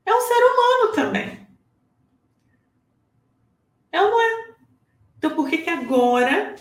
É 0.04 0.12
um 0.12 0.20
ser 0.20 0.34
humano 0.34 0.92
também. 0.92 1.46
É 3.92 4.02
ou 4.02 4.10
não 4.10 4.20
é? 4.20 4.54
Então 5.18 5.36
por 5.36 5.48
que 5.48 5.58
que 5.58 5.70
agora 5.70 6.56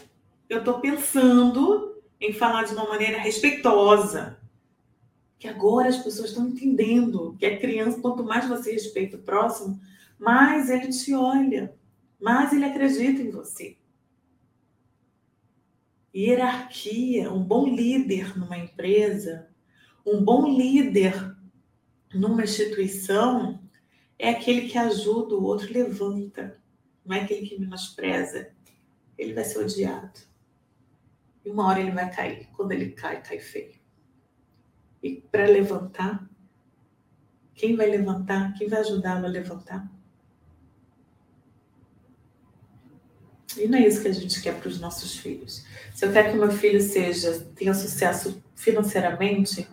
eu 0.48 0.60
estou 0.60 0.80
pensando 0.80 1.91
em 2.22 2.32
falar 2.32 2.64
de 2.64 2.74
uma 2.74 2.88
maneira 2.88 3.18
respeitosa? 3.18 4.40
Que 5.38 5.48
agora 5.48 5.90
as 5.90 5.98
pessoas 5.98 6.30
estão 6.30 6.48
entendendo 6.48 7.36
que 7.38 7.46
a 7.46 7.60
criança, 7.60 8.00
quanto 8.00 8.24
mais 8.24 8.48
você 8.48 8.72
respeita 8.72 9.18
o 9.18 9.24
próximo, 9.24 9.82
mais 10.18 10.70
ele 10.70 10.88
te 10.90 11.14
olha, 11.14 11.76
mais 12.22 12.54
ele 12.54 12.64
acredita 12.64 13.22
em 13.22 13.32
você 13.32 13.76
hierarquia, 16.14 17.32
um 17.32 17.44
bom 17.44 17.68
líder 17.68 18.38
numa 18.38 18.58
empresa, 18.58 19.48
um 20.06 20.24
bom 20.24 20.48
líder 20.48 21.36
numa 22.14 22.44
instituição 22.44 23.62
é 24.20 24.30
aquele 24.30 24.68
que 24.68 24.78
ajuda, 24.78 25.36
o 25.36 25.44
outro 25.44 25.72
levanta, 25.72 26.60
não 27.06 27.16
é 27.16 27.22
aquele 27.22 27.48
que 27.48 27.60
menospreza. 27.60 28.52
Ele 29.18 29.34
vai 29.34 29.44
ser 29.44 29.60
odiado. 29.60 30.20
E 31.44 31.50
uma 31.50 31.68
hora 31.68 31.80
ele 31.80 31.92
vai 31.92 32.10
cair. 32.12 32.48
Quando 32.56 32.72
ele 32.72 32.92
cai, 32.92 33.22
cai 33.22 33.39
feio. 33.39 33.80
E 35.02 35.16
para 35.16 35.46
levantar, 35.46 36.30
quem 37.56 37.76
vai 37.76 37.88
levantar? 37.88 38.54
Quem 38.54 38.68
vai 38.68 38.80
ajudá-lo 38.80 39.26
a 39.26 39.30
levantar? 39.30 39.89
E 43.58 43.68
não 43.68 43.78
é 43.78 43.88
isso 43.88 44.02
que 44.02 44.08
a 44.08 44.14
gente 44.14 44.42
quer 44.42 44.60
para 44.60 44.70
os 44.70 44.80
nossos 44.80 45.18
filhos. 45.18 45.66
Se 45.94 46.06
eu 46.06 46.12
quero 46.12 46.32
que 46.32 46.38
meu 46.38 46.52
filho 46.52 46.82
seja 46.82 47.46
tenha 47.56 47.74
sucesso 47.74 48.42
financeiramente, 48.56 49.68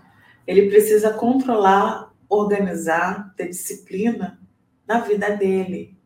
ele 0.47 0.69
precisa 0.69 1.13
controlar, 1.13 2.13
organizar, 2.29 3.35
ter 3.37 3.49
disciplina 3.49 4.41
na 4.87 5.01
vida 5.01 5.37
dele. 5.37 5.97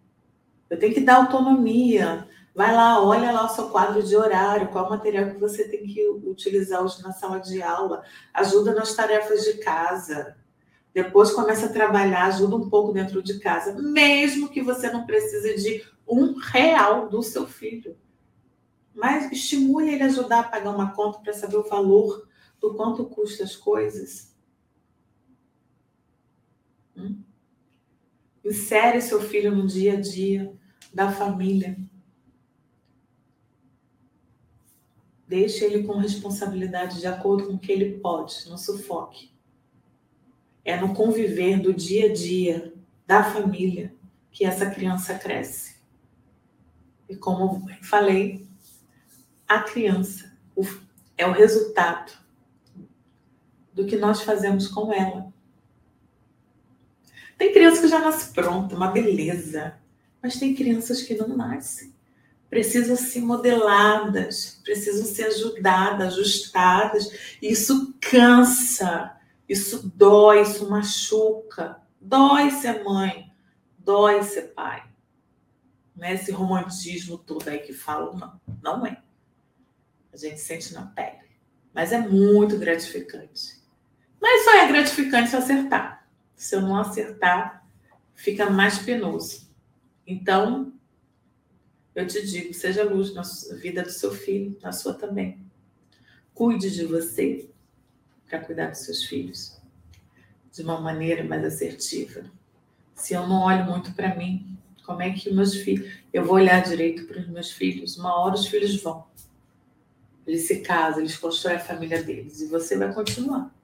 Eu 0.68 0.78
tenho 0.78 0.92
que 0.92 1.00
dar 1.00 1.16
autonomia. 1.16 2.26
Vai 2.54 2.74
lá, 2.74 3.02
olha 3.02 3.32
lá 3.32 3.46
o 3.46 3.48
seu 3.48 3.70
quadro 3.70 4.02
de 4.02 4.14
horário, 4.14 4.68
qual 4.68 4.90
material 4.90 5.30
que 5.30 5.40
você 5.40 5.66
tem 5.68 5.86
que 5.86 6.06
utilizar 6.08 6.82
hoje 6.82 7.02
na 7.02 7.12
sala 7.12 7.38
de 7.38 7.62
aula. 7.62 8.02
Ajuda 8.34 8.74
nas 8.74 8.94
tarefas 8.94 9.42
de 9.44 9.54
casa. 9.54 10.36
Depois 10.92 11.32
começa 11.32 11.66
a 11.66 11.72
trabalhar, 11.72 12.26
ajuda 12.26 12.56
um 12.56 12.68
pouco 12.68 12.92
dentro 12.92 13.22
de 13.22 13.38
casa, 13.38 13.72
mesmo 13.80 14.50
que 14.50 14.60
você 14.60 14.90
não 14.90 15.06
precise 15.06 15.56
de 15.56 15.82
um 16.06 16.34
real 16.38 17.08
do 17.08 17.22
seu 17.22 17.46
filho. 17.46 17.96
Mas 18.94 19.32
estimule 19.32 19.94
ele 19.94 20.02
a 20.02 20.06
ajudar 20.06 20.40
a 20.40 20.48
pagar 20.48 20.70
uma 20.70 20.92
conta 20.92 21.20
para 21.20 21.32
saber 21.32 21.56
o 21.56 21.68
valor 21.68 22.28
do 22.60 22.74
quanto 22.74 23.06
custa 23.06 23.44
as 23.44 23.56
coisas. 23.56 24.36
Hum? 26.94 27.22
Insere 28.44 29.00
seu 29.00 29.22
filho 29.22 29.56
no 29.56 29.66
dia 29.66 29.94
a 29.94 30.00
dia 30.00 30.54
da 30.92 31.10
família. 31.10 31.78
Deixe 35.32 35.64
ele 35.64 35.84
com 35.84 35.96
responsabilidade 35.96 37.00
de 37.00 37.06
acordo 37.06 37.46
com 37.46 37.54
o 37.54 37.58
que 37.58 37.72
ele 37.72 37.98
pode, 38.00 38.46
não 38.50 38.58
sufoque. 38.58 39.32
É 40.62 40.78
no 40.78 40.92
conviver 40.92 41.58
do 41.58 41.72
dia 41.72 42.10
a 42.10 42.12
dia 42.12 42.74
da 43.06 43.24
família 43.24 43.94
que 44.30 44.44
essa 44.44 44.68
criança 44.68 45.18
cresce. 45.18 45.76
E 47.08 47.16
como 47.16 47.66
falei, 47.80 48.46
a 49.48 49.60
criança 49.60 50.36
é 51.16 51.26
o 51.26 51.32
resultado 51.32 52.12
do 53.72 53.86
que 53.86 53.96
nós 53.96 54.20
fazemos 54.20 54.68
com 54.68 54.92
ela. 54.92 55.32
Tem 57.38 57.54
criança 57.54 57.80
que 57.80 57.88
já 57.88 58.00
nasce 58.00 58.34
pronta, 58.34 58.76
uma 58.76 58.90
beleza, 58.90 59.78
mas 60.22 60.38
tem 60.38 60.54
crianças 60.54 61.00
que 61.00 61.14
não 61.14 61.34
nascem. 61.34 61.90
Precisam 62.52 62.96
ser 62.96 63.22
modeladas, 63.22 64.60
precisam 64.62 65.06
ser 65.06 65.24
ajudadas, 65.24 66.12
ajustadas. 66.12 67.38
Isso 67.40 67.94
cansa, 67.98 69.18
isso 69.48 69.90
dói, 69.96 70.42
isso 70.42 70.68
machuca. 70.68 71.80
Dói 71.98 72.50
ser 72.50 72.84
mãe, 72.84 73.32
dói 73.78 74.22
ser 74.22 74.52
pai. 74.52 74.84
Não 75.96 76.06
é 76.06 76.12
esse 76.12 76.30
romantismo 76.30 77.16
todo 77.16 77.48
aí 77.48 77.58
que 77.60 77.72
falam, 77.72 78.18
não. 78.18 78.38
Não 78.62 78.86
é. 78.86 79.02
A 80.12 80.16
gente 80.18 80.38
sente 80.38 80.74
na 80.74 80.84
pele. 80.84 81.22
Mas 81.72 81.90
é 81.90 82.06
muito 82.06 82.58
gratificante. 82.58 83.62
Mas 84.20 84.44
só 84.44 84.58
é 84.58 84.68
gratificante 84.68 85.34
acertar. 85.34 86.06
Se 86.36 86.54
eu 86.54 86.60
não 86.60 86.76
acertar, 86.76 87.66
fica 88.14 88.50
mais 88.50 88.78
penoso. 88.78 89.50
Então, 90.06 90.70
eu 91.94 92.06
te 92.06 92.26
digo, 92.26 92.54
seja 92.54 92.84
luz 92.84 93.12
na 93.14 93.22
vida 93.56 93.82
do 93.82 93.90
seu 93.90 94.12
filho, 94.12 94.56
na 94.62 94.72
sua 94.72 94.94
também. 94.94 95.38
Cuide 96.34 96.70
de 96.70 96.84
você 96.86 97.50
para 98.28 98.40
cuidar 98.40 98.70
dos 98.70 98.80
seus 98.80 99.04
filhos 99.04 99.60
de 100.52 100.62
uma 100.62 100.80
maneira 100.80 101.24
mais 101.24 101.44
assertiva. 101.44 102.24
Se 102.94 103.14
eu 103.14 103.26
não 103.26 103.42
olho 103.42 103.64
muito 103.64 103.92
para 103.94 104.14
mim, 104.14 104.52
como 104.84 105.02
é 105.02 105.10
que 105.12 105.32
meus 105.32 105.54
filhos. 105.54 105.90
Eu 106.12 106.24
vou 106.24 106.34
olhar 106.34 106.62
direito 106.62 107.06
para 107.06 107.20
os 107.20 107.28
meus 107.28 107.50
filhos. 107.50 107.96
Uma 107.96 108.14
hora 108.20 108.34
os 108.34 108.46
filhos 108.46 108.80
vão. 108.82 109.06
Eles 110.26 110.46
se 110.46 110.60
casam, 110.60 111.00
eles 111.00 111.16
constroem 111.16 111.56
a 111.56 111.60
família 111.60 112.02
deles. 112.02 112.40
E 112.40 112.46
você 112.46 112.76
vai 112.76 112.92
continuar. 112.92 113.54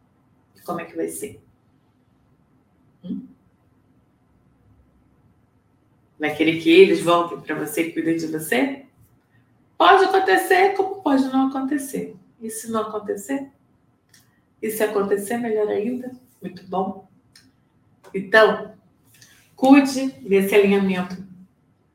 E 0.57 0.61
como 0.61 0.81
é 0.81 0.85
que 0.85 0.97
vai 0.97 1.09
ser? 1.09 1.41
Vai 6.19 6.35
querer 6.35 6.61
que 6.61 6.71
eles 6.71 7.01
voltem 7.01 7.41
para 7.41 7.55
você 7.55 7.83
e 7.83 7.93
cuidem 7.93 8.17
de 8.17 8.27
você? 8.27 8.85
Pode 9.77 10.05
acontecer, 10.05 10.75
como 10.75 11.03
pode 11.03 11.25
não 11.25 11.49
acontecer. 11.49 12.17
E 12.41 12.51
se 12.51 12.71
não 12.71 12.83
acontecer? 12.83 13.51
E 14.61 14.71
se 14.71 14.83
acontecer, 14.83 15.39
melhor 15.39 15.69
ainda? 15.69 16.11
Muito 16.43 16.67
bom. 16.67 17.09
Então, 18.13 18.79
Cuide 19.59 20.13
desse 20.21 20.55
alinhamento 20.55 21.17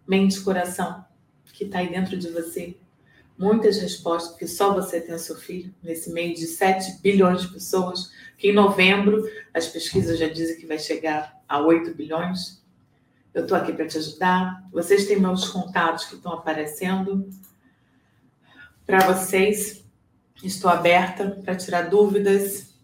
mente-coração 0.06 1.06
que 1.54 1.64
está 1.64 1.80
aí 1.80 1.90
dentro 1.90 2.18
de 2.18 2.30
você. 2.30 2.76
Muitas 3.38 3.78
respostas 3.78 4.36
que 4.36 4.46
só 4.46 4.74
você 4.74 5.00
tem 5.00 5.14
ao 5.14 5.18
seu 5.18 5.38
filho, 5.38 5.74
nesse 5.82 6.12
meio 6.12 6.36
de 6.36 6.46
7 6.46 7.00
bilhões 7.02 7.44
de 7.44 7.54
pessoas, 7.54 8.12
que 8.38 8.50
em 8.50 8.54
novembro 8.54 9.24
as 9.54 9.66
pesquisas 9.66 10.20
já 10.20 10.28
dizem 10.28 10.60
que 10.60 10.66
vai 10.66 10.78
chegar 10.78 11.42
a 11.48 11.62
8 11.62 11.96
bilhões. 11.96 12.62
Eu 13.34 13.44
estou 13.44 13.58
aqui 13.58 13.74
para 13.74 13.88
te 13.88 13.98
ajudar. 13.98 14.64
Vocês 14.72 15.08
têm 15.08 15.20
meus 15.20 15.50
contatos 15.50 16.06
que 16.06 16.16
estão 16.16 16.34
aparecendo 16.34 17.28
para 18.86 19.00
vocês. 19.12 19.84
Estou 20.44 20.70
aberta 20.70 21.32
para 21.44 21.56
tirar 21.56 21.90
dúvidas 21.90 22.76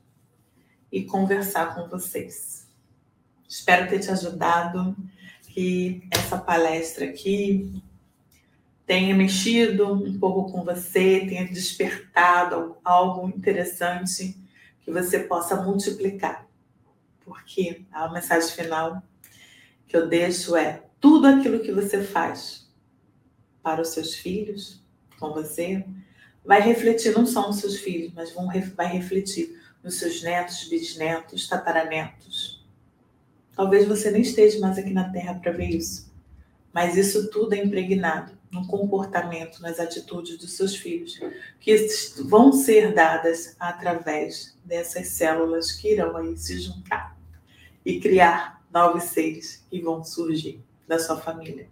e 0.92 1.04
conversar 1.04 1.76
com 1.76 1.88
vocês. 1.88 2.68
Espero 3.48 3.90
ter 3.90 4.00
te 4.00 4.10
ajudado, 4.10 4.96
que 5.50 6.08
essa 6.12 6.38
palestra 6.38 7.06
aqui 7.06 7.84
tenha 8.88 9.14
mexido 9.14 9.94
um 9.94 10.18
pouco 10.18 10.52
com 10.52 10.64
você, 10.64 11.26
tenha 11.28 11.46
despertado 11.46 12.76
algo 12.84 13.28
interessante 13.30 14.36
que 14.82 14.92
você 14.92 15.20
possa 15.20 15.62
multiplicar. 15.62 16.48
Porque 17.24 17.86
a 17.92 18.10
mensagem 18.10 18.50
final 18.50 19.04
que 19.90 19.98
eu 19.98 20.08
deixo 20.08 20.56
é: 20.56 20.84
tudo 21.02 21.28
aquilo 21.28 21.60
que 21.60 21.74
você 21.74 22.02
faz 22.02 22.70
para 23.62 23.82
os 23.82 23.90
seus 23.90 24.16
filhos, 24.16 24.82
com 25.20 25.34
você, 25.34 25.84
vai 26.46 26.62
refletir 26.62 27.12
não 27.12 27.26
só 27.26 27.48
nos 27.48 27.58
seus 27.58 27.78
filhos, 27.78 28.14
mas 28.14 28.32
vão, 28.32 28.48
vai 28.78 28.88
refletir 28.88 29.60
nos 29.84 29.96
seus 29.96 30.24
netos, 30.24 30.70
bisnetos, 30.70 31.48
tataranetos. 31.48 32.66
Talvez 33.56 33.86
você 33.86 34.10
nem 34.10 34.22
esteja 34.22 34.60
mais 34.60 34.78
aqui 34.78 34.92
na 34.92 35.12
Terra 35.12 35.34
para 35.34 35.52
ver 35.52 35.70
isso, 35.70 36.10
Mas 36.72 36.96
isso 36.96 37.30
tudo 37.30 37.54
é 37.54 37.58
impregnado 37.58 38.38
no 38.52 38.66
comportamento, 38.68 39.62
nas 39.62 39.80
atitudes 39.80 40.38
dos 40.38 40.54
seus 40.54 40.76
filhos, 40.76 41.20
que 41.60 41.76
vão 42.24 42.54
ser 42.54 42.94
dadas 42.94 43.56
através 43.60 44.58
dessas 44.64 45.10
células 45.10 45.72
que 45.72 45.92
irão 45.92 46.16
aí 46.16 46.38
se 46.38 46.60
juntar 46.60 47.18
e 47.86 48.00
criar 48.00 48.59
novos 48.72 49.04
seres 49.04 49.66
que 49.70 49.82
vão 49.82 50.04
surgir 50.04 50.64
da 50.88 51.00
sua 51.00 51.18
família. 51.18 51.70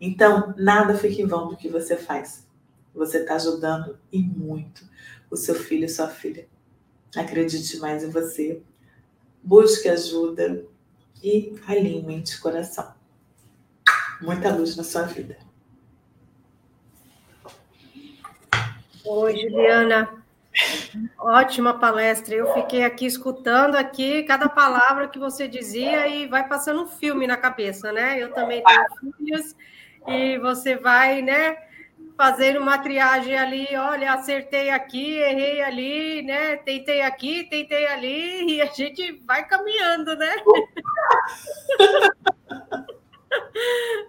Então, 0.00 0.54
nada 0.56 0.96
fica 0.96 1.22
em 1.22 1.26
vão 1.26 1.48
do 1.48 1.56
que 1.56 1.68
você 1.68 1.96
faz. 1.96 2.46
Você 2.94 3.18
está 3.18 3.36
ajudando 3.36 3.98
e 4.12 4.22
muito 4.22 4.88
o 5.30 5.36
seu 5.36 5.54
filho 5.54 5.84
e 5.84 5.88
sua 5.88 6.08
filha. 6.08 6.46
Acredite 7.16 7.78
mais 7.78 8.02
em 8.02 8.10
você. 8.10 8.62
Busque 9.42 9.88
ajuda 9.88 10.64
e 11.22 11.54
alimente 11.66 12.36
o 12.36 12.40
coração. 12.40 12.94
Muita 14.20 14.54
luz 14.54 14.76
na 14.76 14.84
sua 14.84 15.02
vida. 15.02 15.38
Oi, 19.04 19.36
Juliana. 19.36 20.23
Ótima 21.18 21.78
palestra. 21.78 22.34
Eu 22.34 22.52
fiquei 22.54 22.84
aqui 22.84 23.06
escutando 23.06 23.74
aqui 23.74 24.22
cada 24.22 24.48
palavra 24.48 25.08
que 25.08 25.18
você 25.18 25.48
dizia 25.48 26.06
e 26.06 26.26
vai 26.26 26.46
passando 26.46 26.82
um 26.82 26.86
filme 26.86 27.26
na 27.26 27.36
cabeça, 27.36 27.92
né? 27.92 28.22
Eu 28.22 28.32
também 28.32 28.62
tenho 28.62 29.16
filhos 29.16 29.56
e 30.06 30.38
você 30.38 30.76
vai, 30.76 31.22
né, 31.22 31.56
fazendo 32.16 32.60
uma 32.60 32.78
triagem 32.78 33.36
ali, 33.36 33.66
olha, 33.76 34.12
acertei 34.12 34.70
aqui, 34.70 35.16
errei 35.16 35.62
ali, 35.62 36.22
né? 36.22 36.56
Tentei 36.56 37.02
aqui, 37.02 37.44
tentei 37.44 37.86
ali 37.86 38.56
e 38.56 38.62
a 38.62 38.66
gente 38.66 39.12
vai 39.26 39.46
caminhando, 39.46 40.14
né? 40.16 40.34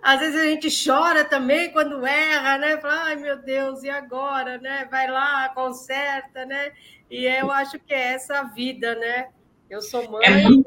Às 0.02 0.20
vezes 0.20 0.40
a 0.40 0.44
gente 0.46 0.70
chora 0.86 1.24
também 1.24 1.72
quando 1.72 2.06
erra, 2.06 2.58
né? 2.58 2.78
Fala, 2.78 3.06
ai 3.06 3.16
meu 3.16 3.38
Deus, 3.38 3.84
e 3.84 3.90
agora, 3.90 4.58
né? 4.58 4.88
Vai 4.90 5.10
lá, 5.10 5.50
conserta, 5.50 6.46
né? 6.46 6.72
E 7.10 7.26
eu 7.26 7.52
acho 7.52 7.80
que 7.80 7.94
é 7.94 8.14
essa 8.14 8.40
a 8.40 8.44
vida, 8.44 8.96
né? 8.96 9.30
Eu 9.70 9.82
sou 9.82 10.10
mãe. 10.10 10.26
É 10.26 10.44
muito... 10.44 10.66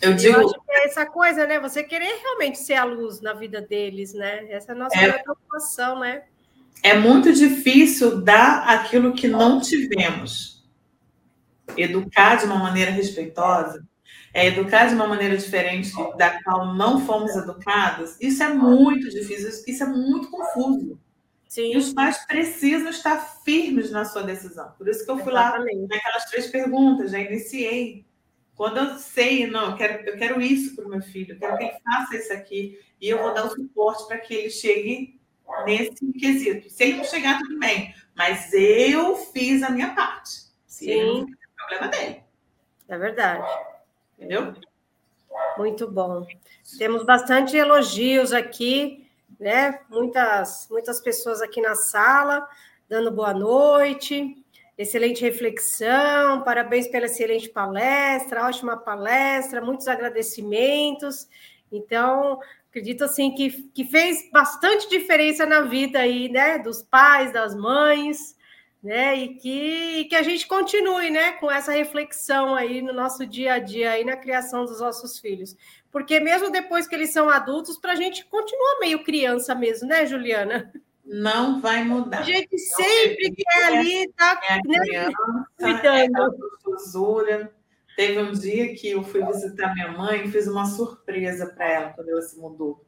Eu 0.00 0.14
digo. 0.14 0.36
Eu 0.36 0.46
acho 0.46 0.54
que 0.54 0.70
é 0.70 0.84
essa 0.86 1.06
coisa, 1.06 1.46
né? 1.46 1.58
Você 1.60 1.82
querer 1.82 2.20
realmente 2.22 2.58
ser 2.58 2.74
a 2.74 2.84
luz 2.84 3.20
na 3.20 3.32
vida 3.32 3.60
deles, 3.60 4.14
né? 4.14 4.50
Essa 4.50 4.72
é 4.72 4.74
a 4.74 4.78
nossa 4.78 4.98
é... 4.98 5.12
preocupação, 5.12 5.98
né? 5.98 6.24
É 6.82 6.94
muito 6.94 7.32
difícil 7.32 8.20
dar 8.20 8.68
aquilo 8.68 9.12
que 9.12 9.26
não 9.26 9.60
tivemos. 9.60 10.64
Educar 11.76 12.36
de 12.36 12.44
uma 12.44 12.56
maneira 12.56 12.90
respeitosa 12.90 13.87
é, 14.32 14.46
educar 14.46 14.86
de 14.86 14.94
uma 14.94 15.06
maneira 15.06 15.36
diferente 15.36 15.92
da 16.16 16.42
qual 16.42 16.74
não 16.74 17.04
fomos 17.04 17.34
educados, 17.36 18.16
isso 18.20 18.42
é 18.42 18.48
muito 18.48 19.08
difícil, 19.08 19.48
isso 19.66 19.82
é 19.82 19.86
muito 19.86 20.30
confuso. 20.30 21.00
Sim. 21.48 21.72
E 21.72 21.76
os 21.78 21.94
pais 21.94 22.26
precisam 22.26 22.90
estar 22.90 23.16
firmes 23.42 23.90
na 23.90 24.04
sua 24.04 24.22
decisão. 24.22 24.70
Por 24.76 24.86
isso 24.86 25.04
que 25.04 25.10
eu 25.10 25.18
fui 25.18 25.32
Exatamente. 25.32 25.80
lá 25.80 25.86
naquelas 25.88 26.24
três 26.26 26.46
perguntas, 26.48 27.10
já 27.10 27.18
iniciei. 27.18 28.04
Quando 28.54 28.78
eu 28.78 28.98
sei, 28.98 29.46
não, 29.46 29.70
eu 29.70 29.76
quero, 29.76 30.06
eu 30.06 30.18
quero 30.18 30.42
isso 30.42 30.76
para 30.76 30.84
o 30.84 30.88
meu 30.90 31.00
filho, 31.00 31.34
eu 31.34 31.38
quero 31.38 31.56
que 31.56 31.64
ele 31.64 31.78
faça 31.82 32.16
isso 32.16 32.32
aqui, 32.32 32.78
e 33.00 33.08
eu 33.08 33.18
vou 33.18 33.32
dar 33.32 33.46
o 33.46 33.50
suporte 33.50 34.06
para 34.06 34.18
que 34.18 34.34
ele 34.34 34.50
chegue 34.50 35.18
nesse 35.64 36.12
quesito. 36.12 36.68
Se 36.68 36.84
ele 36.84 36.96
não 36.98 37.04
chegar, 37.04 37.38
tudo 37.38 37.58
bem, 37.58 37.94
mas 38.16 38.52
eu 38.52 39.16
fiz 39.16 39.62
a 39.62 39.70
minha 39.70 39.94
parte. 39.94 40.30
Se 40.66 40.84
Sim. 40.84 40.90
ele 40.90 41.12
não 41.12 41.22
é 41.22 41.56
problema 41.56 41.88
dele. 41.88 42.22
É 42.88 42.98
verdade. 42.98 43.67
Entendeu? 44.18 44.52
Muito 45.56 45.88
bom. 45.88 46.26
Temos 46.76 47.04
bastante 47.04 47.56
elogios 47.56 48.32
aqui, 48.32 49.08
né? 49.38 49.80
Muitas, 49.88 50.66
muitas 50.68 51.00
pessoas 51.00 51.40
aqui 51.40 51.60
na 51.60 51.76
sala 51.76 52.48
dando 52.88 53.12
boa 53.12 53.32
noite. 53.32 54.44
Excelente 54.76 55.22
reflexão, 55.22 56.42
parabéns 56.42 56.88
pela 56.88 57.06
excelente 57.06 57.48
palestra, 57.48 58.46
ótima 58.46 58.76
palestra, 58.76 59.60
muitos 59.60 59.86
agradecimentos. 59.86 61.28
Então, 61.70 62.40
acredito 62.68 63.04
assim 63.04 63.34
que, 63.34 63.62
que 63.74 63.84
fez 63.84 64.28
bastante 64.32 64.88
diferença 64.88 65.46
na 65.46 65.62
vida 65.62 66.00
aí, 66.00 66.28
né? 66.28 66.58
Dos 66.58 66.82
pais, 66.82 67.32
das 67.32 67.54
mães 67.54 68.36
né? 68.82 69.16
E 69.16 69.34
que, 69.34 70.04
que 70.04 70.14
a 70.14 70.22
gente 70.22 70.46
continue, 70.46 71.10
né, 71.10 71.32
com 71.32 71.50
essa 71.50 71.72
reflexão 71.72 72.54
aí 72.54 72.80
no 72.80 72.92
nosso 72.92 73.26
dia 73.26 73.54
a 73.54 73.58
dia 73.58 73.92
aí 73.92 74.04
na 74.04 74.16
criação 74.16 74.64
dos 74.64 74.80
nossos 74.80 75.18
filhos, 75.18 75.56
porque 75.90 76.20
mesmo 76.20 76.50
depois 76.50 76.86
que 76.86 76.94
eles 76.94 77.10
são 77.10 77.28
adultos, 77.28 77.78
para 77.78 77.92
a 77.92 77.96
gente 77.96 78.24
continua 78.26 78.78
meio 78.80 79.02
criança 79.02 79.54
mesmo, 79.54 79.88
né, 79.88 80.06
Juliana? 80.06 80.72
Não 81.04 81.60
vai 81.60 81.82
mudar. 81.82 82.20
A 82.20 82.22
gente 82.22 82.50
Não 82.52 82.58
sempre 82.58 83.34
quer 83.34 83.64
ali 83.64 84.12
tá, 84.12 84.40
é 84.48 84.56
né, 84.56 84.78
criança, 84.80 85.16
cuidando. 85.58 86.48
É 87.28 87.58
Teve 87.96 88.18
um 88.20 88.32
dia 88.32 88.74
que 88.76 88.90
eu 88.90 89.02
fui 89.02 89.24
visitar 89.24 89.74
minha 89.74 89.90
mãe 89.90 90.24
e 90.24 90.30
fiz 90.30 90.46
uma 90.46 90.66
surpresa 90.66 91.46
para 91.46 91.68
ela 91.68 91.88
quando 91.90 92.10
ela 92.10 92.22
se 92.22 92.38
mudou 92.38 92.84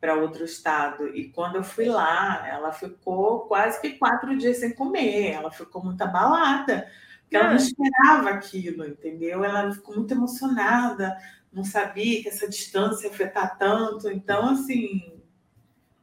para 0.00 0.14
outro 0.14 0.44
estado. 0.44 1.14
E 1.14 1.28
quando 1.28 1.56
eu 1.56 1.62
fui 1.62 1.86
lá, 1.86 2.46
ela 2.48 2.72
ficou 2.72 3.40
quase 3.40 3.80
que 3.80 3.98
quatro 3.98 4.36
dias 4.36 4.58
sem 4.58 4.72
comer, 4.72 5.32
ela 5.32 5.50
ficou 5.50 5.84
muito 5.84 6.00
abalada, 6.02 6.88
porque 7.22 7.36
ela 7.36 7.48
não 7.48 7.52
ah. 7.52 7.56
esperava 7.56 8.30
aquilo, 8.30 8.86
entendeu? 8.86 9.44
Ela 9.44 9.70
ficou 9.72 9.94
muito 9.94 10.12
emocionada, 10.12 11.16
não 11.52 11.64
sabia 11.64 12.22
que 12.22 12.28
essa 12.28 12.48
distância 12.48 13.06
ia 13.06 13.12
afetar 13.12 13.58
tanto. 13.58 14.08
Então, 14.10 14.50
assim, 14.50 15.20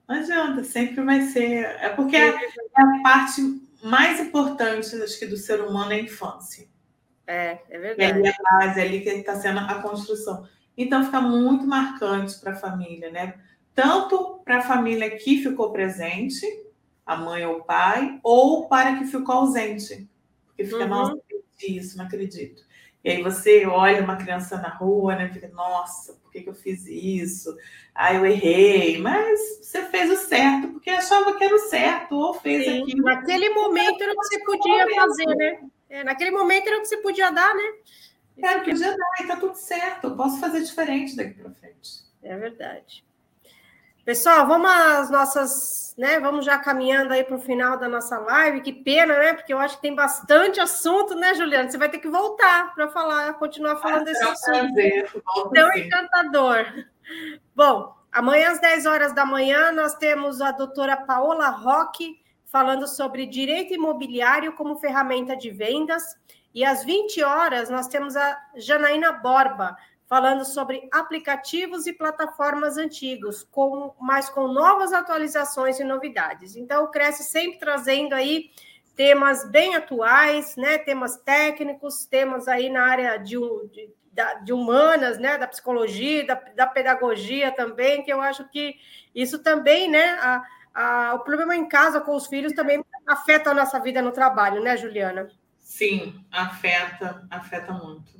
não 0.08 0.16
adianta, 0.16 0.64
sempre 0.64 1.04
vai 1.04 1.22
ser. 1.24 1.66
É 1.82 1.90
porque 1.90 2.16
é, 2.16 2.30
é 2.30 2.82
a 2.82 3.02
parte 3.02 3.42
mais 3.84 4.20
importante, 4.20 4.96
acho 4.96 5.20
que, 5.20 5.26
do 5.26 5.38
ser 5.38 5.62
humano 5.62 5.92
é 5.92 5.96
a 5.96 6.02
infância. 6.02 6.68
É, 7.26 7.60
é 7.70 7.80
verdade. 7.80 8.28
É 8.28 8.30
a 8.30 8.60
base 8.60 8.80
ali 8.80 9.02
que 9.02 9.10
está 9.10 9.36
sendo 9.36 9.60
a 9.60 9.82
construção. 9.82 10.48
Então, 10.78 11.04
fica 11.04 11.20
muito 11.20 11.66
marcante 11.66 12.40
para 12.40 12.54
a 12.54 12.56
família, 12.56 13.10
né? 13.12 13.34
Tanto 13.78 14.42
para 14.44 14.58
a 14.58 14.62
família 14.64 15.16
que 15.20 15.44
ficou 15.44 15.72
presente, 15.72 16.44
a 17.06 17.16
mãe 17.16 17.46
ou 17.46 17.58
o 17.58 17.64
pai, 17.64 18.20
ou 18.24 18.68
para 18.68 18.98
que 18.98 19.06
ficou 19.06 19.36
ausente. 19.36 20.10
Porque 20.48 20.66
fica, 20.66 20.80
uhum. 20.80 20.88
nossa, 20.88 21.18
isso, 21.62 21.96
não 21.96 22.06
acredito. 22.06 22.66
E 23.04 23.12
aí 23.12 23.22
você 23.22 23.68
olha 23.68 24.04
uma 24.04 24.16
criança 24.16 24.58
na 24.58 24.70
rua, 24.70 25.16
né? 25.16 25.30
Fica, 25.32 25.48
nossa, 25.50 26.14
por 26.14 26.32
que, 26.32 26.42
que 26.42 26.50
eu 26.50 26.56
fiz 26.56 26.88
isso? 26.88 27.56
Ah, 27.94 28.16
eu 28.16 28.26
errei. 28.26 28.98
Mas 28.98 29.60
você 29.62 29.84
fez 29.84 30.10
o 30.10 30.16
certo, 30.16 30.70
porque 30.70 30.90
achava 30.90 31.38
que 31.38 31.44
era 31.44 31.54
o 31.54 31.60
certo, 31.60 32.16
ou 32.16 32.34
fez 32.34 32.66
Sim, 32.66 32.82
aquilo. 32.82 33.04
Naquele 33.04 33.50
momento 33.52 34.02
era 34.02 34.12
o 34.12 34.20
que 34.20 34.26
você 34.26 34.44
podia 34.44 34.96
fazer, 34.96 35.36
né? 35.36 35.60
É, 35.88 36.04
naquele 36.04 36.32
momento 36.32 36.66
era 36.66 36.80
o 36.80 36.82
que 36.82 36.88
você 36.88 36.98
podia 36.98 37.30
dar, 37.30 37.54
né? 37.54 37.74
Era 38.40 38.60
o 38.60 38.64
que 38.64 38.72
podia 38.72 38.98
dar, 38.98 39.24
e 39.24 39.28
tá 39.28 39.36
tudo 39.36 39.54
certo. 39.54 40.08
Eu 40.08 40.16
posso 40.16 40.40
fazer 40.40 40.64
diferente 40.64 41.16
daqui 41.16 41.36
para 41.36 41.52
frente. 41.52 42.08
É 42.24 42.36
verdade. 42.36 43.07
Pessoal, 44.08 44.48
vamos 44.48 44.72
às 44.72 45.10
nossas, 45.10 45.94
né? 45.98 46.18
Vamos 46.18 46.46
já 46.46 46.58
caminhando 46.58 47.12
aí 47.12 47.26
para 47.26 47.36
o 47.36 47.42
final 47.42 47.78
da 47.78 47.90
nossa 47.90 48.18
live. 48.18 48.62
Que 48.62 48.72
pena, 48.72 49.20
né? 49.20 49.34
Porque 49.34 49.54
eu 49.54 49.60
acho 49.60 49.76
que 49.76 49.82
tem 49.82 49.94
bastante 49.94 50.62
assunto, 50.62 51.14
né, 51.14 51.34
Juliana? 51.34 51.70
Você 51.70 51.78
vai 51.78 51.90
ter 51.90 51.98
que 51.98 52.08
voltar 52.08 52.74
para 52.74 52.88
falar, 52.88 53.34
continuar 53.34 53.76
falando 53.76 54.06
desse 54.06 54.24
é 54.24 54.30
assunto. 54.30 54.74
Prazer, 54.74 55.12
Tão 55.54 55.74
encantador. 55.76 56.86
Bom, 57.54 57.98
amanhã 58.10 58.52
às 58.52 58.62
10 58.62 58.86
horas 58.86 59.12
da 59.12 59.26
manhã 59.26 59.74
nós 59.74 59.96
temos 59.96 60.40
a 60.40 60.52
doutora 60.52 60.96
Paola 60.96 61.50
Roque 61.50 62.16
falando 62.46 62.88
sobre 62.88 63.26
direito 63.26 63.74
imobiliário 63.74 64.54
como 64.54 64.78
ferramenta 64.78 65.36
de 65.36 65.50
vendas. 65.52 66.02
E 66.56 66.64
às 66.64 66.82
20 66.82 67.22
horas 67.24 67.70
nós 67.70 67.90
temos 67.90 68.16
a 68.16 68.40
Janaína 68.56 69.12
Borba 69.12 69.76
falando 70.08 70.46
sobre 70.46 70.88
aplicativos 70.92 71.86
e 71.86 71.94
plataformas 71.94 72.78
antigos, 72.78 73.44
com, 73.52 73.94
mas 74.00 74.30
com 74.30 74.48
novas 74.48 74.94
atualizações 74.94 75.80
e 75.80 75.84
novidades. 75.84 76.56
Então, 76.56 76.86
o 76.86 76.88
Cresce 76.88 77.24
sempre 77.24 77.60
trazendo 77.60 78.14
aí 78.14 78.50
temas 78.96 79.50
bem 79.50 79.76
atuais, 79.76 80.56
né? 80.56 80.78
Temas 80.78 81.18
técnicos, 81.18 82.06
temas 82.06 82.48
aí 82.48 82.70
na 82.70 82.86
área 82.86 83.18
de, 83.18 83.36
de, 83.36 83.90
de 84.44 84.54
humanas, 84.54 85.20
né? 85.20 85.38
Da 85.38 85.48
psicologia, 85.48 86.26
da, 86.26 86.36
da, 86.56 86.66
pedagogia 86.66 87.52
também, 87.52 88.02
que 88.02 88.12
eu 88.12 88.22
acho 88.22 88.48
que 88.50 88.76
isso 89.14 89.40
também, 89.40 89.90
né? 89.90 90.18
A, 90.22 90.44
a, 90.74 91.14
o 91.16 91.20
problema 91.20 91.54
em 91.54 91.68
casa 91.68 92.00
com 92.00 92.16
os 92.16 92.28
filhos 92.28 92.54
também 92.54 92.84
afeta 93.06 93.52
a 93.52 93.54
nossa 93.54 93.78
vida 93.80 94.02
no 94.02 94.12
trabalho, 94.12 94.64
né, 94.64 94.78
Juliana? 94.78 95.28
Sim, 95.60 96.26
afeta, 96.32 97.28
afeta 97.30 97.74
muito. 97.74 98.12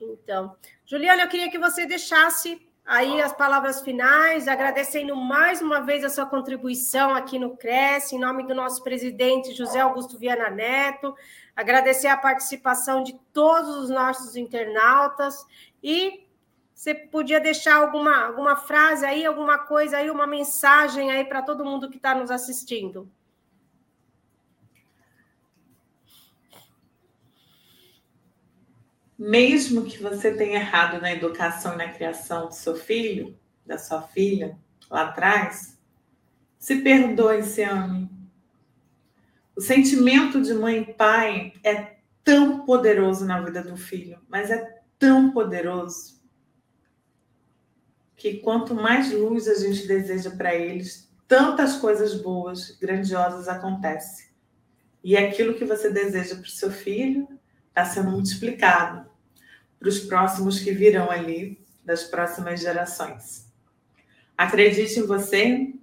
Então, 0.00 0.56
Juliana, 0.86 1.22
eu 1.22 1.28
queria 1.28 1.50
que 1.50 1.58
você 1.58 1.86
deixasse 1.86 2.60
aí 2.84 3.22
as 3.22 3.32
palavras 3.32 3.80
finais, 3.80 4.46
agradecendo 4.46 5.16
mais 5.16 5.62
uma 5.62 5.80
vez 5.80 6.04
a 6.04 6.10
sua 6.10 6.26
contribuição 6.26 7.14
aqui 7.14 7.38
no 7.38 7.56
Cresce, 7.56 8.14
em 8.16 8.18
nome 8.18 8.46
do 8.46 8.54
nosso 8.54 8.84
presidente 8.84 9.54
José 9.54 9.80
Augusto 9.80 10.18
Viana 10.18 10.50
Neto, 10.50 11.16
agradecer 11.56 12.08
a 12.08 12.18
participação 12.18 13.02
de 13.02 13.18
todos 13.32 13.76
os 13.76 13.88
nossos 13.88 14.36
internautas 14.36 15.46
e 15.82 16.26
você 16.74 16.94
podia 16.94 17.40
deixar 17.40 17.76
alguma, 17.76 18.26
alguma 18.26 18.54
frase 18.54 19.06
aí, 19.06 19.24
alguma 19.24 19.56
coisa 19.56 19.96
aí, 19.96 20.10
uma 20.10 20.26
mensagem 20.26 21.10
aí 21.10 21.24
para 21.24 21.40
todo 21.40 21.64
mundo 21.64 21.88
que 21.88 21.96
está 21.96 22.14
nos 22.14 22.30
assistindo. 22.30 23.10
Mesmo 29.18 29.84
que 29.84 30.02
você 30.02 30.34
tenha 30.34 30.58
errado 30.58 31.00
na 31.00 31.12
educação 31.12 31.74
e 31.74 31.76
na 31.76 31.92
criação 31.92 32.48
do 32.48 32.54
seu 32.54 32.74
filho, 32.74 33.38
da 33.64 33.78
sua 33.78 34.02
filha, 34.02 34.58
lá 34.90 35.08
atrás, 35.08 35.78
se 36.58 36.76
perdoe, 36.82 37.42
se 37.42 37.62
ame. 37.62 38.10
O 39.54 39.60
sentimento 39.60 40.42
de 40.42 40.52
mãe 40.52 40.78
e 40.78 40.94
pai 40.94 41.52
é 41.62 41.96
tão 42.24 42.64
poderoso 42.64 43.24
na 43.24 43.40
vida 43.40 43.62
do 43.62 43.76
filho, 43.76 44.18
mas 44.28 44.50
é 44.50 44.80
tão 44.98 45.30
poderoso 45.30 46.20
que 48.16 48.38
quanto 48.38 48.74
mais 48.74 49.12
luz 49.12 49.46
a 49.46 49.54
gente 49.54 49.86
deseja 49.86 50.30
para 50.30 50.54
eles, 50.54 51.12
tantas 51.28 51.76
coisas 51.76 52.14
boas, 52.14 52.70
grandiosas 52.80 53.48
acontecem. 53.48 54.26
E 55.02 55.16
aquilo 55.16 55.54
que 55.54 55.64
você 55.64 55.90
deseja 55.90 56.34
para 56.34 56.44
o 56.44 56.48
seu 56.48 56.70
filho 56.70 57.28
está 57.74 57.84
sendo 57.84 58.12
multiplicado 58.12 59.04
para 59.80 59.88
os 59.88 59.98
próximos 59.98 60.60
que 60.60 60.70
virão 60.70 61.10
ali, 61.10 61.58
das 61.84 62.04
próximas 62.04 62.60
gerações. 62.60 63.52
Acredite 64.38 65.00
em 65.00 65.06
você 65.06 65.74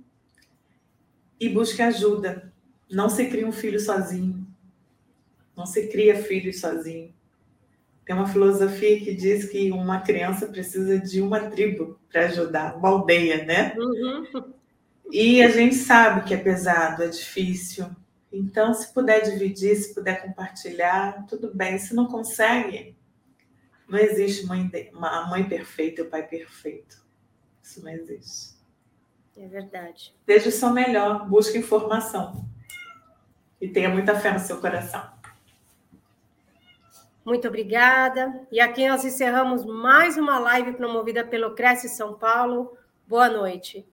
e 1.39 1.49
busque 1.49 1.81
ajuda. 1.81 2.51
Não 2.89 3.09
se 3.09 3.27
cria 3.27 3.45
um 3.45 3.51
filho 3.51 3.79
sozinho. 3.79 4.47
Não 5.55 5.65
se 5.65 5.87
cria 5.87 6.15
filhos 6.15 6.59
sozinho. 6.59 7.13
Tem 8.05 8.15
uma 8.15 8.27
filosofia 8.27 8.99
que 8.99 9.13
diz 9.13 9.45
que 9.45 9.71
uma 9.71 9.99
criança 10.01 10.47
precisa 10.47 10.97
de 10.97 11.21
uma 11.21 11.49
tribo 11.49 11.99
para 12.11 12.25
ajudar, 12.25 12.75
uma 12.75 12.89
aldeia, 12.89 13.45
né? 13.45 13.75
Uhum. 13.77 14.53
E 15.11 15.43
a 15.43 15.49
gente 15.49 15.75
sabe 15.75 16.27
que 16.27 16.33
é 16.33 16.37
pesado, 16.37 17.03
é 17.03 17.07
difícil. 17.07 17.85
Então, 18.31 18.73
se 18.73 18.93
puder 18.93 19.21
dividir, 19.21 19.75
se 19.75 19.93
puder 19.93 20.21
compartilhar, 20.21 21.25
tudo 21.27 21.53
bem. 21.53 21.77
Se 21.77 21.93
não 21.93 22.07
consegue, 22.07 22.95
não 23.87 23.99
existe 23.99 24.45
mãe, 24.45 24.71
uma 24.93 25.27
mãe 25.27 25.47
perfeita 25.47 26.01
e 26.01 26.05
o 26.05 26.09
pai 26.09 26.25
perfeito. 26.25 27.03
Isso 27.61 27.83
não 27.83 27.91
existe. 27.91 28.55
É 29.37 29.47
verdade. 29.47 30.15
Seja 30.25 30.49
o 30.49 30.51
seu 30.51 30.69
melhor, 30.69 31.27
busque 31.27 31.57
informação. 31.57 32.45
E 33.59 33.67
tenha 33.67 33.89
muita 33.89 34.17
fé 34.19 34.31
no 34.31 34.39
seu 34.39 34.59
coração. 34.61 35.09
Muito 37.23 37.47
obrigada. 37.47 38.47
E 38.51 38.59
aqui 38.59 38.87
nós 38.87 39.05
encerramos 39.05 39.65
mais 39.65 40.17
uma 40.17 40.39
live 40.39 40.73
promovida 40.73 41.23
pelo 41.23 41.53
Cresce 41.53 41.87
São 41.87 42.13
Paulo. 42.13 42.75
Boa 43.07 43.29
noite. 43.29 43.85